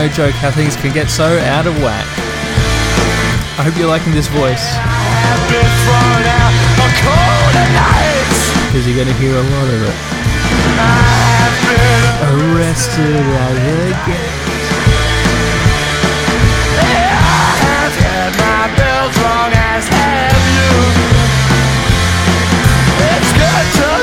Joke 0.09 0.35
how 0.35 0.51
things 0.51 0.75
can 0.75 0.93
get 0.93 1.09
so 1.09 1.39
out 1.39 1.67
of 1.67 1.75
whack. 1.81 2.07
I 3.59 3.63
hope 3.63 3.75
you're 3.77 3.87
liking 3.87 4.13
this 4.13 4.27
voice, 4.27 4.75
because 8.67 8.85
you're 8.85 8.95
going 8.95 9.07
to 9.07 9.13
hear 9.15 9.33
a 9.33 9.41
lot 9.41 9.67
of 9.73 9.81
it. 9.81 9.95
Arrested 12.27 13.15
at 13.15 13.53
the 13.55 13.95
gate. 14.05 14.47
It's 22.99 23.31
good 23.33 23.67
to 23.81 23.96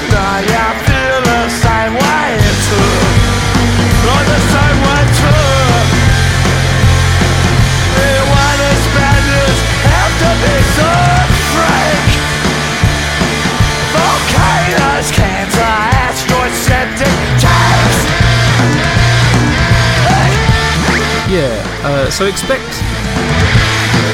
so 22.15 22.31
expect 22.31 22.63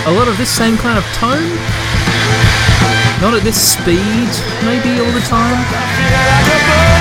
a 0.09 0.13
lot 0.17 0.25
of 0.25 0.33
this 0.41 0.49
same 0.49 0.81
kind 0.81 0.97
of 0.97 1.05
tone. 1.13 1.45
Not 3.21 3.37
at 3.37 3.45
this 3.45 3.61
speed, 3.61 4.33
maybe 4.65 5.05
all 5.05 5.13
the 5.13 5.21
time. 5.29 5.61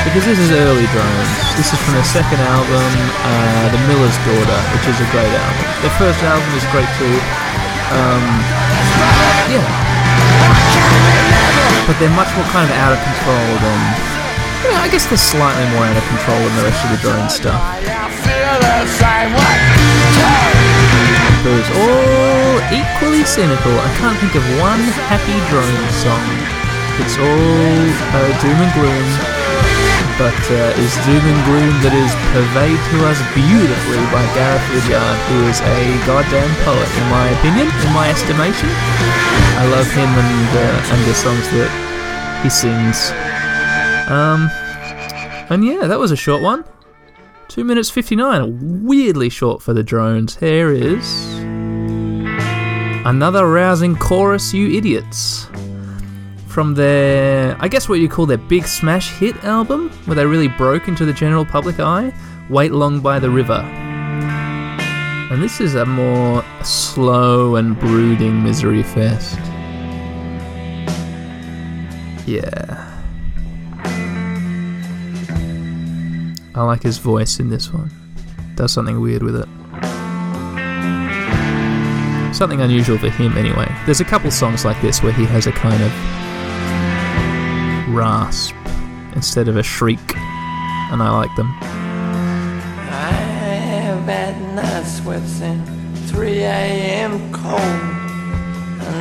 Because 0.04 0.28
this 0.28 0.36
is 0.36 0.52
early 0.52 0.84
drones. 0.92 1.32
This 1.56 1.72
is 1.72 1.80
from 1.88 1.96
their 1.96 2.04
second 2.04 2.44
album, 2.44 2.92
uh, 3.24 3.72
The 3.72 3.80
Miller's 3.88 4.20
Daughter, 4.28 4.60
which 4.76 4.92
is 4.92 5.00
a 5.00 5.08
great 5.16 5.32
album. 5.32 5.64
Their 5.88 5.96
first 5.96 6.20
album 6.20 6.52
is 6.52 6.68
great 6.76 6.92
too. 7.00 7.16
Um, 7.96 8.24
yeah. 9.56 9.64
But 11.88 11.96
they're 12.04 12.12
much 12.12 12.28
more 12.36 12.44
kind 12.52 12.68
of 12.68 12.76
out 12.76 12.92
of 12.92 13.00
control 13.00 13.48
than. 13.64 13.80
Yeah, 14.68 14.84
I 14.84 14.92
guess 14.92 15.08
they're 15.08 15.16
slightly 15.16 15.64
more 15.72 15.88
out 15.88 15.96
of 15.96 16.04
control 16.12 16.44
than 16.44 16.60
the 16.60 16.68
rest 16.68 16.84
of 16.84 16.92
the 16.92 17.00
drone 17.00 17.32
stuff. 17.32 17.64
I 21.40 21.42
feel 21.42 21.56
the 21.56 21.64
same 21.64 21.72
way 21.72 21.72
too. 21.72 21.72
It 21.72 21.72
was 21.72 21.72
all 21.72 22.56
equally 22.76 23.24
cynical. 23.24 23.72
I 23.80 23.90
can't 23.96 24.20
think 24.20 24.36
of 24.36 24.44
one 24.60 24.84
happy 25.08 25.40
drone 25.48 25.88
song. 26.04 26.28
It's 27.00 27.16
all 27.16 27.80
uh, 28.12 28.32
doom 28.44 28.60
and 28.60 28.72
gloom, 28.76 29.08
but 30.20 30.36
uh, 30.52 30.84
is 30.84 30.92
doom 31.08 31.24
and 31.24 31.40
gloom 31.48 31.72
that 31.80 31.96
is 31.96 32.12
purveyed 32.36 32.76
to 32.76 32.98
us 33.08 33.24
beautifully 33.32 34.04
by 34.12 34.20
Gareth 34.36 34.68
Liddiard, 34.76 35.16
who 35.32 35.48
is 35.48 35.64
a 35.64 35.80
goddamn 36.04 36.52
poet, 36.68 36.92
in 37.00 37.08
my 37.08 37.32
opinion, 37.40 37.72
in 37.72 37.92
my 37.96 38.12
estimation. 38.12 38.68
I 39.56 39.64
love 39.72 39.88
him 39.96 40.12
and 40.12 40.52
uh, 40.60 40.92
and 40.92 41.00
the 41.08 41.16
songs 41.16 41.48
that 41.56 41.72
he 42.44 42.52
sings. 42.52 43.16
Um, 44.12 44.52
and 45.48 45.64
yeah, 45.64 45.88
that 45.88 46.04
was 46.04 46.12
a 46.12 46.20
short 46.20 46.44
one. 46.44 46.68
Two 47.50 47.64
minutes 47.64 47.90
fifty 47.90 48.16
nine. 48.16 48.86
Weirdly 48.86 49.28
short 49.28 49.64
for 49.64 49.74
the 49.74 49.84
drones. 49.84 50.38
Here 50.38 50.72
is 50.72 51.34
another 53.06 53.50
rousing 53.50 53.96
chorus, 53.96 54.54
you 54.54 54.78
idiots. 54.78 55.48
From 56.46 56.76
their, 56.76 57.58
I 57.60 57.68
guess 57.68 57.90
what 57.90 58.00
you 58.00 58.08
call 58.08 58.28
their 58.28 58.38
big 58.38 58.68
smash 58.68 59.10
hit 59.18 59.36
album, 59.44 59.90
where 60.06 60.14
they 60.14 60.28
really 60.28 60.48
broke 60.48 60.88
into 60.88 61.06
the 61.06 61.14
general 61.14 61.44
public 61.44 61.80
eye. 61.80 62.14
Wait 62.52 62.72
Long 62.72 63.00
by 63.00 63.18
the 63.18 63.32
River. 63.32 63.66
And 65.32 65.42
this 65.42 65.60
is 65.60 65.74
a 65.74 65.88
more 65.88 66.46
slow 66.64 67.56
and 67.56 67.80
brooding 67.80 68.44
misery 68.44 68.84
fest. 68.84 69.40
Yeah. 72.28 72.89
I 76.60 76.64
like 76.64 76.84
his 76.84 76.98
voice 76.98 77.40
in 77.40 77.50
this 77.50 77.72
one. 77.72 77.90
Does 78.56 78.74
something 78.74 79.00
weird 79.00 79.24
with 79.24 79.38
it. 79.38 79.48
Something 82.36 82.60
unusual 82.60 82.98
for 82.98 83.10
him, 83.10 83.38
anyway. 83.38 83.74
There's 83.86 84.02
a 84.02 84.06
couple 84.06 84.30
songs 84.30 84.66
like 84.66 84.82
this 84.82 85.02
where 85.02 85.14
he 85.14 85.24
has 85.24 85.48
a 85.48 85.54
kind 85.54 85.82
of 85.82 85.90
rasp 87.96 88.54
instead 89.16 89.48
of 89.48 89.56
a 89.56 89.64
shriek, 89.64 90.18
and 90.92 91.02
I 91.02 91.10
like 91.18 91.34
them. 91.38 91.48
I 91.62 93.14
have 93.14 94.04
had 94.04 94.42
night 94.54 94.84
sweats 94.84 95.40
and 95.42 95.66
3 96.10 96.40
a.m. 96.40 97.32
cold. 97.32 97.62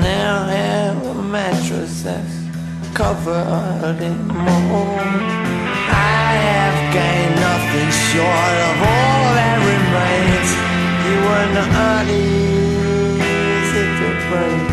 Now 0.01 0.47
have 0.47 0.89
covered 2.95 4.01
in 4.01 4.29
mold. 4.29 5.58
I 6.29 6.35
have 6.53 6.79
gained 6.93 7.37
nothing 7.49 7.91
short 8.09 8.57
of 8.69 8.77
all 8.93 9.25
that 9.39 9.59
remains. 9.73 10.51
You 11.07 11.17
were 11.29 11.49
not 11.57 12.05
easy 12.05 13.85
to 14.01 14.09
break. 14.29 14.69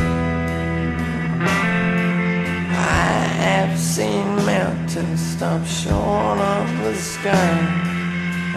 I 3.00 3.10
have 3.48 3.74
seen 3.80 4.28
mountains 4.54 5.22
stop 5.34 5.64
short 5.66 6.40
of 6.56 6.68
the 6.84 6.96
sky. 6.96 7.56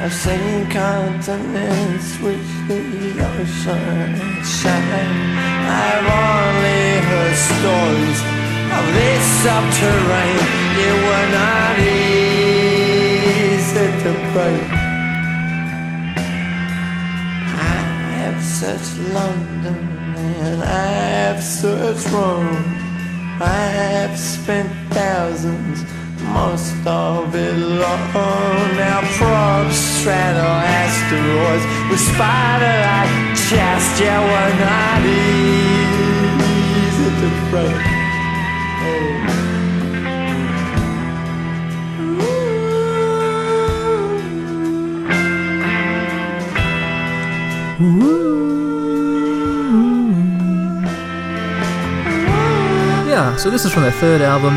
I've 0.03 0.17
seen 0.25 0.69
continents 0.71 2.09
which 2.25 2.51
the 2.71 2.83
ocean 3.31 4.11
shine. 4.59 5.19
I've 5.87 6.09
only 6.27 6.85
heard 7.09 7.37
stories 7.51 8.21
of 8.77 8.85
this 8.99 9.25
subterranean. 9.45 10.51
You 10.83 10.93
were 11.07 11.29
not 11.39 11.75
easy 11.79 12.58
to 13.79 14.13
break. 14.33 14.69
I 17.55 17.77
have 18.19 18.43
searched 18.43 18.99
London 19.15 19.79
and 20.17 20.63
I 20.65 20.91
have 21.23 21.41
searched 21.41 22.11
Rome. 22.11 22.65
I 23.41 23.63
have 23.81 24.19
spent 24.19 24.69
thousands, 24.91 25.85
most 26.21 26.75
of 26.87 27.33
it 27.37 27.55
alone. 27.55 28.77
Now 28.77 29.01
probes 29.17 29.77
straddle 29.77 30.59
asteroids 30.83 31.65
with 31.89 32.01
spider-like 32.01 33.13
chest. 33.47 34.01
Yeah, 34.01 34.19
we're 34.31 34.55
not 34.59 35.03
easy 35.07 36.09
to 37.21 37.29
break. 37.51 37.98
So 53.39 53.51
this 53.51 53.65
is 53.65 53.73
from 53.73 53.83
their 53.83 53.93
third 53.93 54.21
album, 54.21 54.55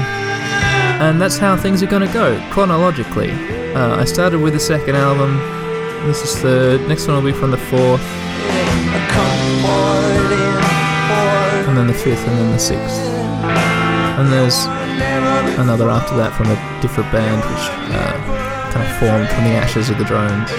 and 1.01 1.21
that's 1.21 1.37
how 1.37 1.55
things 1.55 1.83
are 1.83 1.87
going 1.87 2.05
to 2.05 2.11
go 2.11 2.43
chronologically. 2.49 3.29
Uh, 3.75 3.97
I 3.97 4.05
started 4.05 4.39
with 4.39 4.53
the 4.53 4.59
second 4.59 4.95
album. 4.95 5.37
This 6.07 6.23
is 6.23 6.41
third. 6.41 6.87
Next 6.87 7.07
one 7.07 7.15
will 7.15 7.31
be 7.31 7.37
from 7.37 7.51
the 7.51 7.57
fourth, 7.57 8.01
and 11.67 11.77
then 11.77 11.85
the 11.87 11.93
fifth, 11.93 12.27
and 12.27 12.37
then 12.39 12.51
the 12.51 12.59
sixth. 12.59 12.99
And 14.17 14.33
there's 14.33 14.65
another 15.59 15.87
after 15.89 16.17
that 16.17 16.35
from 16.35 16.47
a 16.47 16.81
different 16.81 17.11
band, 17.11 17.37
which 17.37 17.69
uh, 17.95 18.71
kind 18.73 18.87
of 18.87 18.97
formed 18.97 19.29
from 19.29 19.43
the 19.43 19.51
ashes 19.51 19.91
of 19.91 19.99
the 19.99 20.05
drones. 20.05 20.49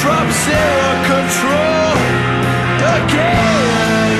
From 0.00 0.30
zero 0.32 0.88
control 1.04 1.92
again. 2.96 4.16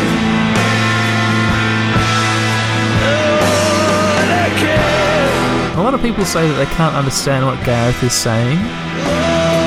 Oh, 3.03 4.53
again. 4.53 5.79
A 5.79 5.83
lot 5.83 5.95
of 5.95 6.03
people 6.03 6.25
say 6.27 6.47
that 6.47 6.57
they 6.57 6.67
can't 6.75 6.95
understand 6.95 7.47
what 7.47 7.65
Gareth 7.65 8.03
is 8.03 8.13
saying 8.13 8.59
Oh, 8.59 9.61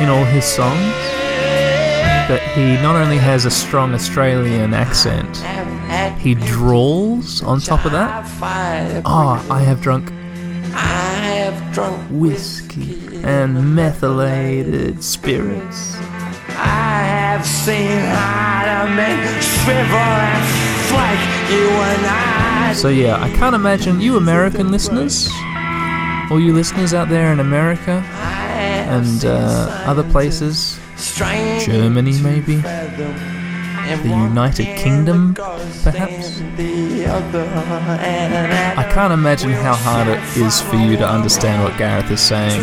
in 0.00 0.08
all 0.08 0.24
his 0.24 0.44
songs. 0.44 0.94
That 2.28 2.40
he 2.54 2.80
not 2.82 2.96
only 2.96 3.18
has 3.18 3.44
a 3.44 3.50
strong 3.50 3.92
Australian 3.94 4.72
accent, 4.74 5.36
he 6.18 6.34
drawls 6.34 7.46
on 7.46 7.60
top 7.60 7.84
of 7.84 7.92
that. 7.92 8.24
Ah, 9.04 9.44
I 9.50 9.60
have 9.60 9.80
drunk 9.82 10.10
I 10.74 11.12
have 11.44 11.72
drunk 11.72 12.00
whiskey 12.10 12.95
and 13.26 13.74
methylated 13.74 15.02
spirits. 15.02 15.96
I 16.58 17.02
have 17.02 17.44
seen 17.44 17.90
to 17.90 18.86
make 18.94 19.42
shrivel 19.42 19.98
and 19.98 20.44
flake. 20.88 21.36
You 21.50 21.68
and 21.68 22.06
I. 22.06 22.72
So 22.74 22.88
yeah, 22.88 23.22
I 23.22 23.28
can't 23.30 23.54
imagine 23.54 24.00
you 24.00 24.16
American 24.16 24.70
listeners, 24.70 25.28
all 26.30 26.40
you 26.40 26.52
listeners 26.52 26.94
out 26.94 27.08
there 27.08 27.32
in 27.32 27.40
America 27.40 28.04
and 28.88 29.24
uh, 29.24 29.84
other 29.86 30.04
places, 30.04 30.78
Germany 31.14 32.20
maybe, 32.22 32.62
the 34.02 34.08
United 34.08 34.76
Kingdom, 34.76 35.34
perhaps. 35.34 36.40
I 38.78 38.84
can't 38.92 39.12
imagine 39.12 39.52
how 39.52 39.74
hard 39.74 40.08
it 40.08 40.20
is 40.36 40.60
for 40.60 40.76
you 40.76 40.96
to 40.96 41.08
understand 41.08 41.62
what 41.62 41.76
Gareth 41.78 42.10
is 42.10 42.20
saying. 42.20 42.60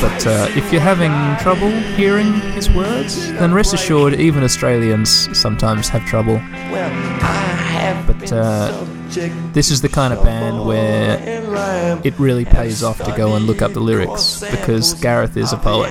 But 0.00 0.26
uh, 0.26 0.48
if 0.56 0.72
you're 0.72 0.80
having 0.80 1.12
trouble 1.42 1.70
hearing 1.96 2.32
his 2.52 2.70
words, 2.70 3.32
then 3.32 3.52
rest 3.52 3.74
assured, 3.74 4.14
even 4.14 4.42
Australians 4.44 5.10
sometimes 5.38 5.88
have 5.88 6.04
trouble. 6.06 6.40
But 8.06 8.32
uh, 8.32 8.84
This 9.52 9.70
is 9.70 9.80
the 9.80 9.88
kind 9.88 10.12
of 10.12 10.22
band 10.24 10.64
where 10.64 11.18
it 12.04 12.18
really 12.18 12.44
pays 12.44 12.82
off 12.82 12.98
to 13.04 13.12
go 13.16 13.34
and 13.36 13.46
look 13.46 13.62
up 13.62 13.72
the 13.72 13.80
lyrics 13.80 14.40
because 14.50 14.94
Gareth 14.94 15.36
is 15.36 15.52
a 15.52 15.56
poet. 15.56 15.90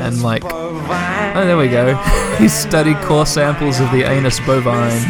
And 0.00 0.22
like, 0.22 0.42
oh, 0.44 1.32
there 1.34 1.56
we 1.56 1.68
go. 1.68 1.94
he 2.38 2.48
studied 2.48 2.96
core 2.98 3.26
samples 3.26 3.80
of 3.80 3.90
the 3.92 4.02
anus 4.02 4.40
bovine, 4.40 5.00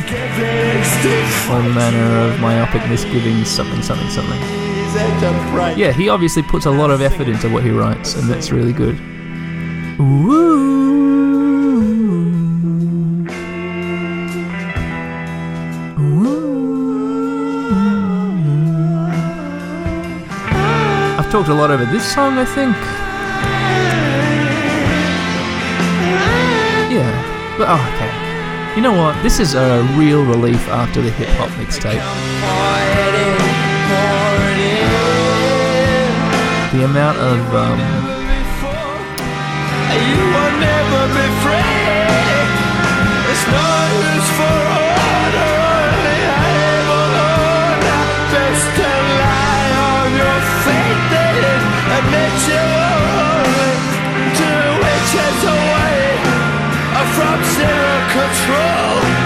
all 1.51 1.63
manner 1.71 2.33
of 2.33 2.41
myopic 2.41 2.87
misgivings, 2.89 3.49
something, 3.49 3.83
something, 3.83 4.11
something. 4.11 4.41
Yeah, 5.79 5.93
he 5.93 6.09
obviously 6.09 6.43
puts 6.43 6.67
a 6.67 6.71
lot 6.71 6.91
of 6.91 7.01
effort 7.01 7.29
into 7.29 7.49
what 7.49 7.63
he 7.63 7.71
writes, 7.71 8.17
and 8.17 8.29
that's 8.29 8.51
really 8.51 8.73
good. 8.73 8.97
I've 21.19 21.31
talked 21.31 21.49
a 21.49 21.55
lot 21.55 21.71
over 21.71 21.85
this 21.85 22.13
song, 22.13 22.39
I 22.39 22.45
think. 22.45 23.10
But 27.61 27.69
oh, 27.69 27.93
okay. 27.95 28.75
You 28.75 28.81
know 28.81 28.93
what? 28.93 29.23
This 29.23 29.39
is 29.39 29.55
a 29.55 29.83
real 29.95 30.25
relief 30.25 30.67
after 30.69 31.03
the 31.03 31.11
hip 31.11 31.29
hop 31.37 31.51
mixtape. 31.61 32.01
The 36.73 36.85
amount 36.87 37.19
of 37.19 37.55
um, 37.55 38.11
from 57.15 57.45
zero 57.45 57.93
control. 58.15 59.20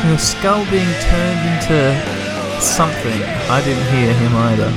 From 0.00 0.10
your 0.10 0.18
skull 0.18 0.64
being 0.70 0.94
turned 1.00 1.42
into 1.52 1.78
something. 2.60 3.22
I 3.50 3.60
didn't 3.64 3.86
hear 3.92 4.12
him 4.14 4.34
either. 4.34 4.70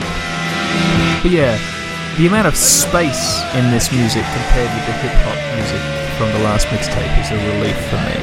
But 1.22 1.32
yeah, 1.32 1.58
the 2.18 2.28
amount 2.28 2.48
of 2.48 2.56
space 2.56 3.42
in 3.56 3.72
this 3.72 3.92
music 3.92 4.24
compared 4.24 4.72
with 4.76 4.86
the 4.86 4.94
hip 5.02 5.14
hop 5.24 5.38
music 5.56 5.82
from 6.18 6.32
the 6.32 6.40
last 6.44 6.68
mixtape 6.68 7.20
is 7.22 7.32
a 7.32 7.38
relief 7.54 7.78
for 7.90 8.00
me. 8.08 8.16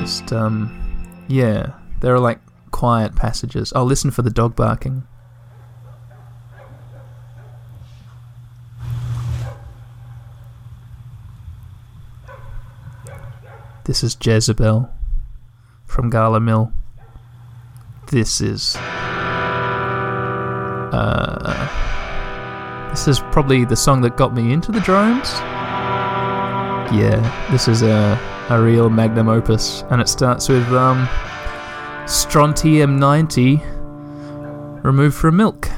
Just, 0.00 0.32
um, 0.32 0.70
yeah, 1.28 1.72
there 2.00 2.14
are 2.14 2.20
like 2.20 2.40
quiet 2.70 3.14
passages. 3.14 3.72
I'll 3.74 3.84
listen 3.84 4.10
for 4.10 4.22
the 4.22 4.30
dog 4.30 4.56
barking. 4.56 5.04
This 13.84 14.04
is 14.04 14.16
Jezebel 14.20 14.88
from 15.86 16.08
Gala 16.08 16.38
Mill. 16.38 16.72
This 18.12 18.40
is. 18.40 18.76
Uh, 20.94 21.68
this 22.90 23.08
is 23.08 23.18
probably 23.32 23.64
the 23.64 23.74
song 23.74 24.00
that 24.02 24.16
got 24.16 24.34
me 24.34 24.52
into 24.52 24.70
the 24.70 24.78
drones. 24.82 25.32
Yeah, 26.94 27.48
this 27.50 27.66
is 27.66 27.82
a, 27.82 28.16
a 28.50 28.62
real 28.62 28.88
magnum 28.88 29.28
opus, 29.28 29.82
and 29.90 30.00
it 30.00 30.08
starts 30.08 30.48
with 30.48 30.68
um, 30.68 31.08
strontium 32.06 33.00
90 33.00 33.60
removed 34.84 35.16
from 35.16 35.38
milk. 35.38 35.68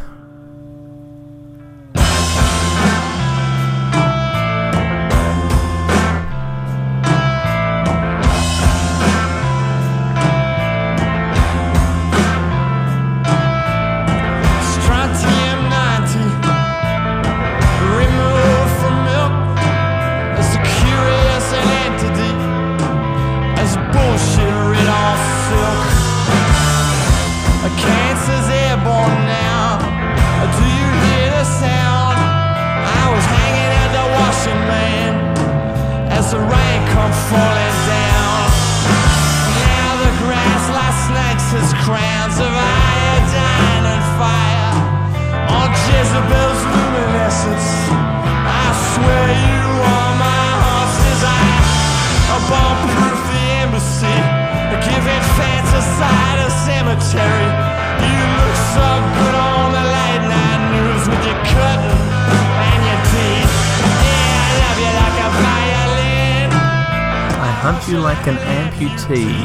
Like 68.14 68.26
an 68.28 68.36
amputee. 68.36 69.44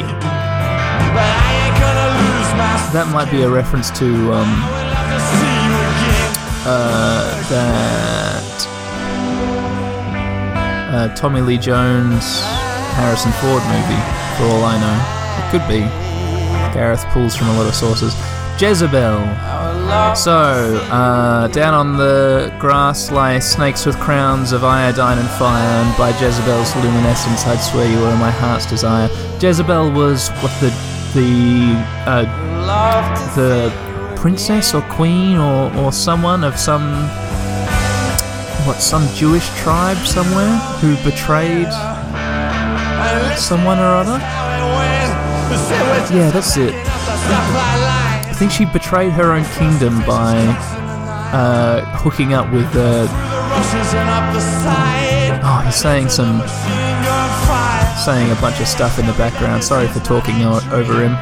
That 2.92 3.10
might 3.12 3.30
be 3.30 3.42
a 3.42 3.50
reference 3.50 3.90
to 3.98 4.32
um, 4.32 4.48
uh, 6.66 7.48
that 7.50 8.66
uh, 10.92 11.14
Tommy 11.16 11.40
Lee 11.40 11.58
Jones 11.58 12.42
Harrison 12.94 13.32
Ford 13.32 13.62
movie, 13.64 14.02
for 14.36 14.44
all 14.54 14.64
I 14.64 14.78
know. 14.78 14.98
It 15.40 15.50
could 15.50 15.66
be. 15.68 15.80
Gareth 16.72 17.04
pulls 17.06 17.34
from 17.34 17.48
a 17.48 17.54
lot 17.54 17.66
of 17.66 17.74
sources. 17.74 18.14
Jezebel. 18.60 19.49
So, 20.14 20.76
uh, 20.90 21.48
down 21.48 21.74
on 21.74 21.96
the 21.96 22.52
grass 22.58 23.10
lie 23.10 23.38
snakes 23.38 23.86
with 23.86 23.96
crowns 23.98 24.52
of 24.52 24.64
iodine 24.64 25.18
and 25.18 25.28
fire, 25.30 25.62
and 25.62 25.96
by 25.96 26.10
Jezebel's 26.10 26.74
luminescence 26.76 27.46
I'd 27.46 27.58
swear 27.58 27.90
you 27.90 28.00
were 28.00 28.16
my 28.16 28.30
heart's 28.30 28.66
desire. 28.66 29.08
Jezebel 29.40 29.90
was 29.92 30.30
what 30.42 30.52
the 30.60 30.70
the 31.14 31.74
uh, 32.06 33.34
the 33.34 33.70
princess 34.16 34.74
or 34.74 34.82
queen 34.82 35.36
or, 35.36 35.74
or 35.76 35.92
someone 35.92 36.44
of 36.44 36.58
some 36.58 36.92
what 38.66 38.80
some 38.82 39.06
Jewish 39.14 39.48
tribe 39.60 39.96
somewhere 40.06 40.56
who 40.80 40.96
betrayed 41.08 41.72
someone 43.36 43.78
or 43.78 43.94
other. 43.96 44.18
Yeah, 46.14 46.30
that's 46.30 46.56
it. 46.56 47.79
I 48.40 48.42
think 48.42 48.52
she 48.52 48.64
betrayed 48.64 49.12
her 49.12 49.32
own 49.32 49.44
kingdom 49.52 49.98
by 50.06 50.38
uh, 51.36 51.84
hooking 51.98 52.32
up 52.32 52.50
with. 52.50 52.74
Uh, 52.74 53.06
oh, 55.44 55.62
he's 55.66 55.74
saying 55.74 56.08
some 56.08 56.40
saying 58.02 58.32
a 58.32 58.40
bunch 58.40 58.58
of 58.58 58.66
stuff 58.66 58.98
in 58.98 59.04
the 59.04 59.12
background. 59.12 59.62
Sorry 59.62 59.88
for 59.88 60.00
talking 60.00 60.40
over 60.42 61.04
him. 61.04 61.12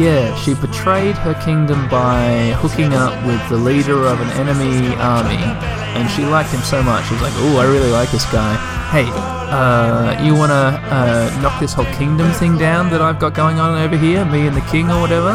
Yeah, 0.00 0.34
she 0.36 0.54
betrayed 0.54 1.16
her 1.16 1.34
kingdom 1.44 1.86
by 1.90 2.56
hooking 2.56 2.94
up 2.94 3.12
with 3.26 3.46
the 3.50 3.58
leader 3.58 4.06
of 4.06 4.18
an 4.22 4.30
enemy 4.40 4.96
army, 4.96 5.36
and 5.36 6.10
she 6.12 6.24
liked 6.24 6.48
him 6.48 6.62
so 6.62 6.82
much. 6.82 7.08
She 7.08 7.12
was 7.12 7.20
like, 7.20 7.34
"Oh, 7.36 7.58
I 7.58 7.66
really 7.66 7.90
like 7.90 8.10
this 8.10 8.24
guy. 8.32 8.56
Hey, 8.88 9.35
uh, 9.48 10.20
you 10.22 10.34
wanna 10.34 10.80
uh, 10.90 11.40
knock 11.42 11.60
this 11.60 11.72
whole 11.72 11.90
kingdom 11.94 12.30
thing 12.32 12.58
down 12.58 12.90
that 12.90 13.00
I've 13.00 13.18
got 13.18 13.34
going 13.34 13.58
on 13.58 13.78
over 13.78 13.96
here, 13.96 14.24
me 14.24 14.46
and 14.46 14.56
the 14.56 14.66
king 14.72 14.90
or 14.90 15.00
whatever? 15.00 15.32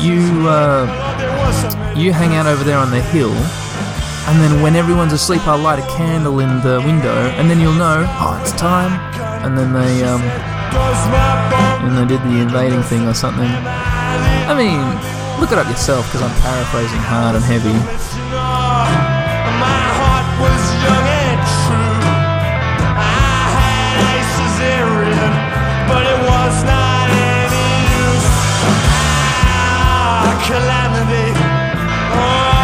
You, 0.00 0.48
uh, 0.48 1.94
you 1.96 2.12
hang 2.12 2.34
out 2.34 2.46
over 2.46 2.64
there 2.64 2.78
on 2.78 2.90
the 2.90 3.00
hill." 3.00 3.34
And 4.26 4.40
then 4.40 4.62
when 4.62 4.74
everyone's 4.74 5.12
asleep, 5.12 5.46
I'll 5.46 5.58
light 5.58 5.78
a 5.78 5.86
candle 5.96 6.40
in 6.40 6.62
the 6.62 6.80
window, 6.80 7.28
and 7.36 7.50
then 7.50 7.60
you'll 7.60 7.74
know, 7.74 8.06
oh, 8.08 8.40
it's 8.40 8.52
time. 8.52 8.92
And 9.44 9.56
then 9.56 9.74
they, 9.74 10.02
um, 10.02 10.22
and 11.84 11.92
they 11.98 12.06
did 12.16 12.24
the 12.24 12.40
invading 12.40 12.82
thing 12.84 13.06
or 13.06 13.12
something. 13.12 13.44
I 13.44 14.54
mean, 14.56 14.80
look 15.40 15.52
it 15.52 15.58
up 15.58 15.68
yourself 15.68 16.06
because 16.08 16.22
I'm 16.22 16.34
paraphrasing 16.40 17.04
hard 17.04 17.36
and 17.36 17.44
heavy. 17.44 18.13
Calamity. 30.46 31.32
Oh. 32.12 32.54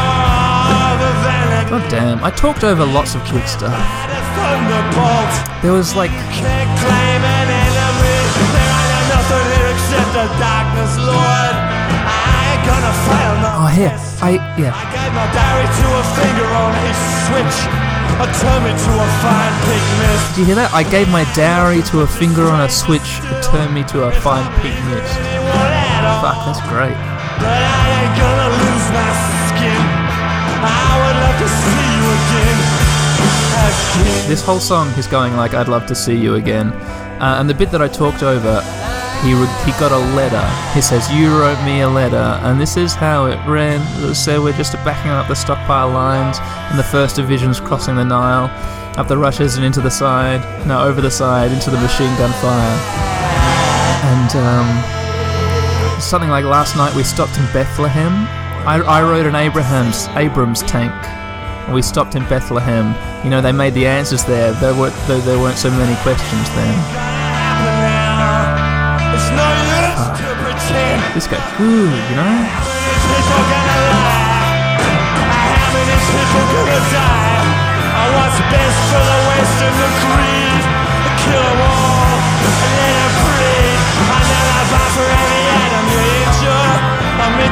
God 1.70 1.86
damn, 1.88 2.18
I 2.24 2.30
talked 2.34 2.64
over 2.64 2.84
lots 2.84 3.14
of 3.14 3.22
good 3.30 3.46
stuff. 3.46 3.78
There 5.62 5.70
was 5.70 5.94
like, 5.94 6.10
can't 6.34 6.72
claim 6.82 7.22
an 7.22 7.46
enemy. 7.46 8.18
There 8.50 8.74
ain't 8.74 9.06
nothing 9.06 9.46
here 9.54 9.70
except 9.70 10.10
the 10.18 10.26
darkness, 10.42 10.98
Lord. 10.98 11.54
I 11.54 12.58
ain't 12.58 12.64
gonna 12.66 12.94
fail 13.06 13.34
no. 13.38 13.48
oh 13.62 13.70
here, 13.70 13.94
I 14.18 14.42
yeah, 14.58 14.74
I 14.74 14.82
gave 14.90 15.14
my 15.14 15.30
diary 15.30 15.70
to 15.70 15.86
a 15.94 16.04
finger 16.18 16.48
on 16.58 16.74
a 16.74 16.90
switch. 17.30 17.58
I 18.18 18.26
turned 18.42 18.64
me 18.66 18.74
to 18.74 18.92
a 18.98 19.08
fine 19.22 19.54
pig 19.70 19.84
mist. 20.02 20.34
did 20.34 20.38
you 20.42 20.44
hear 20.50 20.58
that? 20.58 20.74
I 20.74 20.82
gave 20.82 21.08
my 21.08 21.22
dowry 21.38 21.86
to 21.94 22.00
a 22.02 22.06
finger 22.06 22.50
on 22.50 22.60
a 22.60 22.68
switch 22.68 23.22
to 23.30 23.34
turn 23.46 23.72
me 23.72 23.86
to 23.94 24.10
a 24.10 24.12
fine 24.20 24.44
pink 24.58 24.74
mist. 24.90 25.14
It 25.22 25.38
won't 25.38 25.70
add 25.70 26.02
up, 26.02 26.18
Fuck, 26.18 26.38
that's 26.50 26.62
great. 26.66 27.19
But 27.40 27.60
I 27.64 27.82
ain't 27.98 28.14
gonna 28.20 28.48
lose 28.52 28.86
my 28.92 29.10
skin. 29.48 29.82
I 30.62 30.92
would 31.00 31.16
love 31.24 31.38
to 31.40 31.48
see 31.48 31.84
you 31.96 32.04
again. 32.20 32.58
This 34.28 34.42
whole 34.42 34.60
song 34.60 34.88
is 34.98 35.06
going 35.06 35.36
like, 35.36 35.54
I'd 35.54 35.68
love 35.68 35.86
to 35.86 35.94
see 35.94 36.16
you 36.16 36.34
again. 36.36 36.68
Uh, 37.20 37.36
and 37.38 37.48
the 37.50 37.54
bit 37.54 37.70
that 37.72 37.82
I 37.82 37.88
talked 37.88 38.22
over, 38.22 38.62
he 39.22 39.30
he 39.64 39.72
got 39.78 39.92
a 39.92 39.98
letter. 40.14 40.46
He 40.72 40.80
says, 40.80 41.10
You 41.12 41.38
wrote 41.38 41.62
me 41.64 41.80
a 41.80 41.88
letter. 41.88 42.38
And 42.42 42.60
this 42.60 42.76
is 42.76 42.94
how 42.94 43.26
it 43.26 43.38
ran. 43.46 43.80
So 44.14 44.42
We're 44.42 44.56
just 44.56 44.72
backing 44.84 45.10
up 45.10 45.28
the 45.28 45.34
stockpile 45.34 45.90
lines, 45.90 46.38
and 46.70 46.78
the 46.78 46.84
first 46.84 47.16
division's 47.16 47.60
crossing 47.60 47.96
the 47.96 48.04
Nile, 48.04 48.48
up 48.98 49.08
the 49.08 49.18
rushes 49.18 49.56
and 49.56 49.64
into 49.64 49.80
the 49.80 49.90
side. 49.90 50.40
now 50.66 50.84
over 50.84 51.00
the 51.00 51.10
side, 51.10 51.52
into 51.52 51.70
the 51.70 51.80
machine 51.80 52.14
gun 52.16 52.32
fire. 52.40 52.78
And, 54.04 54.36
um. 54.36 54.99
Something 56.10 56.28
like 56.28 56.44
last 56.44 56.74
night 56.74 56.92
we 56.96 57.04
stopped 57.04 57.38
in 57.38 57.46
Bethlehem. 57.52 58.10
I, 58.66 58.82
I 58.82 59.00
rode 59.00 59.26
an 59.26 59.36
Abraham's 59.36 60.08
Abrams 60.16 60.60
tank. 60.62 60.90
And 60.90 61.72
we 61.72 61.82
stopped 61.82 62.16
in 62.16 62.24
Bethlehem. 62.24 62.98
You 63.22 63.30
know, 63.30 63.40
they 63.40 63.52
made 63.52 63.74
the 63.74 63.86
answers 63.86 64.24
there. 64.24 64.50
There 64.54 64.74
weren't 64.74 64.96
there, 65.06 65.20
there 65.20 65.38
weren't 65.38 65.56
so 65.56 65.70
many 65.70 65.94
questions 66.02 66.50
then. 66.58 66.74
Pretend. 70.42 71.14
This 71.14 71.28
guy, 71.28 71.38
ooh, 71.62 71.94
you 72.10 72.16
know. 72.18 72.34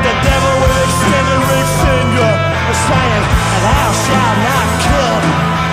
The 0.09 0.17
devil 0.25 0.55
with 0.65 0.85
extended 0.89 1.43
ring 1.53 1.69
finger. 1.85 2.33
Saying, 2.69 3.25
thou 3.65 3.89
shalt 3.93 4.39
not 4.45 4.69
kill. 4.85 5.17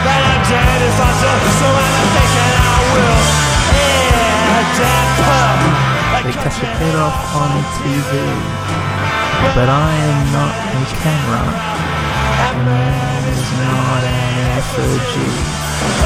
But 0.04 0.20
I'm 0.32 0.42
dead 0.48 0.80
if 0.84 0.98
I 1.00 1.12
do, 1.24 1.32
so 1.60 1.68
I'm 1.72 2.08
thinking 2.16 2.56
I 2.68 2.78
will. 2.92 3.22
Yeah, 3.76 4.76
dead 4.80 5.08
pup. 5.24 5.60
They 6.26 6.36
cut 6.36 6.54
your 6.60 6.72
head 6.80 6.96
off 7.00 7.20
on 7.40 7.52
TV. 7.80 8.12
But 9.56 9.70
I 9.72 9.92
am 10.12 10.20
not 10.36 10.52
a 10.52 10.84
camera. 11.00 11.95
And 12.36 12.68
I 12.68 13.24
is 13.32 13.48
not 13.64 14.04
an 14.04 14.60
effigy. 14.60 15.32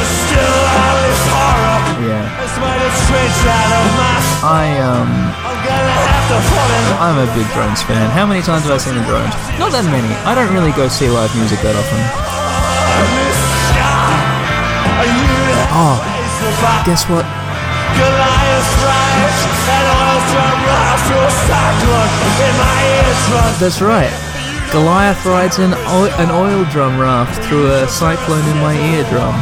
Still 0.06 0.62
I 0.70 0.88
live 1.02 1.22
horror. 1.34 1.80
Yeah. 2.06 2.26
That's 2.38 2.58
why 2.62 2.74
the 2.78 2.90
straight 3.04 3.34
out 3.50 3.72
of 3.74 3.86
my 3.98 4.20
I, 4.40 4.80
um, 4.80 5.12
I'm 7.02 7.18
a 7.18 7.28
big 7.36 7.48
Drones 7.52 7.82
fan. 7.84 8.10
How 8.12 8.26
many 8.26 8.42
times 8.42 8.64
have 8.64 8.72
I 8.72 8.78
seen 8.78 8.96
the 8.96 9.04
Drones? 9.04 9.36
Not 9.60 9.72
that 9.76 9.84
many. 9.92 10.08
I 10.24 10.36
don't 10.36 10.54
really 10.54 10.72
go 10.72 10.88
see 10.88 11.10
live 11.10 11.36
music 11.36 11.60
that 11.60 11.76
often. 11.76 12.00
this 13.18 13.40
Oh, 15.76 16.00
guess 16.86 17.04
what? 17.10 17.26
A. 17.26 17.40
That's 23.60 23.82
right. 23.82 24.29
Goliath 24.72 25.26
rides 25.26 25.58
an, 25.58 25.74
o- 25.74 26.14
an 26.20 26.30
oil 26.30 26.64
drum 26.70 27.00
raft 27.00 27.44
through 27.50 27.72
a 27.72 27.88
cyclone 27.88 28.46
in 28.50 28.58
my 28.62 28.76
eardrum. 28.94 29.34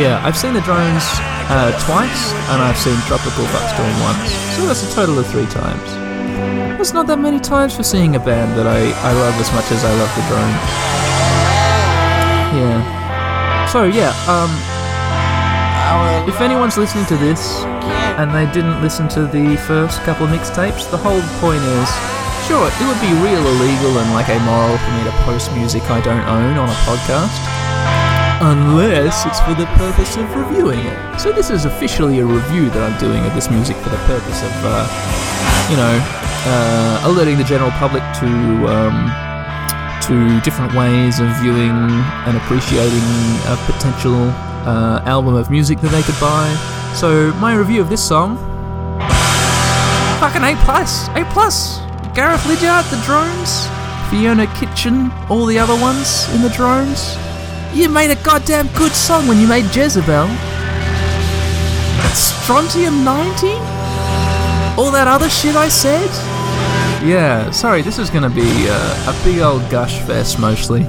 Yeah, 0.00 0.20
I've 0.24 0.36
seen 0.36 0.54
the 0.54 0.62
drones 0.62 1.04
uh, 1.52 1.72
twice, 1.84 2.32
and 2.48 2.62
I've 2.62 2.78
seen 2.78 2.96
Tropical 3.04 3.44
Fuck 3.52 3.68
Storm 3.74 3.92
once. 4.00 4.32
So 4.56 4.64
that's 4.66 4.90
a 4.90 4.94
total 4.94 5.18
of 5.18 5.26
three 5.26 5.46
times. 5.46 5.84
That's 6.78 6.92
not 6.94 7.06
that 7.08 7.18
many 7.18 7.40
times 7.40 7.76
for 7.76 7.82
seeing 7.82 8.14
a 8.16 8.20
band 8.20 8.56
that 8.56 8.66
I, 8.66 8.88
I 9.06 9.12
love 9.12 9.34
as 9.38 9.52
much 9.52 9.70
as 9.70 9.84
I 9.84 9.92
love 9.92 10.08
the 10.16 10.22
drones. 10.30 10.64
Yeah. 12.56 13.66
So 13.68 13.84
yeah, 13.84 14.14
um, 14.30 14.48
if 16.28 16.40
anyone's 16.40 16.78
listening 16.78 17.04
to 17.06 17.16
this 17.16 17.62
and 18.18 18.34
they 18.34 18.50
didn't 18.52 18.80
listen 18.82 19.08
to 19.08 19.26
the 19.26 19.56
first 19.66 20.00
couple 20.02 20.26
of 20.26 20.32
mixtapes, 20.32 20.90
the 20.90 20.96
whole 20.96 21.22
point 21.40 21.62
is, 21.62 21.88
sure, 22.46 22.66
it 22.68 22.84
would 22.86 23.00
be 23.00 23.12
real 23.22 23.40
illegal 23.40 23.98
and 23.98 24.12
like 24.12 24.28
amoral 24.28 24.76
for 24.78 24.90
me 24.92 25.04
to 25.04 25.14
post 25.22 25.52
music 25.54 25.82
I 25.90 26.00
don't 26.00 26.26
own 26.26 26.58
on 26.58 26.68
a 26.68 26.78
podcast. 26.86 27.36
Unless 28.40 29.26
it's 29.26 29.40
for 29.40 29.54
the 29.54 29.66
purpose 29.74 30.16
of 30.16 30.32
reviewing 30.34 30.78
it. 30.78 31.18
So 31.18 31.32
this 31.32 31.50
is 31.50 31.64
officially 31.64 32.20
a 32.20 32.24
review 32.24 32.70
that 32.70 32.82
I'm 32.82 32.98
doing 32.98 33.24
of 33.26 33.34
this 33.34 33.50
music 33.50 33.76
for 33.78 33.88
the 33.88 33.98
purpose 34.06 34.42
of, 34.42 34.54
uh, 34.62 34.86
you 35.68 35.76
know, 35.76 35.98
uh, 36.46 37.02
alerting 37.04 37.36
the 37.36 37.44
general 37.44 37.72
public 37.72 38.02
to 38.22 38.28
um, 38.70 39.10
to 40.08 40.40
different 40.40 40.72
ways 40.74 41.18
of 41.20 41.28
viewing 41.42 41.74
and 42.24 42.36
appreciating 42.36 43.04
a 43.50 43.56
potential 43.66 44.30
uh, 44.64 45.02
album 45.04 45.34
of 45.34 45.50
music 45.50 45.80
that 45.80 45.90
they 45.90 46.02
could 46.02 46.18
buy. 46.20 46.46
So 46.94 47.32
my 47.34 47.54
review 47.54 47.80
of 47.80 47.88
this 47.88 48.06
song, 48.06 48.36
fucking 50.18 50.42
A 50.42 50.56
plus, 50.64 51.08
A 51.10 51.24
plus. 51.32 51.78
Gareth 52.14 52.44
Liddiard, 52.46 52.84
the 52.86 53.00
drones, 53.06 53.68
Fiona 54.10 54.46
Kitschin, 54.56 55.12
all 55.30 55.46
the 55.46 55.58
other 55.58 55.80
ones 55.80 56.28
in 56.34 56.42
the 56.42 56.48
drones. 56.50 57.16
You 57.72 57.88
made 57.88 58.10
a 58.10 58.16
goddamn 58.24 58.66
good 58.74 58.90
song 58.92 59.28
when 59.28 59.38
you 59.38 59.46
made 59.46 59.64
Jezebel. 59.74 60.26
Strontium 62.14 63.04
90? 63.04 63.46
All 64.76 64.90
that 64.90 65.06
other 65.06 65.28
shit 65.28 65.54
I 65.54 65.68
said? 65.68 66.08
Yeah, 67.06 67.50
sorry, 67.52 67.82
this 67.82 67.98
is 67.98 68.10
gonna 68.10 68.30
be 68.30 68.66
uh, 68.68 69.12
a 69.12 69.24
big 69.24 69.38
old 69.38 69.68
gush 69.70 70.00
fest 70.02 70.40
mostly. 70.40 70.82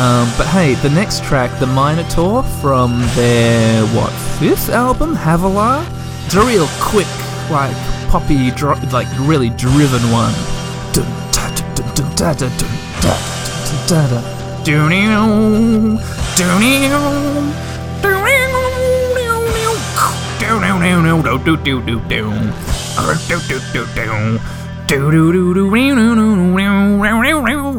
Um, 0.00 0.32
but 0.38 0.46
hey, 0.46 0.76
the 0.76 0.88
next 0.88 1.22
track, 1.24 1.50
The 1.60 1.66
Minotaur, 1.66 2.42
from 2.62 3.00
their, 3.16 3.84
what, 3.88 4.10
fifth 4.40 4.70
album, 4.70 5.14
Havilah? 5.14 5.84
It's 6.24 6.34
a 6.36 6.40
real 6.40 6.66
quick, 6.80 7.06
like, 7.50 7.76
poppy, 8.08 8.50
dr- 8.52 8.94
like, 8.94 9.08
really 9.18 9.50
driven 9.50 10.00
one. 10.10 10.32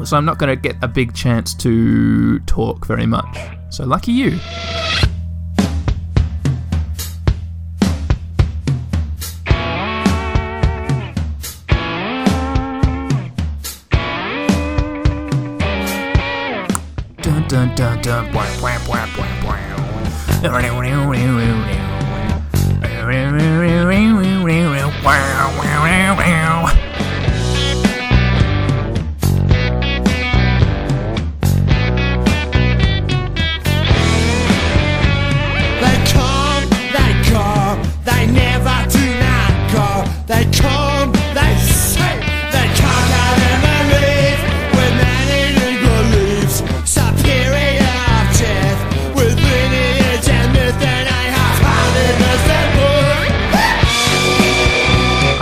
So 0.06 0.16
I'm 0.16 0.24
not 0.24 0.38
going 0.38 0.50
to 0.50 0.56
get 0.56 0.78
a 0.82 0.88
big 0.88 1.14
chance 1.14 1.54
to 1.56 2.40
talk 2.40 2.86
very 2.88 3.06
much. 3.06 3.38
So 3.70 3.84
lucky 3.84 4.14
you. 4.14 4.40
Dun 17.22 17.48
dun 17.50 17.76
dun 17.76 18.02
dun. 18.02 18.42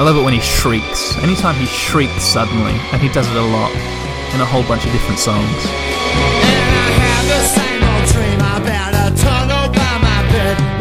Love 0.10 0.18
it 0.18 0.26
when 0.26 0.34
he 0.34 0.40
shrieks. 0.40 1.16
Anytime 1.18 1.54
he 1.54 1.68
shrieks 1.68 2.24
suddenly, 2.24 2.74
and 2.92 3.00
he 3.00 3.10
does 3.10 3.30
it 3.30 3.38
a 3.38 3.42
lot 3.42 3.70
in 4.34 4.42
a 4.42 4.46
whole 4.46 4.64
bunch 4.64 4.84
of 4.84 4.92
different 4.92 5.20
songs. 5.20 5.46
A 7.30 7.46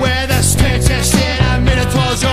Where 0.01 0.26
the 0.26 0.41
of 0.41 1.62
minotaurs 1.62 2.24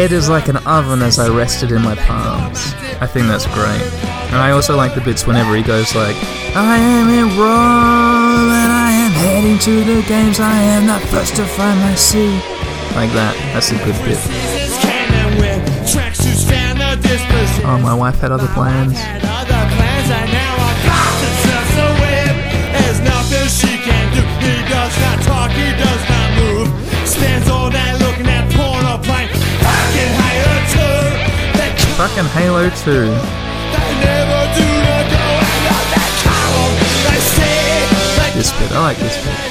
head 0.00 0.12
is 0.12 0.30
like 0.30 0.48
an 0.48 0.56
oven 0.66 1.02
as 1.02 1.18
I 1.18 1.28
rested 1.28 1.72
in 1.72 1.82
my 1.82 1.94
palms. 1.94 2.72
I 3.04 3.06
think 3.06 3.26
that's 3.26 3.44
great. 3.52 3.84
And 4.32 4.36
I 4.36 4.52
also 4.52 4.74
like 4.74 4.94
the 4.94 5.02
bits 5.02 5.26
whenever 5.26 5.54
he 5.54 5.62
goes 5.62 5.94
like, 5.94 6.16
I 6.56 6.78
am 6.78 7.06
in 7.10 7.28
Rome 7.36 8.48
and 8.48 8.72
I 8.72 8.92
am 9.04 9.12
heading 9.12 9.58
to 9.58 9.84
the 9.84 10.00
games. 10.08 10.40
I 10.40 10.56
am 10.72 10.86
the 10.86 10.98
first 11.08 11.36
to 11.36 11.44
find 11.44 11.78
my 11.80 11.94
seat. 11.96 12.40
Like 12.96 13.12
that. 13.12 13.36
That's 13.52 13.72
a 13.72 13.78
good 13.84 13.98
bit. 14.08 14.16
Oh, 17.62 17.78
my 17.82 17.92
wife 17.92 18.20
had 18.20 18.32
other 18.32 18.48
plans. 18.56 18.96
He 24.40 24.56
does 24.64 24.94
not 25.04 25.18
talk, 25.28 25.50
he 25.50 25.68
does 25.76 26.02
not 26.08 26.28
move. 26.40 26.68
Spends 27.06 27.48
all 27.50 27.70
night 27.70 27.96
looking 28.00 28.26
at 28.26 28.50
porn 28.54 28.69
They 37.04 37.20
say 37.20 37.84
they 38.16 38.34
This 38.34 38.52
bit. 38.52 38.72
I 38.72 38.80
like 38.80 38.96
this 38.96 39.22
bit. 39.22 39.49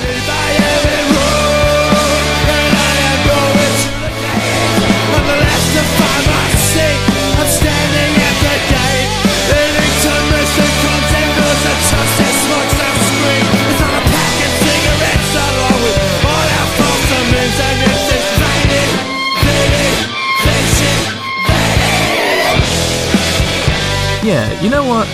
Yeah, 24.30 24.62
you 24.62 24.70
know 24.70 24.86
what? 24.86 25.08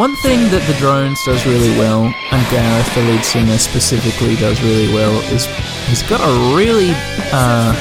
One 0.00 0.16
thing 0.16 0.48
that 0.48 0.64
the 0.64 0.72
drones 0.80 1.22
does 1.22 1.44
really 1.44 1.68
well, 1.76 2.08
and 2.08 2.40
Gareth, 2.48 2.88
the 2.94 3.02
lead 3.04 3.22
singer, 3.22 3.58
specifically 3.58 4.34
does 4.36 4.62
really 4.62 4.88
well, 4.88 5.12
is 5.28 5.44
he's 5.92 6.02
got 6.02 6.24
a 6.24 6.56
really, 6.56 6.96
uh, 7.36 7.76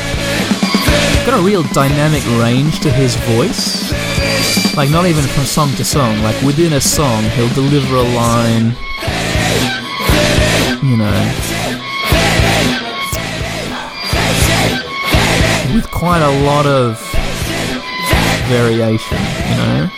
got 1.24 1.40
a 1.40 1.42
real 1.42 1.64
dynamic 1.72 2.28
range 2.44 2.82
to 2.82 2.92
his 2.92 3.16
voice. 3.32 3.88
Like 4.76 4.90
not 4.90 5.06
even 5.06 5.24
from 5.32 5.46
song 5.46 5.72
to 5.80 5.86
song. 5.86 6.20
Like 6.20 6.36
within 6.44 6.74
a 6.74 6.82
song, 6.82 7.24
he'll 7.40 7.56
deliver 7.56 7.96
a 7.96 8.10
line. 8.12 8.76
You 10.84 10.98
know, 11.00 11.20
with 15.72 15.90
quite 15.90 16.20
a 16.20 16.44
lot 16.44 16.66
of 16.66 17.13
variation. 18.48 19.18
You 19.50 19.58
know 19.58 19.90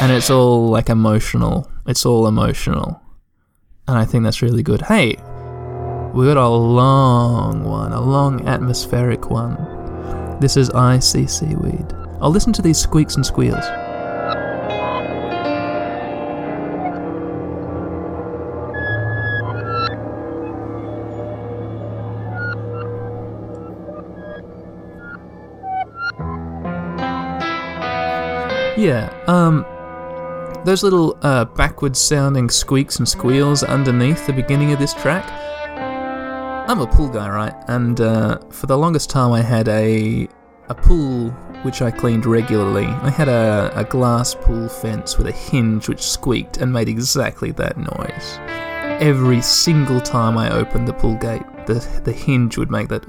and 0.00 0.10
it's 0.10 0.30
all 0.30 0.68
like 0.68 0.88
emotional. 0.88 1.70
It's 1.86 2.06
all 2.06 2.26
emotional, 2.26 3.00
and 3.86 3.98
I 3.98 4.04
think 4.04 4.24
that's 4.24 4.42
really 4.42 4.62
good. 4.62 4.82
Hey, 4.82 5.16
we 6.14 6.26
got 6.26 6.36
a 6.38 6.48
long 6.48 7.64
one, 7.64 7.92
a 7.92 8.00
long 8.00 8.46
atmospheric 8.48 9.30
one. 9.30 9.56
This 10.40 10.56
is 10.56 10.70
I 10.70 10.98
See 10.98 11.26
Seaweed. 11.26 11.86
I'll 12.20 12.30
listen 12.30 12.52
to 12.54 12.62
these 12.62 12.78
squeaks 12.78 13.16
and 13.16 13.24
squeals. 13.24 13.64
Yeah, 28.80 29.12
um, 29.26 29.66
those 30.64 30.82
little 30.82 31.18
uh, 31.20 31.44
backwards 31.44 31.98
sounding 31.98 32.48
squeaks 32.48 32.98
and 32.98 33.06
squeals 33.06 33.62
underneath 33.62 34.26
the 34.26 34.32
beginning 34.32 34.72
of 34.72 34.78
this 34.78 34.94
track. 34.94 35.30
I'm 36.66 36.80
a 36.80 36.86
pool 36.86 37.10
guy, 37.10 37.28
right? 37.28 37.54
And 37.68 38.00
uh, 38.00 38.38
for 38.48 38.64
the 38.68 38.78
longest 38.78 39.10
time, 39.10 39.32
I 39.32 39.42
had 39.42 39.68
a 39.68 40.26
a 40.70 40.74
pool 40.74 41.28
which 41.62 41.82
I 41.82 41.90
cleaned 41.90 42.24
regularly. 42.24 42.86
I 42.86 43.10
had 43.10 43.28
a, 43.28 43.70
a 43.74 43.84
glass 43.84 44.34
pool 44.34 44.66
fence 44.66 45.18
with 45.18 45.26
a 45.26 45.32
hinge 45.32 45.86
which 45.86 46.00
squeaked 46.00 46.56
and 46.56 46.72
made 46.72 46.88
exactly 46.88 47.50
that 47.50 47.76
noise. 47.76 48.38
Every 49.02 49.42
single 49.42 50.00
time 50.00 50.38
I 50.38 50.50
opened 50.50 50.88
the 50.88 50.94
pool 50.94 51.16
gate, 51.16 51.42
the 51.66 51.86
the 52.04 52.12
hinge 52.12 52.56
would 52.56 52.70
make 52.70 52.88
that. 52.88 53.06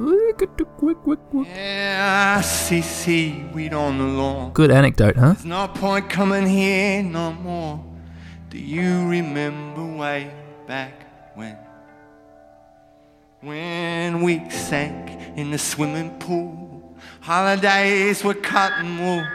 Yeah, 1.48 2.36
I 2.38 2.42
see 2.42 2.82
seaweed 2.82 3.74
on 3.74 3.98
the 3.98 4.06
lawn. 4.06 4.52
Good 4.54 4.72
anecdote, 4.72 5.16
huh? 5.16 5.34
There's 5.34 5.46
no 5.46 5.68
point 5.68 6.10
coming 6.10 6.48
here 6.48 7.04
no 7.04 7.34
more. 7.34 7.84
Do 8.50 8.58
you 8.58 9.08
remember 9.08 9.86
way 9.86 10.32
back 10.68 11.36
when? 11.36 11.58
When 13.42 14.22
we 14.22 14.50
sank 14.50 15.38
in 15.38 15.52
the 15.52 15.58
swimming 15.58 16.18
pool, 16.20 16.96
holidays 17.22 18.24
were 18.24 18.34
cotton 18.34 19.00
wool. 19.00 19.26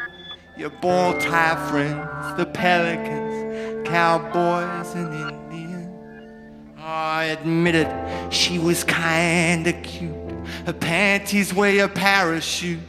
Your 0.57 0.71
ball 0.71 1.15
tie 1.19 1.57
friends, 1.69 2.37
the 2.37 2.47
pelicans, 2.47 3.87
cowboys 3.89 4.95
and 4.95 5.13
Indians. 5.15 6.77
I 6.79 7.25
admit 7.25 7.75
it, 7.75 8.33
she 8.33 8.59
was 8.59 8.85
kinda 8.85 9.73
cute. 9.73 10.26
Her 10.67 10.73
panties 10.73 11.53
were 11.53 11.85
a 11.85 11.89
parachute. 11.89 12.81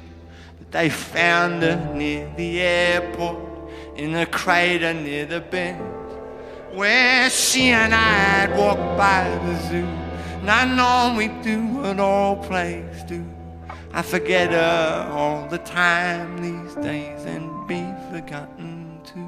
But 0.60 0.72
they 0.72 0.90
found 0.90 1.64
her 1.64 1.94
near 1.94 2.32
the 2.36 2.62
airport 2.62 3.40
in 3.96 4.16
a 4.16 4.26
crater 4.26 4.94
near 4.94 5.26
the 5.26 5.42
bend 5.42 5.98
where 6.78 7.28
she 7.32 7.70
and 7.70 7.92
I'd 7.92 8.56
walked 8.56 8.98
by 8.98 9.28
the 9.46 9.56
zoo. 9.68 9.88
Not 10.44 10.68
knowing 10.70 11.18
we'd 11.18 11.42
do 11.42 11.66
what 11.66 12.00
all 12.00 12.36
plays 12.36 13.04
do. 13.04 13.26
I 13.92 14.04
forget 14.04 14.52
her 14.52 15.10
all 15.12 15.48
the 15.48 15.58
time 15.58 16.38
these 16.38 16.76
days 16.76 17.26
and 17.26 17.68
be 17.68 17.84
forgotten 18.12 19.02
too. 19.04 19.26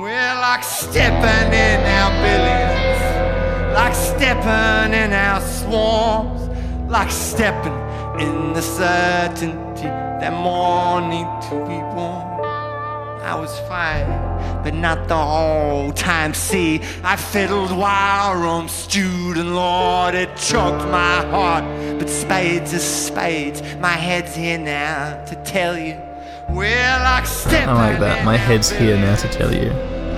We're 0.00 0.34
like 0.40 0.64
stepping 0.64 1.52
in 1.52 1.80
our 1.98 2.10
billions, 2.24 3.74
like 3.74 3.94
stepping 3.94 4.94
in 4.94 5.12
our 5.12 5.40
swarms, 5.40 6.48
like 6.92 7.10
stepping 7.10 7.72
in 8.20 8.52
the 8.52 8.60
certainty 8.60 9.84
that 9.84 10.32
more 10.34 11.00
need 11.00 11.26
to 11.48 11.54
be 11.66 11.80
born. 11.94 12.28
I 13.24 13.34
was 13.34 13.58
fine, 13.60 14.06
but 14.62 14.74
not 14.74 15.08
the 15.08 15.16
whole 15.16 15.90
time. 15.92 16.34
See, 16.34 16.82
I 17.02 17.16
fiddled 17.16 17.72
while 17.74 18.34
Rome 18.34 18.68
stewed, 18.68 19.38
and 19.38 19.54
Lord, 19.54 20.14
it 20.14 20.36
choked 20.36 20.84
my 20.90 21.24
heart. 21.30 21.64
But 21.98 22.10
spades 22.10 22.74
is 22.74 22.84
spades. 22.84 23.62
My 23.80 23.96
head's 24.08 24.36
here 24.36 24.58
now 24.58 25.24
to 25.24 25.34
tell 25.44 25.78
you. 25.78 25.96
We're 26.50 26.98
like 27.04 27.24
stepping. 27.24 27.70
I 27.70 27.90
like 27.90 28.00
that. 28.00 28.22
My 28.26 28.36
head's 28.36 28.70
here 28.70 28.98
now 28.98 29.16
to 29.16 29.28
tell 29.28 29.54
you. 29.54 29.70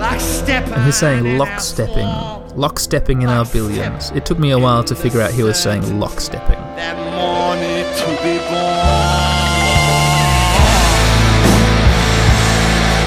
And 0.05 0.85
he's 0.85 0.97
saying 0.97 1.25
lockstepping. 1.25 2.53
Lockstepping 2.53 3.23
in 3.23 3.29
our 3.29 3.47
billions. 3.47 4.11
It 4.11 4.27
took 4.27 4.39
me 4.39 4.51
a 4.51 4.59
while 4.59 4.85
to 4.85 4.95
figure 4.95 5.23
out 5.23 5.33
he 5.33 5.43
was 5.43 5.59
saying 5.59 5.83
lockstepping. 5.83 6.61
That 6.77 6.97
morning 7.17 7.85
to 7.89 8.09
be 8.23 8.37
born. 8.45 9.33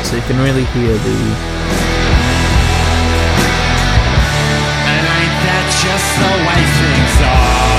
So 0.06 0.16
you 0.16 0.24
can 0.24 0.42
really 0.42 0.66
hear 0.74 0.94
the. 0.98 1.18
And 4.90 5.04
ain't 5.06 5.38
that 5.46 5.66
just 5.70 6.10
the 6.18 6.34
way 6.50 6.62
things 6.82 7.22
are? 7.22 7.78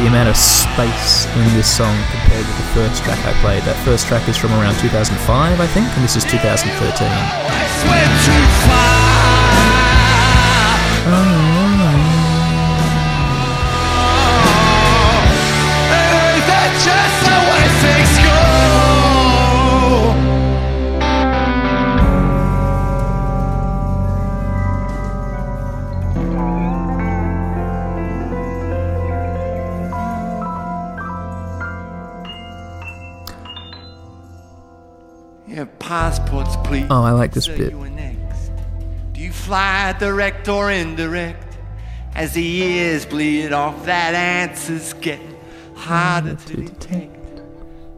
the 0.00 0.08
amount 0.08 0.28
of 0.28 0.36
space 0.36 1.26
in 1.36 1.44
this 1.54 1.70
song 1.70 1.96
with 2.38 2.56
the 2.56 2.68
first 2.74 3.04
track 3.04 3.18
I 3.24 3.32
played. 3.40 3.62
That 3.64 3.76
first 3.84 4.06
track 4.06 4.28
is 4.28 4.36
from 4.36 4.52
around 4.52 4.78
2005, 4.78 5.60
I 5.60 5.66
think, 5.66 5.86
and 5.94 6.02
this 6.04 6.16
is 6.16 6.24
2013. 6.24 7.06
It's 11.06 11.43
please. 36.74 36.86
Oh, 36.90 37.02
I 37.02 37.12
like 37.12 37.32
this 37.32 37.44
So 37.46 37.56
bit. 37.56 37.72
Do 39.12 39.20
you 39.20 39.32
fly 39.32 39.94
direct 39.98 40.48
or 40.48 40.70
indirect? 40.70 41.58
As 42.14 42.32
the 42.34 42.42
years 42.42 43.06
bleed 43.06 43.52
off, 43.52 43.84
that 43.86 44.14
answer's 44.14 44.92
getting 44.94 45.36
harder 45.74 46.36
to 46.36 46.56
detect. 46.56 47.42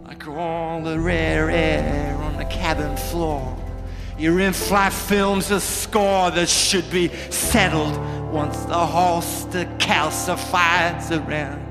Like 0.05 0.27
all 0.27 0.83
the 0.83 0.99
rare 0.99 1.51
air 1.51 2.17
on 2.17 2.37
the 2.37 2.45
cabin 2.47 2.97
floor. 2.97 3.57
Your 4.19 4.41
in-flight 4.41 4.95
films 4.95 5.51
a 5.51 5.61
score 5.61 6.31
that 6.31 6.49
should 6.49 6.91
be 6.91 7.09
settled 7.31 7.97
once 8.33 8.59
the 8.65 8.75
holster 8.75 9.67
calcifies 9.79 11.11
around 11.11 11.61
your 11.61 11.61
neck. 11.61 11.61
But 11.61 11.66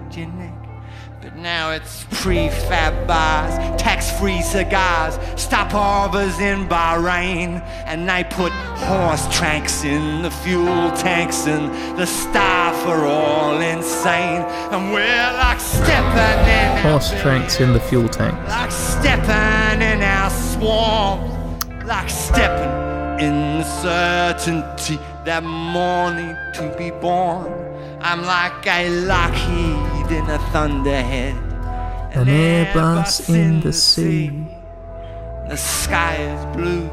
now 1.45 1.69
it's 1.69 2.05
prefab 2.05 3.05
bars, 3.05 3.53
tax-free 3.79 4.41
cigars, 4.41 5.15
stopovers 5.35 6.41
in 6.41 6.67
Bahrain, 6.67 7.61
and 7.85 8.09
they 8.09 8.23
put 8.23 8.51
horse 8.89 9.27
tranks 9.29 9.83
in 9.83 10.23
the 10.23 10.31
fuel 10.31 10.89
tanks, 10.93 11.45
and 11.45 11.71
the 11.99 12.07
staff 12.07 12.75
are 12.87 13.05
all 13.05 13.61
insane, 13.61 14.41
and 14.73 14.91
we're 14.91 15.33
like 15.37 15.59
stepping 15.59 16.47
in 16.49 16.91
Horse 16.91 17.11
tranks 17.21 17.61
in 17.61 17.73
the 17.73 17.79
fuel 17.79 18.09
tanks. 18.09 18.49
like 18.49 18.71
stepping 18.71 19.83
in 19.83 20.01
our 20.01 20.31
swamp, 20.31 21.21
like 21.85 22.09
stepping 22.09 23.23
in 23.23 23.59
the 23.59 23.63
certainty 23.83 24.97
that 25.25 25.43
morning 25.43 26.35
to 26.55 26.75
be 26.75 26.89
born. 26.89 27.53
I'm 28.01 28.23
like 28.23 28.65
a 28.65 28.89
Lockheed 30.05 30.23
in 30.23 30.29
a 30.29 30.37
thunderhead, 30.51 31.35
An 32.13 32.27
Airbus 32.27 33.27
in 33.33 33.59
the 33.61 33.73
sea. 33.73 34.45
The 35.49 35.57
sky 35.57 36.17
is 36.17 36.55
blue, 36.55 36.87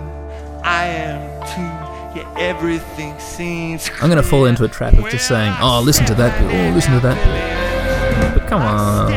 I 0.65 0.87
am 0.87 1.21
too. 1.43 2.19
Yeah, 2.19 2.35
everything 2.39 3.19
seems. 3.19 3.91
I'm 4.01 4.09
gonna 4.09 4.23
fall 4.23 4.47
into 4.47 4.65
a 4.65 4.69
trap 4.69 4.95
of 4.95 5.11
just 5.11 5.29
saying, 5.29 5.55
"Oh, 5.61 5.83
listen 5.85 6.07
to 6.07 6.15
that 6.15 6.39
bit. 6.39 6.55
Oh, 6.55 6.75
listen 6.75 6.93
to 6.95 7.01
that 7.01 7.19
bit." 7.23 8.35
But 8.35 8.49
come 8.49 8.63
on, 8.63 9.13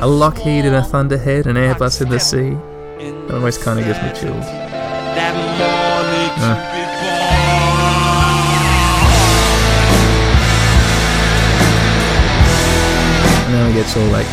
a 0.00 0.06
Lockheed 0.06 0.64
in 0.64 0.74
a 0.74 0.84
Thunderhead, 0.84 1.46
an 1.48 1.56
Airbus 1.56 2.00
in 2.00 2.08
the 2.10 2.20
sea. 2.20 2.56
That 3.26 3.38
always 3.38 3.58
kind 3.58 3.80
of 3.80 3.86
gives 3.86 4.00
me 4.00 4.12
chills. 4.20 4.46
Uh. 6.40 6.77
Gets 13.78 13.94
all 13.94 14.10
like 14.10 14.26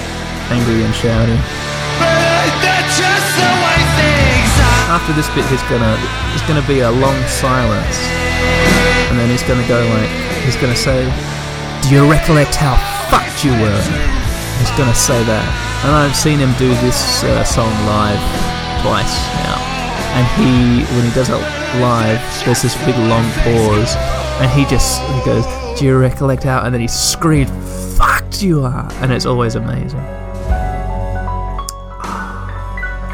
angry 0.50 0.82
and 0.82 0.90
shouty. 0.90 1.38
born. 2.02 2.50
That's 2.66 2.98
just 2.98 3.30
the 3.38 3.52
way 3.62 3.80
things 3.94 4.54
are. 4.58 4.98
After 4.98 5.14
this 5.14 5.30
bit, 5.38 5.46
he's 5.54 5.62
gonna 5.70 5.94
there's 6.34 6.42
gonna 6.50 6.66
be 6.66 6.82
a 6.82 6.90
long 6.90 7.14
silence, 7.30 8.02
and 9.14 9.22
then 9.22 9.30
he's 9.30 9.46
gonna 9.46 9.68
go 9.70 9.86
like 9.94 10.10
he's 10.42 10.58
gonna 10.58 10.76
say, 10.76 11.06
"Do 11.86 11.94
you 11.94 12.10
recollect 12.10 12.58
how 12.58 12.74
fucked 13.14 13.46
you 13.46 13.54
were?" 13.62 13.82
He's 14.58 14.74
gonna 14.74 14.98
say 14.98 15.22
that, 15.30 15.46
and 15.86 15.94
I've 15.94 16.18
seen 16.18 16.42
him 16.42 16.50
do 16.58 16.74
this 16.82 17.22
uh, 17.24 17.44
song 17.46 17.70
live 17.86 18.18
twice 18.82 19.14
now. 19.46 19.62
And 20.18 20.26
he, 20.40 20.88
when 20.96 21.04
he 21.06 21.14
does 21.14 21.30
it 21.30 21.38
live, 21.84 22.18
there's 22.46 22.64
this 22.64 22.74
big 22.82 22.98
long 22.98 23.30
pause, 23.46 23.94
and 24.42 24.50
he 24.50 24.66
just 24.66 25.04
he 25.14 25.22
goes, 25.22 25.46
"Do 25.78 25.86
you 25.86 26.00
recollect 26.00 26.42
how?" 26.44 26.66
And 26.66 26.74
then 26.74 26.82
he 26.82 26.88
screamed, 26.88 27.52
"Fucked 28.36 28.44
you 28.44 28.64
are!" 28.64 28.92
And 29.02 29.12
it's 29.12 29.26
always 29.26 29.56
amazing. 29.56 30.04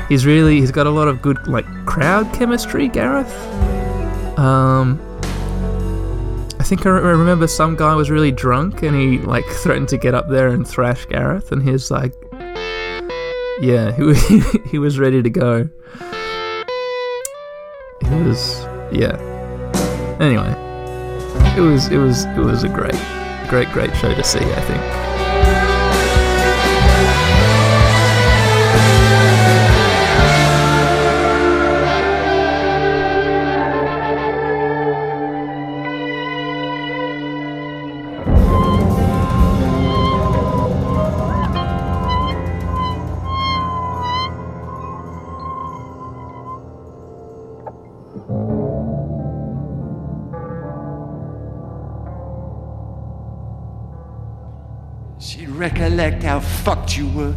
He's 0.10 0.26
really 0.26 0.60
he's 0.60 0.72
got 0.72 0.88
a 0.88 0.90
lot 0.90 1.08
of 1.08 1.22
good 1.22 1.48
like 1.48 1.66
crowd 1.86 2.34
chemistry, 2.34 2.88
Gareth. 2.88 3.32
Um, 4.38 5.00
I 6.60 6.64
think 6.64 6.86
I 6.86 6.90
re- 6.90 7.02
I 7.02 7.12
remember 7.12 7.48
some 7.48 7.76
guy 7.76 7.94
was 7.96 8.10
really 8.10 8.32
drunk 8.32 8.82
and 8.84 8.96
he 8.96 9.20
like 9.20 9.46
threatened 9.64 9.90
to 9.90 9.98
get 9.98 10.14
up 10.14 10.28
there 10.28 10.50
and 10.50 10.68
thrash 10.68 11.06
Gareth, 11.06 11.52
and 11.52 11.62
he's 11.62 11.92
like, 11.92 12.14
yeah, 13.62 13.92
he 13.92 14.42
he 14.70 14.80
was 14.80 15.00
ready 15.00 15.22
to 15.22 15.30
go. 15.30 15.70
He 18.02 18.16
was 18.24 18.66
yeah. 18.92 19.18
Anyway, 20.20 20.52
it 21.56 21.62
was 21.62 21.88
it 21.90 21.98
was 21.98 22.26
it 22.26 22.40
was 22.40 22.64
a 22.64 22.70
great 22.70 23.21
great 23.52 23.70
great 23.74 23.94
show 23.98 24.16
to 24.16 24.24
see. 24.24 24.40
I 24.40 24.62
think. 24.62 25.31
You 57.02 57.10
were. 57.18 57.36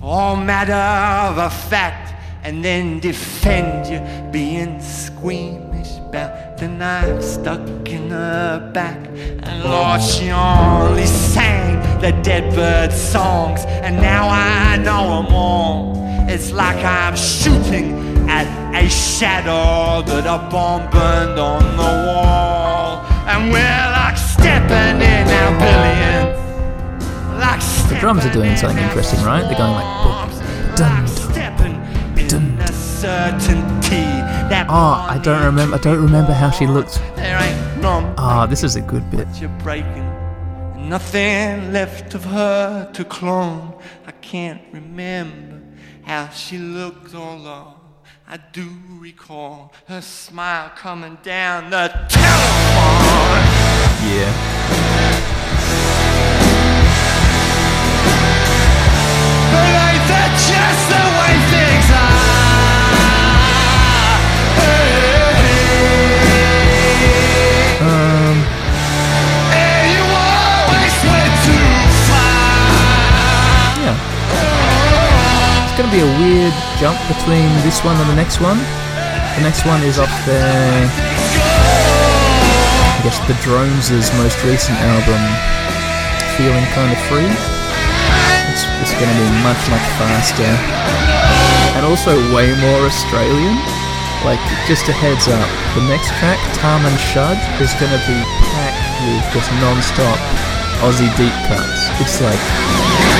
All 0.00 0.36
matter 0.36 0.84
of 1.28 1.38
a 1.38 1.50
fact, 1.50 2.14
and 2.42 2.64
then 2.64 3.00
defend 3.00 3.86
you, 3.92 4.00
being 4.30 4.80
squeamish 4.80 5.98
about 5.98 6.58
the 6.58 6.68
knife 6.68 7.22
stuck 7.22 7.88
in 7.88 8.10
her 8.10 8.70
back. 8.72 8.98
And 9.46 9.64
Lord, 9.64 10.00
she 10.02 10.30
only 10.30 11.06
sang 11.06 12.00
the 12.00 12.12
dead 12.22 12.54
bird 12.54 12.92
songs, 12.92 13.64
and 13.84 13.96
now 13.96 14.28
I 14.28 14.76
know 14.76 15.22
them 15.22 15.34
all. 15.34 15.94
It's 16.28 16.52
like 16.52 16.82
I'm 16.84 17.16
shooting 17.16 17.86
at 18.28 18.46
a 18.74 18.88
shadow 18.88 20.02
that 20.08 20.26
a 20.26 20.38
bomb 20.50 20.90
burned 20.90 21.38
on 21.38 21.62
the 21.82 21.92
wall. 22.06 23.04
And 23.30 23.52
we're 23.52 23.86
like 23.98 24.16
stepping 24.16 25.00
in 25.14 25.26
our 25.40 25.52
billions. 25.58 26.33
The 27.88 27.96
drums 28.00 28.24
are 28.24 28.32
doing 28.32 28.56
something 28.56 28.82
interesting, 28.82 29.22
right? 29.24 29.42
They're 29.42 29.58
going 29.58 29.72
like 29.72 29.90
boom, 30.04 30.76
dun, 30.76 31.06
dun. 31.34 32.28
dun, 32.28 32.56
dun. 32.56 32.66
certainty 32.72 34.04
that 34.50 34.66
Oh, 34.68 35.06
I 35.08 35.18
don't 35.22 35.44
remember. 35.44 35.76
I 35.76 35.78
don't 35.78 36.02
remember 36.02 36.32
how 36.32 36.50
she 36.50 36.66
looked. 36.66 37.00
There 37.16 37.38
ain't 37.40 37.82
none 37.82 38.14
Ah, 38.18 38.46
this 38.46 38.62
is 38.64 38.76
a 38.76 38.80
good 38.80 39.08
bit. 39.10 39.26
but 39.28 39.40
you're 39.40 39.58
breaking. 39.62 40.04
And 40.74 40.88
nothing 40.88 41.72
left 41.72 42.14
of 42.14 42.24
her 42.24 42.90
to 42.92 43.04
clone. 43.04 43.74
I 44.06 44.12
can't 44.12 44.62
remember 44.72 45.60
how 46.02 46.28
she 46.30 46.58
looked, 46.58 47.14
all 47.14 47.36
along. 47.36 47.80
I 48.26 48.38
do 48.52 48.66
recall 48.98 49.72
her 49.86 50.00
smile 50.00 50.70
coming 50.76 51.18
down 51.22 51.70
the 51.70 51.88
telephone. 52.08 53.44
Yeah. 54.08 54.63
It's 60.74 60.90
went 71.04 71.34
to 71.46 71.56
fly! 72.06 72.26
Yeah. 73.86 73.96
It's 75.62 75.74
gonna 75.78 75.92
be 75.92 76.00
a 76.00 76.10
weird 76.18 76.54
jump 76.80 76.98
between 77.06 77.46
this 77.62 77.84
one 77.84 77.96
and 77.96 78.10
the 78.10 78.16
next 78.16 78.40
one. 78.40 78.58
The 79.36 79.42
next 79.42 79.64
one 79.64 79.82
is 79.82 79.98
off 79.98 80.10
the, 80.26 80.42
I 82.90 83.00
guess, 83.04 83.18
the 83.28 83.34
Drones' 83.42 84.10
most 84.18 84.42
recent 84.42 84.78
album, 84.78 85.22
Feeling 86.36 86.66
Kind 86.74 86.92
of 86.92 86.98
Free. 87.06 87.53
It's, 88.54 88.62
it's 88.78 88.94
gonna 88.94 89.18
be 89.18 89.26
much, 89.42 89.58
much 89.66 89.82
faster. 89.98 90.46
And 91.74 91.82
also 91.82 92.14
way 92.30 92.54
more 92.62 92.86
Australian. 92.86 93.58
Like, 94.22 94.38
just 94.70 94.86
a 94.86 94.94
heads 94.94 95.26
up, 95.26 95.50
the 95.74 95.82
next 95.90 96.14
track, 96.22 96.38
Taman 96.54 96.94
Shud, 96.96 97.34
is 97.58 97.74
gonna 97.82 97.98
be 98.06 98.22
packed 98.54 98.78
with 99.02 99.26
just 99.34 99.50
non-stop 99.58 100.22
Aussie 100.86 101.10
deep 101.18 101.34
cuts. 101.50 101.90
It's 101.98 102.22
like 102.22 102.38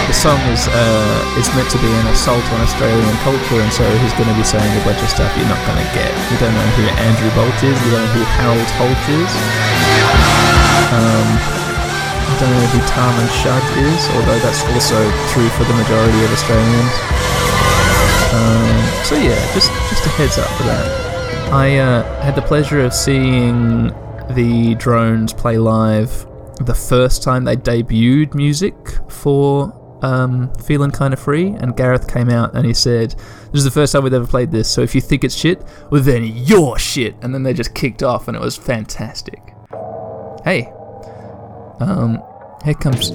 the 0.06 0.14
song 0.14 0.38
is 0.54 0.70
uh, 0.70 1.38
is 1.40 1.50
meant 1.58 1.66
to 1.74 1.78
be 1.82 1.90
an 1.90 2.06
assault 2.14 2.44
on 2.54 2.60
Australian 2.62 3.16
culture, 3.26 3.58
and 3.58 3.72
so 3.72 3.82
he's 4.04 4.12
going 4.14 4.28
to 4.28 4.38
be 4.38 4.44
saying 4.44 4.68
a 4.68 4.84
bunch 4.84 5.02
of 5.02 5.08
stuff 5.08 5.30
you're 5.34 5.48
not 5.50 5.58
going 5.66 5.80
to 5.80 5.90
get. 5.96 6.12
You 6.30 6.38
don't 6.38 6.54
know 6.54 6.68
who 6.78 6.84
Andrew 7.02 7.30
Bolt 7.34 7.58
is. 7.58 7.74
You 7.82 7.90
don't 7.90 8.06
know 8.06 8.14
who 8.14 8.24
Harold 8.38 8.70
Holt 8.78 9.04
is. 9.10 9.32
Um, 10.92 11.63
don't 12.40 12.50
know 12.50 12.66
who 12.66 12.80
Taman 12.88 13.28
Shud 13.42 13.62
is, 13.78 14.08
although 14.16 14.38
that's 14.40 14.64
also 14.64 14.98
true 15.32 15.48
for 15.50 15.64
the 15.64 15.74
majority 15.74 16.24
of 16.24 16.32
Australians. 16.32 16.94
Um, 18.34 19.04
so 19.04 19.14
yeah, 19.16 19.54
just 19.54 19.70
just 19.88 20.06
a 20.06 20.08
heads 20.10 20.38
up 20.38 20.50
for 20.56 20.64
that. 20.64 21.52
I 21.52 21.78
uh, 21.78 22.22
had 22.22 22.34
the 22.34 22.42
pleasure 22.42 22.80
of 22.80 22.92
seeing 22.92 23.88
the 24.30 24.74
drones 24.76 25.32
play 25.32 25.58
live 25.58 26.26
the 26.60 26.74
first 26.74 27.22
time 27.22 27.44
they 27.44 27.56
debuted 27.56 28.34
music 28.34 28.74
for 29.08 29.72
um, 30.02 30.52
feeling 30.54 30.90
kind 30.90 31.14
of 31.14 31.20
free, 31.20 31.48
and 31.48 31.76
Gareth 31.76 32.12
came 32.12 32.28
out 32.28 32.54
and 32.54 32.66
he 32.66 32.74
said, 32.74 33.10
"This 33.52 33.60
is 33.60 33.64
the 33.64 33.70
first 33.70 33.92
time 33.92 34.04
we've 34.04 34.12
ever 34.12 34.26
played 34.26 34.50
this. 34.50 34.68
So 34.68 34.82
if 34.82 34.94
you 34.94 35.00
think 35.00 35.24
it's 35.24 35.36
shit, 35.36 35.62
well 35.90 36.02
then 36.02 36.24
you're 36.24 36.78
shit." 36.78 37.14
And 37.22 37.32
then 37.32 37.42
they 37.42 37.54
just 37.54 37.74
kicked 37.74 38.02
off, 38.02 38.28
and 38.28 38.36
it 38.36 38.40
was 38.40 38.56
fantastic. 38.56 39.40
Hey, 40.44 40.72
um, 41.80 42.22
here 42.64 42.74
comes. 42.74 43.10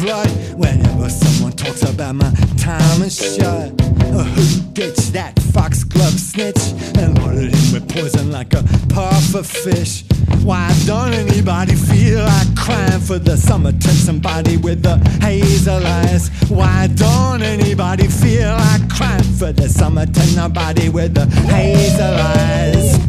blood 0.00 0.30
whenever 0.56 1.08
someone 1.10 1.52
talks 1.52 1.82
about 1.82 2.14
my 2.14 2.30
time 2.56 3.02
and 3.02 3.12
shut. 3.12 3.72
Uh, 4.12 4.24
who 4.24 4.62
ditched 4.72 5.12
that 5.12 5.38
foxglove 5.52 6.18
snitch 6.18 6.56
and 6.98 7.18
loaded 7.22 7.54
him 7.54 7.72
with 7.72 7.88
poison 7.88 8.32
like 8.32 8.52
a 8.54 8.62
puffer 8.88 9.42
fish? 9.42 10.04
Why 10.42 10.72
don't 10.86 11.12
anybody 11.12 11.74
feel 11.74 12.24
like 12.24 12.56
crying 12.56 13.00
for 13.00 13.18
the 13.18 13.36
summertime 13.36 13.94
somebody 13.94 14.56
with 14.56 14.82
the 14.82 14.96
hazel 15.20 15.86
eyes? 15.86 16.28
Why 16.48 16.88
don't 16.94 17.42
anybody 17.42 18.08
feel 18.08 18.52
like 18.52 18.88
crying 18.88 19.22
for 19.22 19.52
the 19.52 19.68
summertime 19.68 20.34
nobody 20.34 20.88
with 20.88 21.14
the 21.14 21.26
hazel 21.26 22.14
eyes? 22.14 22.99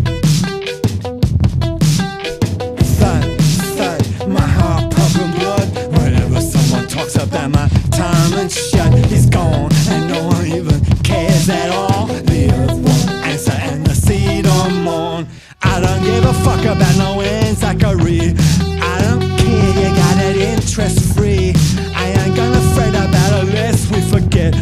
Give 16.12 16.26
a 16.26 16.34
fuck 16.46 16.64
about 16.66 16.96
no 16.98 17.22
Zachary. 17.56 18.34
I 18.82 18.96
don't 19.06 19.24
care, 19.40 19.72
you 19.82 19.90
got 19.96 20.18
it 20.28 20.38
interest 20.38 21.16
free. 21.16 21.54
I 21.96 22.06
ain't 22.20 22.36
gonna 22.36 22.62
fret 22.76 22.96
about 22.96 23.32
it 23.40 23.54
lest 23.54 23.92
we 23.92 24.02
forget. 24.02 24.54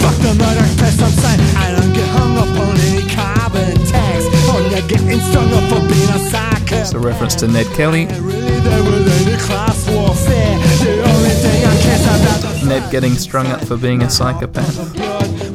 Fuck 0.00 0.16
the 0.24 0.34
murder 0.42 0.66
test, 0.80 1.00
I'm 1.02 1.14
saying. 1.22 1.40
I 1.56 1.72
don't 1.76 1.92
get 1.92 2.08
hung 2.16 2.36
up 2.36 2.52
on 2.64 2.76
any 2.88 3.04
carbon 3.08 3.74
tax. 3.86 4.24
Oh, 4.48 4.56
or 4.56 4.60
you 4.62 4.82
getting 4.88 5.20
stung 5.20 5.50
up 5.58 5.64
for 5.70 5.80
being 5.88 6.10
a 6.10 6.20
psycho. 6.30 6.76
It's 6.76 6.92
a 6.92 6.98
reference 6.98 7.34
to 7.36 7.48
Ned 7.48 7.66
Kelly. 7.78 8.06
Really, 8.20 8.60
there 8.60 8.82
was 8.82 9.04
any 9.20 9.36
class 9.38 9.88
warfare. 9.90 10.58
The 10.84 11.02
only 11.12 11.34
thing 11.42 11.60
I 11.64 11.74
care 11.84 12.00
about 12.16 12.64
Ned 12.66 12.90
getting 12.90 13.14
strung 13.14 13.46
up 13.46 13.64
for 13.64 13.76
being 13.76 14.02
a 14.02 14.10
psychopath. 14.10 14.76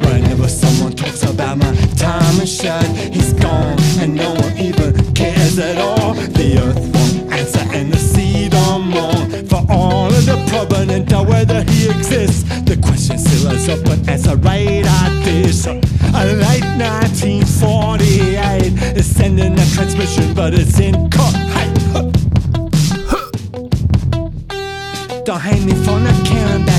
Whenever 0.05 0.47
someone 0.47 0.93
talks 0.93 1.23
about 1.23 1.57
my 1.57 1.75
time 1.97 2.39
and 2.39 2.49
shut, 2.49 2.85
he's 3.13 3.33
gone, 3.33 3.77
and 3.99 4.15
no 4.15 4.33
one 4.33 4.57
even 4.57 5.04
cares 5.55 5.59
at 5.59 5.77
all. 5.77 6.13
The 6.13 6.57
earth 6.59 6.79
won't 6.93 7.33
answer, 7.33 7.65
and 7.73 7.91
the 7.91 7.97
sea 7.97 8.47
don't 8.49 8.89
mourn 8.89 9.47
for 9.47 9.65
all 9.69 10.07
of 10.07 10.25
the 10.25 10.37
provenance 10.49 11.13
of 11.13 11.27
whether 11.27 11.63
he 11.63 11.89
exists. 11.89 12.43
The 12.63 12.77
question 12.77 13.17
still 13.17 13.51
is 13.51 13.67
open 13.69 14.07
as 14.09 14.27
a 14.27 14.35
radar 14.37 15.09
dish. 15.23 15.65
A 15.67 16.25
late 16.25 16.65
1948 16.77 18.97
is 18.97 19.15
sending 19.15 19.53
a 19.53 19.65
transmission, 19.73 20.33
but 20.33 20.53
it's 20.53 20.79
in 20.79 21.09
huh. 21.13 21.31
Don't 25.23 25.41
hate 25.41 25.63
me 25.65 25.73
for 25.83 25.99
not 25.99 26.24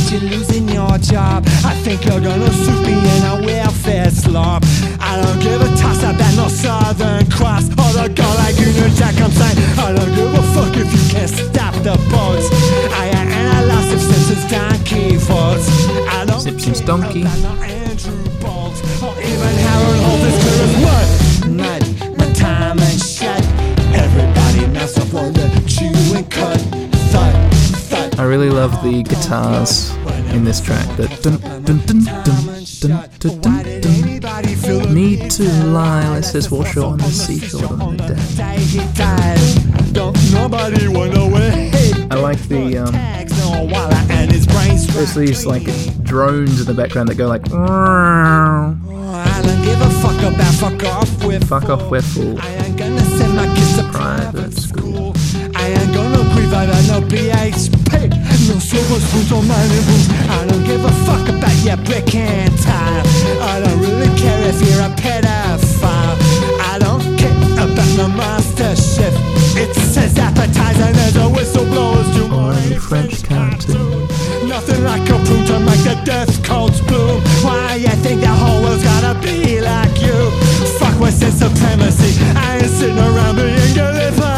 caring 0.06 0.22
about 0.22 0.30
you 0.30 0.38
losing 0.38 0.68
your 0.68 0.98
job. 0.98 1.44
I 1.64 1.74
think 1.82 2.04
you're 2.04 2.20
gonna 2.20 2.52
sue 2.52 2.82
me 2.82 2.92
in 2.92 3.24
a 3.24 3.46
welfare 3.46 4.10
slop. 4.10 4.64
I 5.00 5.20
don't 5.22 5.40
give 5.40 5.60
a 5.60 5.68
toss 5.76 6.02
about 6.02 6.34
no 6.36 6.48
Southern 6.48 7.30
Cross 7.30 7.70
or 7.70 7.92
the 7.92 8.12
guy 8.14 8.34
like 8.36 8.58
Union 8.58 8.90
Jack. 8.94 9.20
I'm 9.20 9.30
saying 9.30 9.58
I 9.78 9.92
don't 9.92 10.14
give 10.14 10.32
a 10.32 10.42
fuck 10.54 10.76
if 10.76 10.92
you 10.92 11.02
can't 11.12 11.30
stop 11.30 11.74
the 11.82 11.96
boats. 12.10 12.48
I 12.92 13.06
ain't 13.08 13.30
analyzed 13.30 13.92
if 13.92 14.00
Simpsons 14.00 14.50
donkey 14.50 15.16
faults. 15.18 15.68
I 16.08 16.24
don't 16.26 16.40
Simpsons 16.40 16.80
donkey. 16.80 17.24
Andrew 17.24 18.24
Bolt 18.40 18.76
or 19.02 19.14
even 19.20 19.54
Harold 19.66 19.98
Holt 20.04 20.22
as 20.28 20.36
clear 20.42 20.58
as 20.66 20.74
mud. 20.86 21.82
My 22.18 22.32
time 22.32 22.78
shut. 22.98 23.42
Everybody 23.94 24.66
mouths 24.72 24.98
up 24.98 25.14
on 25.14 25.32
the 25.32 25.48
chew 25.66 26.16
and 26.16 26.30
cut. 26.30 26.62
I 28.18 28.22
really 28.22 28.48
love 28.48 28.82
the 28.82 29.02
guitars 29.02 29.95
in 30.34 30.44
this 30.44 30.60
track. 30.60 30.86
The 30.96 31.08
dun 31.22 31.38
dun 31.64 31.78
dun 31.86 32.04
dun 32.04 32.44
dun 32.80 33.08
dun 33.18 33.40
dun 33.40 33.80
dun. 33.80 34.94
Need 34.94 35.30
to 35.32 35.44
lie, 35.66 36.08
let's 36.10 36.32
just 36.32 36.50
wash 36.50 36.76
on 36.76 36.98
the 36.98 37.04
seashore 37.04 37.72
on 37.82 37.96
the 37.96 38.06
day. 38.08 38.16
I 42.10 42.14
like 42.20 42.40
the 42.48 42.78
um. 42.78 42.94
There's 44.94 45.14
these 45.14 45.44
like 45.44 45.64
drones 46.02 46.60
in 46.60 46.66
the 46.66 46.74
background 46.74 47.08
that 47.10 47.16
go 47.16 47.26
like 47.26 47.42
fuck 50.56 50.84
off 50.84 51.24
with 51.24 51.48
fuck 51.48 51.68
off 51.68 51.90
we're 51.90 52.00
full. 52.00 52.40
I 52.40 52.48
ain't 52.54 52.76
gonna 52.78 53.04
send 53.04 53.36
my 53.36 53.46
kids 53.54 53.76
to 53.76 53.84
private 53.92 54.54
school. 54.54 55.12
I 55.54 55.68
ain't 55.68 55.94
gonna 55.94 56.16
no. 57.00 57.75
No 58.46 58.60
spoons 58.60 59.32
or 59.32 59.42
mining 59.42 59.84
boots. 59.86 60.08
I 60.30 60.46
don't 60.46 60.62
give 60.62 60.84
a 60.84 60.92
fuck 61.04 61.28
about 61.28 61.56
your 61.64 61.76
brick 61.78 62.14
and 62.14 62.56
tile. 62.62 63.02
I 63.42 63.60
don't 63.60 63.80
really 63.80 64.06
care 64.16 64.40
if 64.48 64.62
you're 64.62 64.86
a 64.86 64.90
pedophile. 64.94 66.16
I 66.62 66.78
don't 66.78 67.02
care 67.18 67.34
about 67.54 67.90
no 67.96 68.06
master 68.06 68.76
chef. 68.76 69.12
It 69.56 69.74
says 69.74 70.16
appetizer 70.16 70.84
and 70.84 70.94
there's 70.94 71.16
a 71.16 71.26
whistleblower's 71.26 72.08
do 72.14 72.32
Or 72.32 72.52
a 72.52 72.78
French 72.78 73.24
cartoon. 73.24 74.06
Nothing 74.46 74.84
like 74.84 75.02
a 75.10 75.18
prune 75.26 75.44
to 75.46 75.58
make 75.58 75.82
the 75.82 76.00
death 76.04 76.44
codes 76.44 76.80
bloom. 76.82 77.22
Why 77.42 77.74
you 77.74 77.88
think 78.04 78.20
the 78.20 78.28
whole 78.28 78.62
world's 78.62 78.84
gotta 78.84 79.18
be 79.18 79.60
like 79.60 80.00
you? 80.00 80.30
Fuck 80.78 81.00
what's 81.00 81.20
in 81.20 81.32
supremacy. 81.32 82.14
I 82.36 82.58
ain't 82.62 82.70
sitting 82.70 82.96
around 82.96 83.36
being 83.36 83.74
Gallipoli. 83.74 84.35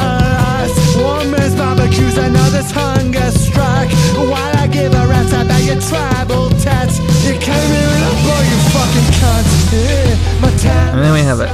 Man's 1.30 1.54
barbecues, 1.54 2.16
another's 2.18 2.70
hunger 2.70 3.30
strike. 3.30 3.90
Why 4.16 4.52
I 4.58 4.66
give 4.66 4.92
a 4.94 5.06
rat's 5.06 5.32
about 5.32 5.62
your 5.62 5.80
tribal 5.80 6.50
tats? 6.60 6.98
You 7.24 7.34
came 7.38 7.70
here 7.76 7.90
and 7.96 8.04
I 8.04 8.12
blow 8.24 8.40
you 8.50 8.58
fucking 8.74 9.08
cunts. 9.20 9.72
Yeah. 9.72 10.94
And 10.94 11.02
then 11.04 11.12
we 11.12 11.20
have 11.20 11.40
it. 11.40 11.48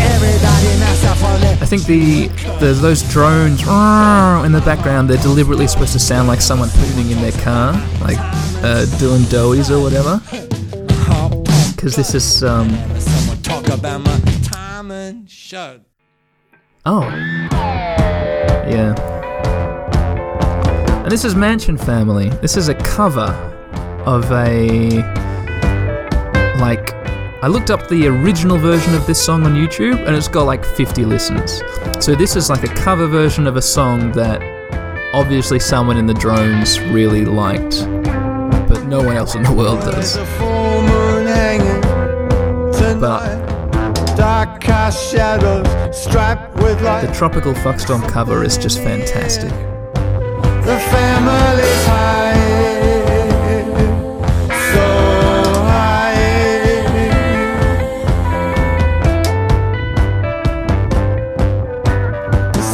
Everybody 0.00 0.78
mess 0.80 1.04
up 1.04 1.22
on 1.22 1.42
it. 1.42 1.60
I 1.62 1.66
think 1.66 1.84
the, 1.84 2.28
the 2.58 2.72
those 2.72 3.02
drones 3.10 3.60
in 3.60 4.52
the 4.52 4.62
background 4.64 5.10
they're 5.10 5.18
deliberately 5.18 5.66
supposed 5.66 5.92
to 5.92 5.98
sound 5.98 6.26
like 6.28 6.40
someone 6.40 6.70
pooping 6.70 7.10
in 7.10 7.20
their 7.20 7.32
car, 7.42 7.72
like 8.00 8.16
uh, 8.64 8.86
doing 8.98 9.22
doughies 9.24 9.70
or 9.70 9.82
whatever. 9.82 10.20
Because 11.76 11.96
this 11.96 12.14
is 12.14 12.42
um 12.42 12.70
Someone 12.98 13.42
talk 13.42 13.68
about 13.68 14.00
my 14.00 14.18
time 14.42 14.90
and 14.90 15.28
shut. 15.30 15.82
oh 16.86 17.02
yeah. 18.70 18.94
And 21.02 21.10
this 21.10 21.24
is 21.24 21.34
Mansion 21.34 21.76
Family. 21.76 22.28
This 22.40 22.56
is 22.56 22.68
a 22.68 22.74
cover 22.74 23.30
of 24.06 24.30
a 24.32 25.02
like 26.58 26.94
I 27.42 27.46
looked 27.48 27.70
up 27.70 27.88
the 27.88 28.06
original 28.06 28.58
version 28.58 28.94
of 28.94 29.06
this 29.06 29.24
song 29.24 29.44
on 29.44 29.54
YouTube 29.54 30.06
and 30.06 30.14
it's 30.14 30.28
got 30.28 30.44
like 30.44 30.64
50 30.64 31.04
listens. 31.04 31.62
So 32.04 32.14
this 32.14 32.36
is 32.36 32.50
like 32.50 32.62
a 32.64 32.74
cover 32.74 33.06
version 33.06 33.46
of 33.46 33.56
a 33.56 33.62
song 33.62 34.12
that 34.12 34.42
obviously 35.14 35.58
someone 35.58 35.96
in 35.96 36.06
the 36.06 36.14
drones 36.14 36.78
really 36.80 37.24
liked, 37.24 37.86
but 38.68 38.84
no 38.84 39.02
one 39.02 39.16
else 39.16 39.34
in 39.34 39.42
the 39.42 39.52
world 39.52 39.80
does. 39.80 40.14
There's 42.80 43.49
Dark 44.20 44.60
cast 44.60 45.10
shadows 45.10 45.66
striped 45.96 46.54
with 46.56 46.82
light. 46.82 47.06
The 47.06 47.12
Tropical 47.14 47.54
Fuck 47.54 47.80
Storm 47.80 48.02
cover 48.02 48.44
is 48.44 48.58
just 48.58 48.78
fantastic. 48.80 49.48
The 49.48 50.78
family's 50.92 51.86
high, 51.86 52.34
so 54.74 54.86
high. 55.72 56.16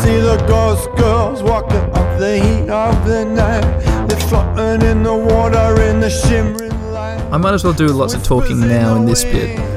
See 0.02 0.18
the 0.18 0.44
ghost 0.48 0.90
girls 0.96 1.44
walking 1.44 1.78
up 1.94 2.18
the 2.18 2.40
heat 2.40 2.68
of 2.68 3.06
the 3.06 3.24
night. 3.24 4.08
They're 4.08 4.18
floating 4.18 4.82
in 4.88 5.04
the 5.04 5.14
water 5.14 5.80
in 5.80 6.00
the 6.00 6.10
shimmering 6.10 6.92
light. 6.92 7.20
I 7.30 7.36
might 7.36 7.54
as 7.54 7.62
well 7.62 7.72
do 7.72 7.86
lots 7.86 8.14
of 8.14 8.24
talking 8.24 8.58
now 8.58 8.96
in 8.96 9.06
this 9.06 9.22
bit 9.22 9.76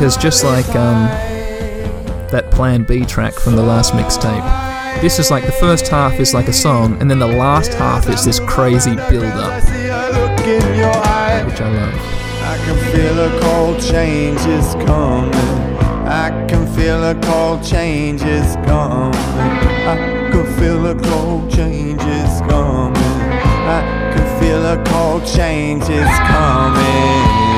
because 0.00 0.16
just 0.16 0.44
like 0.44 0.66
um, 0.76 1.04
that 2.30 2.50
Plan 2.50 2.84
B 2.84 3.04
track 3.04 3.34
from 3.34 3.54
the 3.54 3.62
last 3.62 3.92
mixtape, 3.92 5.02
this 5.02 5.18
is 5.18 5.30
like 5.30 5.44
the 5.44 5.52
first 5.52 5.88
half 5.88 6.18
is 6.18 6.32
like 6.32 6.48
a 6.48 6.54
song, 6.54 6.98
and 7.02 7.10
then 7.10 7.18
the 7.18 7.26
last 7.26 7.74
half 7.74 8.08
is 8.08 8.24
this 8.24 8.40
crazy 8.40 8.94
build 9.10 9.26
up, 9.26 9.62
See 9.62 9.88
a 9.88 10.08
look 10.08 10.40
in 10.40 10.78
your 10.78 10.88
eye. 10.88 11.44
which 11.44 11.60
I 11.60 11.68
love. 11.68 11.94
I 11.94 12.56
can 12.64 12.94
feel 12.94 13.20
a 13.20 13.40
cold 13.42 13.78
change 13.82 14.40
is 14.46 14.72
coming. 14.86 15.34
I 16.08 16.46
can 16.48 16.66
feel 16.74 17.04
a 17.04 17.14
cold 17.20 17.62
change 17.62 18.22
is 18.22 18.56
coming. 18.64 19.14
I 19.14 20.30
can 20.32 20.58
feel 20.58 20.86
a 20.86 20.94
cold 20.94 21.50
change 21.52 22.00
is 22.00 22.40
coming. 22.48 22.96
I 22.96 24.14
can 24.14 24.40
feel 24.40 24.64
a 24.64 24.82
cold 24.82 25.26
change 25.26 25.82
is 25.90 26.08
coming. 26.26 27.49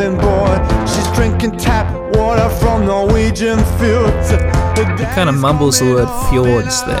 Diving 0.00 0.18
board. 0.18 0.60
She's 0.88 1.06
drinking 1.14 1.58
tap 1.58 1.86
water 2.16 2.48
from 2.56 2.86
Norwegian 2.86 3.58
fields. 3.78 4.32
Kind 5.14 5.28
of 5.28 5.34
mumbles 5.34 5.78
the 5.80 5.86
word 5.86 6.08
fjords 6.28 6.82
there. 6.84 6.96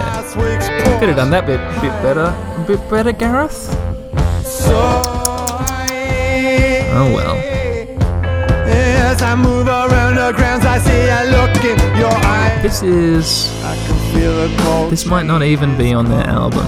Could 0.98 1.08
have 1.08 1.16
done 1.16 1.30
that 1.30 1.46
bit 1.46 1.60
bit 1.80 1.92
better. 2.02 2.26
A 2.26 2.64
bit 2.66 2.90
better, 2.90 3.12
Gareth. 3.12 3.68
Oh 6.92 7.12
well. 7.14 7.36
As 8.66 9.22
I 9.22 9.34
move 9.34 9.66
around 9.66 10.16
the 10.16 10.32
grounds, 10.36 10.64
I 10.64 10.78
see 10.78 11.08
a 11.08 11.24
look 11.30 11.64
in 11.64 11.78
your 11.98 12.12
eyes. 12.12 12.62
This 12.62 12.82
is. 12.82 13.50
I 13.64 13.74
can 13.86 13.96
feel 14.12 14.44
a 14.44 14.48
cold. 14.62 14.92
This 14.92 15.06
might 15.06 15.26
not 15.26 15.42
even 15.42 15.76
be 15.76 15.92
on 15.94 16.04
their 16.06 16.26
album. 16.26 16.66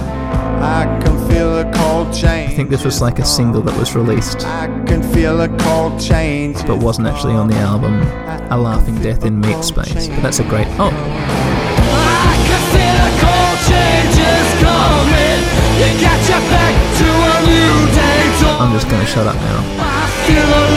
I 0.63 0.85
can 1.03 1.27
feel 1.27 1.59
a 1.59 1.71
cold 1.73 2.13
change. 2.13 2.51
I 2.51 2.55
think 2.55 2.69
this 2.69 2.85
was 2.85 3.01
like 3.01 3.19
a 3.19 3.25
single 3.25 3.61
that 3.63 3.77
was 3.77 3.95
released, 3.95 4.45
I 4.45 4.67
can 4.87 5.03
feel 5.13 5.41
a 5.41 5.49
cold 5.59 5.99
change. 5.99 6.55
but 6.65 6.77
wasn't 6.77 7.07
actually 7.07 7.33
on 7.33 7.49
the 7.49 7.57
album. 7.57 8.01
A 8.49 8.57
Laughing 8.57 8.95
Death 9.01 9.25
in 9.25 9.41
Meat 9.41 9.61
Space. 9.63 10.07
But 10.07 10.21
that's 10.21 10.39
a 10.39 10.45
great. 10.45 10.67
Oh, 10.79 10.87
I 10.87 12.35
can 12.47 12.63
feel 12.71 12.95
a 12.95 13.11
cold 13.19 13.59
change 13.67 14.15
is 14.15 14.49
coming. 14.63 15.39
You 15.83 15.89
got 15.99 16.19
your 16.31 16.43
back 16.47 16.75
to 16.99 17.09
a 17.11 17.37
new 17.43 17.75
day. 17.91 18.23
I'm 18.61 18.71
just 18.71 18.87
gonna 18.89 19.05
shut 19.05 19.27
up 19.27 19.35
now. 19.35 20.72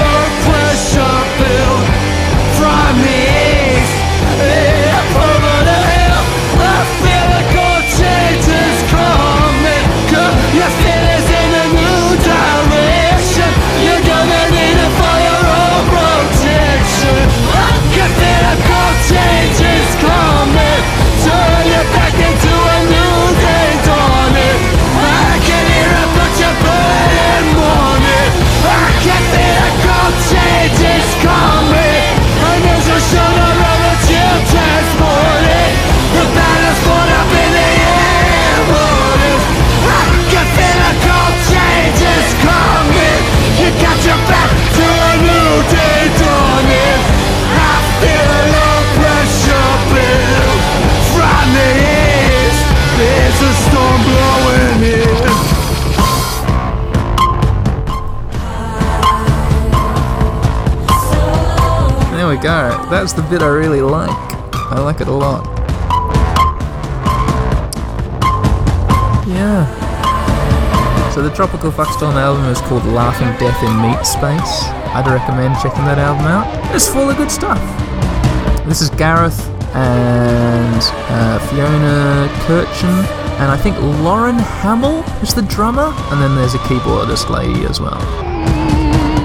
That's 62.47 63.13
the 63.13 63.23
bit 63.23 63.43
I 63.43 63.49
really 63.49 63.81
like. 63.81 64.09
I 64.71 64.79
like 64.79 65.01
it 65.01 65.09
a 65.09 65.13
lot. 65.13 65.45
Yeah. 69.27 69.67
So 71.13 71.23
the 71.23 71.35
Tropical 71.35 71.73
Fuck 71.73 71.89
Storm 71.89 72.17
album 72.17 72.45
is 72.47 72.61
called 72.61 72.85
Laughing 72.85 73.27
Death 73.39 73.61
in 73.65 73.83
Meat 73.83 74.07
Space. 74.07 74.65
I'd 74.95 75.09
recommend 75.09 75.57
checking 75.61 75.85
that 75.87 75.99
album 75.99 76.27
out. 76.27 76.47
It's 76.75 76.87
full 76.87 77.11
of 77.11 77.17
good 77.17 77.33
stuff. 77.33 77.59
This 78.67 78.81
is 78.81 78.91
Gareth 78.91 79.45
and 79.75 80.81
uh, 81.11 81.39
Fiona 81.49 82.29
Kitschin, 82.47 83.05
and 83.41 83.51
I 83.51 83.57
think 83.57 83.77
Lauren 84.05 84.37
Hammel 84.37 85.03
is 85.21 85.35
the 85.35 85.43
drummer, 85.43 85.93
and 86.13 86.23
then 86.23 86.37
there's 86.37 86.55
a 86.55 86.59
keyboardist 86.59 87.29
lady 87.29 87.65
as 87.65 87.81
well. 87.81 88.01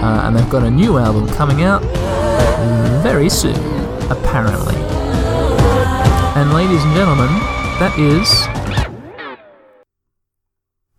Uh, 0.04 0.24
and 0.24 0.36
they've 0.36 0.50
got 0.50 0.64
a 0.64 0.72
new 0.72 0.98
album 0.98 1.28
coming 1.36 1.62
out 1.62 1.84
very 3.02 3.30
soon, 3.30 3.56
apparently. 4.12 4.76
And 6.40 6.54
ladies 6.54 6.84
and 6.84 6.96
gentlemen, 6.96 7.28
that 7.80 7.98
is 7.98 8.48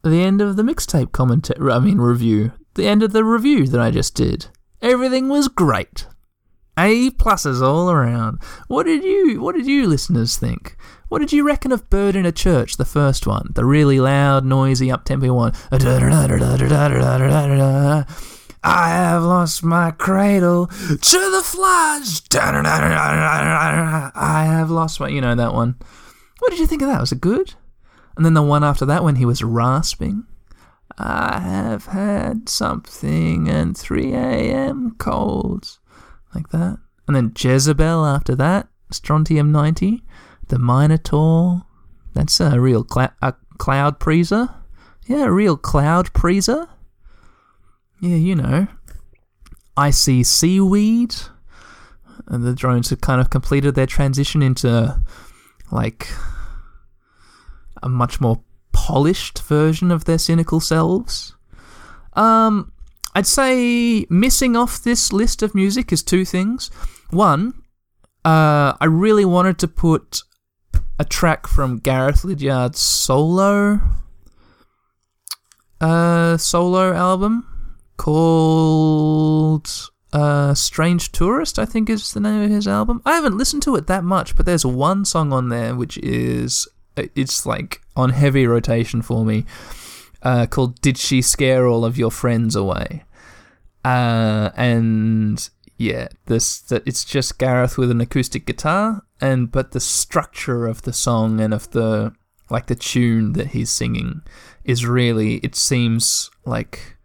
the 0.03 0.23
end 0.23 0.41
of 0.41 0.57
the 0.57 0.63
mixtape 0.63 1.13
commentary. 1.13 1.73
I 1.73 1.79
mean, 1.79 1.99
review. 1.99 2.53
The 2.75 2.87
end 2.87 3.03
of 3.03 3.13
the 3.13 3.25
review 3.25 3.67
that 3.69 3.81
I 3.81 3.91
just 3.91 4.15
did. 4.15 4.47
Everything 4.81 5.29
was 5.29 5.49
great. 5.49 6.07
A 6.79 7.11
pluses 7.11 7.63
all 7.63 7.91
around. 7.91 8.43
What 8.67 8.87
did 8.87 9.05
you? 9.05 9.41
What 9.41 9.55
did 9.55 9.67
you 9.67 9.87
listeners 9.87 10.37
think? 10.39 10.77
What 11.09 11.19
did 11.19 11.33
you 11.33 11.47
reckon 11.47 11.71
of 11.71 11.91
Bird 11.91 12.17
in 12.17 12.25
a 12.25 12.33
Church, 12.33 12.79
the 12.79 12.87
first 12.87 13.27
one, 13.27 13.51
the 13.55 13.67
really 13.67 14.01
loud, 14.01 14.47
noisy, 14.47 14.91
up-tempo 14.91 15.33
one? 15.35 15.53
I 18.65 18.91
have 18.91 19.23
lost 19.25 19.65
my 19.65 19.91
cradle 19.91 20.67
to 20.69 21.31
the 21.31 21.43
flies. 21.45 22.23
I 24.15 24.45
have 24.47 24.71
lost 24.71 25.01
my. 25.01 25.09
You 25.09 25.21
know 25.21 25.35
that 25.35 25.53
one. 25.55 25.77
What 26.39 26.51
did 26.51 26.61
you 26.61 26.67
think 26.67 26.83
of 26.83 26.89
that? 26.89 27.01
Was 27.01 27.13
it 27.13 27.21
good? 27.21 27.55
And 28.17 28.25
then 28.25 28.35
the 28.35 28.43
one 28.43 28.63
after 28.65 28.85
that 28.87 29.05
when 29.05 29.17
he 29.17 29.25
was 29.25 29.43
rasping. 29.43 30.25
I 30.99 31.41
have 31.41 31.87
had 31.87 32.49
something 32.49 33.49
and 33.49 33.77
3 33.77 34.13
a.m. 34.13 34.95
colds. 34.99 35.79
Like 36.35 36.51
that. 36.51 36.79
And 37.07 37.17
then 37.17 37.33
Jezebel 37.37 38.05
after 38.05 38.35
that. 38.37 38.69
Strontium 38.91 39.51
90. 39.51 40.03
The 40.49 40.59
Minotaur. 40.59 41.63
That's 42.15 42.41
a 42.41 42.61
real 42.61 42.85
clou- 42.85 43.09
a 43.23 43.35
cloud 43.59 43.99
preaser. 43.99 44.55
Yeah, 45.07 45.25
a 45.25 45.33
real 45.33 45.57
cloud 45.57 46.13
preaser. 46.13 46.69
Yeah, 48.03 48.17
you 48.17 48.35
know. 48.35 48.67
I 49.77 49.91
see 49.91 50.25
seaweed. 50.25 51.15
And 52.27 52.45
the 52.45 52.53
drones 52.53 52.91
have 52.91 53.01
kind 53.01 53.21
of 53.21 53.31
completed 53.31 53.77
their 53.77 53.87
transition 53.87 54.43
into 54.43 55.01
like 55.71 56.09
a 57.81 57.89
much 57.89 58.21
more 58.21 58.43
polished 58.73 59.41
version 59.43 59.93
of 59.93 60.05
their 60.05 60.19
cynical 60.19 60.59
selves. 60.59 61.37
Um, 62.15 62.73
I'd 63.15 63.27
say 63.27 64.05
missing 64.11 64.57
off 64.57 64.83
this 64.83 65.13
list 65.13 65.41
of 65.43 65.55
music 65.55 65.93
is 65.93 66.03
two 66.03 66.25
things. 66.25 66.71
One, 67.11 67.55
uh, 68.25 68.75
I 68.81 68.87
really 68.87 69.25
wanted 69.25 69.59
to 69.61 69.69
put 69.69 70.23
a 70.99 71.05
track 71.05 71.47
from 71.47 71.79
Gareth 71.79 72.25
Liddiard's 72.25 72.81
solo 72.81 73.81
uh, 75.81 76.37
solo 76.37 76.93
album 76.93 77.52
called 77.97 79.71
uh, 80.13 80.55
Strange 80.55 81.13
Tourist, 81.13 81.59
I 81.59 81.65
think 81.65 81.89
is 81.89 82.13
the 82.13 82.21
name 82.21 82.43
of 82.43 82.51
his 82.51 82.69
album. 82.69 83.01
I 83.05 83.15
haven't 83.15 83.39
listened 83.39 83.63
to 83.65 83.77
it 83.77 83.87
that 83.87 84.05
much, 84.05 84.37
but 84.37 84.47
there's 84.47 84.67
one 84.67 85.05
song 85.05 85.33
on 85.33 85.49
there 85.49 85.75
which 85.75 85.99
is 85.99 86.69
it's 86.97 87.47
like 87.47 87.81
on 87.97 88.11
heavy 88.11 88.47
rotation 88.47 89.03
for 89.03 89.25
me, 89.25 89.47
uh, 90.23 90.47
called 90.47 90.81
"Did 90.81 90.99
She 90.99 91.23
Scare 91.23 91.67
All 91.67 91.85
of 91.85 91.97
Your 91.97 92.11
Friends 92.11 92.55
Away?" 92.55 93.05
Uh, 93.85 94.51
and 94.57 95.49
yeah, 95.79 96.09
this 96.27 96.71
it's 96.71 97.05
just 97.05 97.39
Gareth 97.39 97.79
with 97.79 97.91
an 97.91 98.01
acoustic 98.01 98.47
guitar, 98.47 99.03
and 99.21 99.51
but 99.51 99.73
the 99.73 99.81
structure 99.81 100.67
of 100.67 100.83
the 100.83 100.93
song 100.93 101.41
and 101.41 101.55
of 101.55 101.71
the 101.71 102.13
like 102.51 102.67
the 102.67 102.75
tune 102.75 103.33
that 103.33 103.49
he's 103.49 103.71
singing 103.71 104.21
is 104.65 104.85
really 104.87 105.37
it 105.37 105.57
seems 105.57 106.31
like 106.45 106.99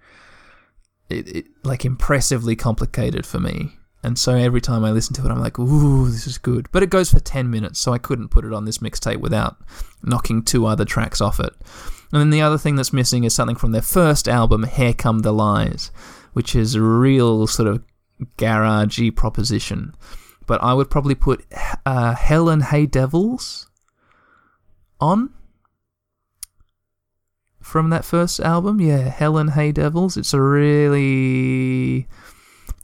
it, 1.09 1.27
it 1.35 1.45
like 1.63 1.85
impressively 1.85 2.55
complicated 2.55 3.25
for 3.25 3.39
me. 3.39 3.73
And 4.03 4.17
so 4.17 4.35
every 4.35 4.61
time 4.61 4.85
I 4.85 4.91
listen 4.91 5.15
to 5.15 5.25
it, 5.25 5.31
I'm 5.31 5.39
like, 5.39 5.57
ooh, 5.59 6.09
this 6.09 6.27
is 6.27 6.37
good. 6.37 6.69
But 6.71 6.83
it 6.83 6.89
goes 6.89 7.11
for 7.11 7.19
10 7.19 7.49
minutes, 7.49 7.79
so 7.79 7.93
I 7.93 7.97
couldn't 7.97 8.29
put 8.29 8.45
it 8.45 8.53
on 8.53 8.65
this 8.65 8.77
mixtape 8.77 9.17
without 9.17 9.57
knocking 10.03 10.43
two 10.43 10.65
other 10.65 10.85
tracks 10.85 11.19
off 11.19 11.39
it. 11.39 11.53
And 12.11 12.21
then 12.21 12.29
the 12.29 12.41
other 12.41 12.57
thing 12.57 12.75
that's 12.75 12.93
missing 12.93 13.23
is 13.23 13.33
something 13.33 13.55
from 13.55 13.71
their 13.71 13.81
first 13.81 14.27
album, 14.29 14.63
Here 14.63 14.93
Come 14.93 15.19
the 15.19 15.33
Lies, 15.33 15.91
which 16.33 16.55
is 16.55 16.75
a 16.75 16.81
real 16.81 17.47
sort 17.47 17.67
of 17.67 17.83
garagey 18.37 19.13
proposition. 19.13 19.93
but 20.47 20.63
I 20.63 20.73
would 20.73 20.89
probably 20.89 21.15
put 21.15 21.45
uh, 21.85 22.15
Hell 22.15 22.49
and 22.49 22.63
Hey 22.63 22.85
Devils 22.85 23.69
on 24.99 25.33
from 27.67 27.89
that 27.89 28.05
first 28.05 28.39
album. 28.39 28.79
Yeah, 28.79 29.09
Hell 29.09 29.37
and 29.37 29.51
Hey 29.51 29.71
Devils. 29.71 30.15
It's 30.15 30.33
a 30.33 30.41
really 30.41 32.07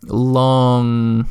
long. 0.03 1.27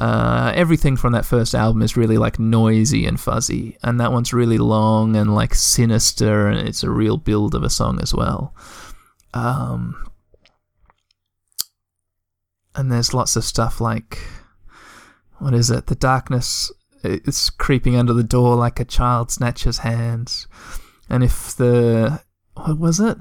Uh, 0.00 0.50
everything 0.56 0.96
from 0.96 1.12
that 1.12 1.24
first 1.24 1.54
album 1.54 1.80
is 1.82 1.96
really 1.96 2.18
like 2.18 2.38
noisy 2.38 3.06
and 3.06 3.20
fuzzy, 3.20 3.76
and 3.82 4.00
that 4.00 4.10
one's 4.10 4.32
really 4.32 4.58
long 4.58 5.14
and 5.14 5.34
like 5.34 5.54
sinister, 5.54 6.48
and 6.48 6.66
it's 6.66 6.82
a 6.82 6.90
real 6.90 7.18
build 7.18 7.54
of 7.54 7.62
a 7.62 7.70
song 7.70 8.00
as 8.00 8.12
well. 8.12 8.54
Um, 9.34 10.10
and 12.74 12.90
there's 12.90 13.14
lots 13.14 13.36
of 13.36 13.44
stuff 13.44 13.80
like 13.80 14.18
what 15.38 15.54
is 15.54 15.70
it? 15.70 15.86
The 15.88 15.94
darkness 15.94 16.72
is 17.04 17.50
creeping 17.50 17.96
under 17.96 18.12
the 18.12 18.24
door 18.24 18.56
like 18.56 18.80
a 18.80 18.84
child 18.84 19.30
snatches 19.30 19.78
hands, 19.78 20.46
and 21.12 21.22
if 21.22 21.54
the 21.56 22.22
what 22.54 22.78
was 22.78 22.98
it? 22.98 23.18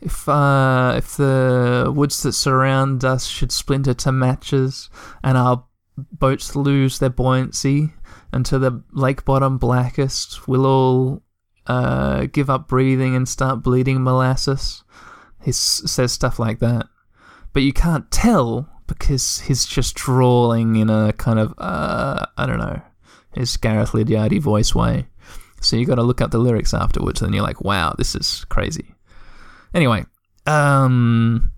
If 0.00 0.28
uh, 0.28 0.94
if 0.96 1.16
the 1.16 1.92
woods 1.94 2.22
that 2.22 2.32
surround 2.32 3.04
us 3.04 3.26
should 3.26 3.52
splinter 3.52 3.94
to 3.94 4.12
matches, 4.12 4.90
and 5.22 5.36
our 5.38 5.64
boats 5.96 6.56
lose 6.56 6.98
their 6.98 7.10
buoyancy 7.10 7.92
until 8.32 8.58
the 8.58 8.82
lake 8.92 9.24
bottom 9.24 9.58
blackest, 9.58 10.48
we'll 10.48 10.66
all 10.66 11.22
uh, 11.66 12.26
give 12.32 12.50
up 12.50 12.66
breathing 12.66 13.14
and 13.14 13.28
start 13.28 13.62
bleeding 13.62 14.02
molasses. 14.02 14.82
He 15.42 15.50
s- 15.50 15.82
says 15.86 16.12
stuff 16.12 16.38
like 16.38 16.60
that, 16.60 16.86
but 17.52 17.62
you 17.62 17.72
can't 17.72 18.10
tell 18.10 18.68
because 18.86 19.40
he's 19.40 19.66
just 19.66 19.94
drawling 19.94 20.76
in 20.76 20.88
a 20.88 21.12
kind 21.12 21.38
of 21.38 21.52
uh, 21.58 22.26
I 22.38 22.46
don't 22.46 22.58
know 22.58 22.80
his 23.34 23.56
Gareth 23.58 23.90
Liddiardi 23.90 24.40
voice 24.40 24.74
way. 24.74 25.08
So 25.60 25.76
you 25.76 25.86
got 25.86 25.96
to 25.96 26.02
look 26.02 26.20
up 26.20 26.30
the 26.30 26.38
lyrics 26.38 26.74
afterwards, 26.74 27.22
and 27.22 27.34
you're 27.34 27.42
like, 27.42 27.62
wow, 27.62 27.94
this 27.96 28.14
is 28.14 28.44
crazy. 28.48 28.94
Anyway, 29.74 30.04
um, 30.46 31.52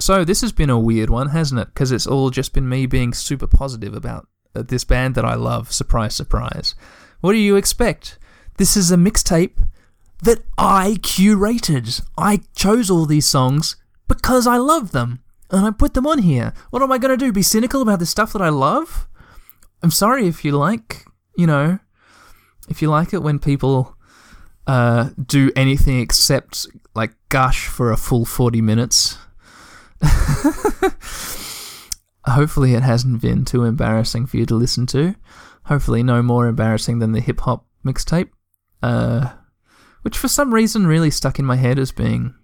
so 0.00 0.24
this 0.24 0.40
has 0.40 0.52
been 0.52 0.70
a 0.70 0.78
weird 0.78 1.10
one, 1.10 1.28
hasn't 1.28 1.60
it? 1.60 1.68
Because 1.68 1.92
it's 1.92 2.06
all 2.06 2.30
just 2.30 2.52
been 2.52 2.68
me 2.68 2.86
being 2.86 3.12
super 3.12 3.46
positive 3.46 3.94
about 3.94 4.28
uh, 4.54 4.62
this 4.62 4.84
band 4.84 5.14
that 5.14 5.24
I 5.24 5.34
love. 5.34 5.72
Surprise, 5.72 6.14
surprise. 6.14 6.74
What 7.20 7.32
do 7.32 7.38
you 7.38 7.56
expect? 7.56 8.18
This 8.56 8.76
is 8.76 8.90
a 8.90 8.96
mixtape 8.96 9.58
that 10.22 10.42
I 10.56 10.96
curated. 11.00 12.02
I 12.16 12.40
chose 12.56 12.90
all 12.90 13.06
these 13.06 13.26
songs 13.26 13.76
because 14.08 14.46
I 14.46 14.56
love 14.56 14.92
them 14.92 15.22
and 15.50 15.66
I 15.66 15.70
put 15.70 15.94
them 15.94 16.06
on 16.06 16.20
here. 16.20 16.52
What 16.70 16.82
am 16.82 16.92
I 16.92 16.98
going 16.98 17.16
to 17.16 17.24
do? 17.24 17.32
Be 17.32 17.42
cynical 17.42 17.82
about 17.82 17.98
the 17.98 18.06
stuff 18.06 18.32
that 18.32 18.42
I 18.42 18.48
love? 18.48 19.06
I'm 19.82 19.90
sorry 19.90 20.26
if 20.26 20.44
you 20.44 20.52
like, 20.52 21.04
you 21.36 21.46
know, 21.46 21.78
if 22.70 22.80
you 22.80 22.88
like 22.88 23.12
it 23.12 23.22
when 23.22 23.38
people 23.38 23.98
uh, 24.66 25.10
do 25.26 25.50
anything 25.56 26.00
except 26.00 26.66
like 26.94 27.12
gush 27.28 27.66
for 27.66 27.90
a 27.90 27.96
full 27.96 28.24
40 28.24 28.62
minutes. 28.62 29.18
Hopefully, 32.26 32.74
it 32.74 32.82
hasn't 32.82 33.20
been 33.20 33.44
too 33.44 33.64
embarrassing 33.64 34.26
for 34.26 34.36
you 34.36 34.46
to 34.46 34.54
listen 34.54 34.86
to. 34.86 35.16
Hopefully, 35.64 36.02
no 36.02 36.22
more 36.22 36.46
embarrassing 36.46 37.00
than 37.00 37.12
the 37.12 37.20
hip 37.20 37.40
hop 37.40 37.66
mixtape, 37.84 38.30
uh, 38.82 39.32
which 40.02 40.16
for 40.16 40.28
some 40.28 40.54
reason 40.54 40.86
really 40.86 41.10
stuck 41.10 41.38
in 41.38 41.44
my 41.44 41.56
head 41.56 41.78
as 41.78 41.90
being 41.92 42.34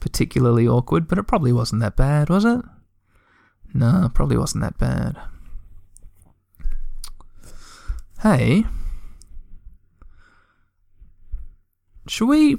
particularly 0.00 0.68
awkward, 0.68 1.08
but 1.08 1.18
it 1.18 1.22
probably 1.24 1.52
wasn't 1.52 1.80
that 1.80 1.96
bad, 1.96 2.28
was 2.28 2.44
it? 2.44 2.60
No, 3.72 4.10
probably 4.12 4.36
wasn't 4.36 4.62
that 4.62 4.76
bad. 4.76 5.16
Hey, 8.22 8.66
should 12.08 12.28
we? 12.28 12.56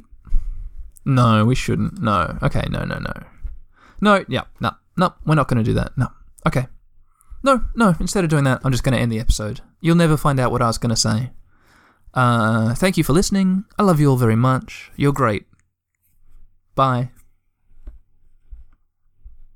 No, 1.06 1.46
we 1.46 1.56
shouldn't. 1.56 2.02
No. 2.02 2.38
Okay, 2.42 2.64
no, 2.70 2.84
no, 2.86 2.98
no. 3.00 3.14
No, 4.02 4.26
yeah, 4.28 4.44
no, 4.60 4.72
no, 4.98 5.14
we're 5.26 5.36
not 5.36 5.48
going 5.48 5.64
to 5.64 5.70
do 5.70 5.74
that. 5.76 5.98
No. 5.98 6.08
Okay. 6.46 6.68
No, 7.44 7.64
no, 7.76 7.96
instead 8.00 8.24
of 8.24 8.30
doing 8.30 8.46
that, 8.46 8.62
I'm 8.64 8.72
just 8.72 8.84
going 8.84 8.96
to 8.96 9.00
end 9.00 9.12
the 9.12 9.20
episode. 9.20 9.62
You'll 9.82 9.96
never 9.96 10.16
find 10.16 10.40
out 10.40 10.52
what 10.52 10.62
I 10.62 10.68
was 10.68 10.78
going 10.78 10.92
to 10.92 10.96
say. 10.96 11.32
Uh, 12.14 12.74
thank 12.76 12.98
you 12.98 13.04
for 13.04 13.14
listening. 13.14 13.66
I 13.78 13.84
love 13.84 14.00
you 14.00 14.10
all 14.10 14.18
very 14.18 14.36
much. 14.36 14.92
You're 14.96 15.14
great. 15.14 15.46
Bye. 16.76 17.12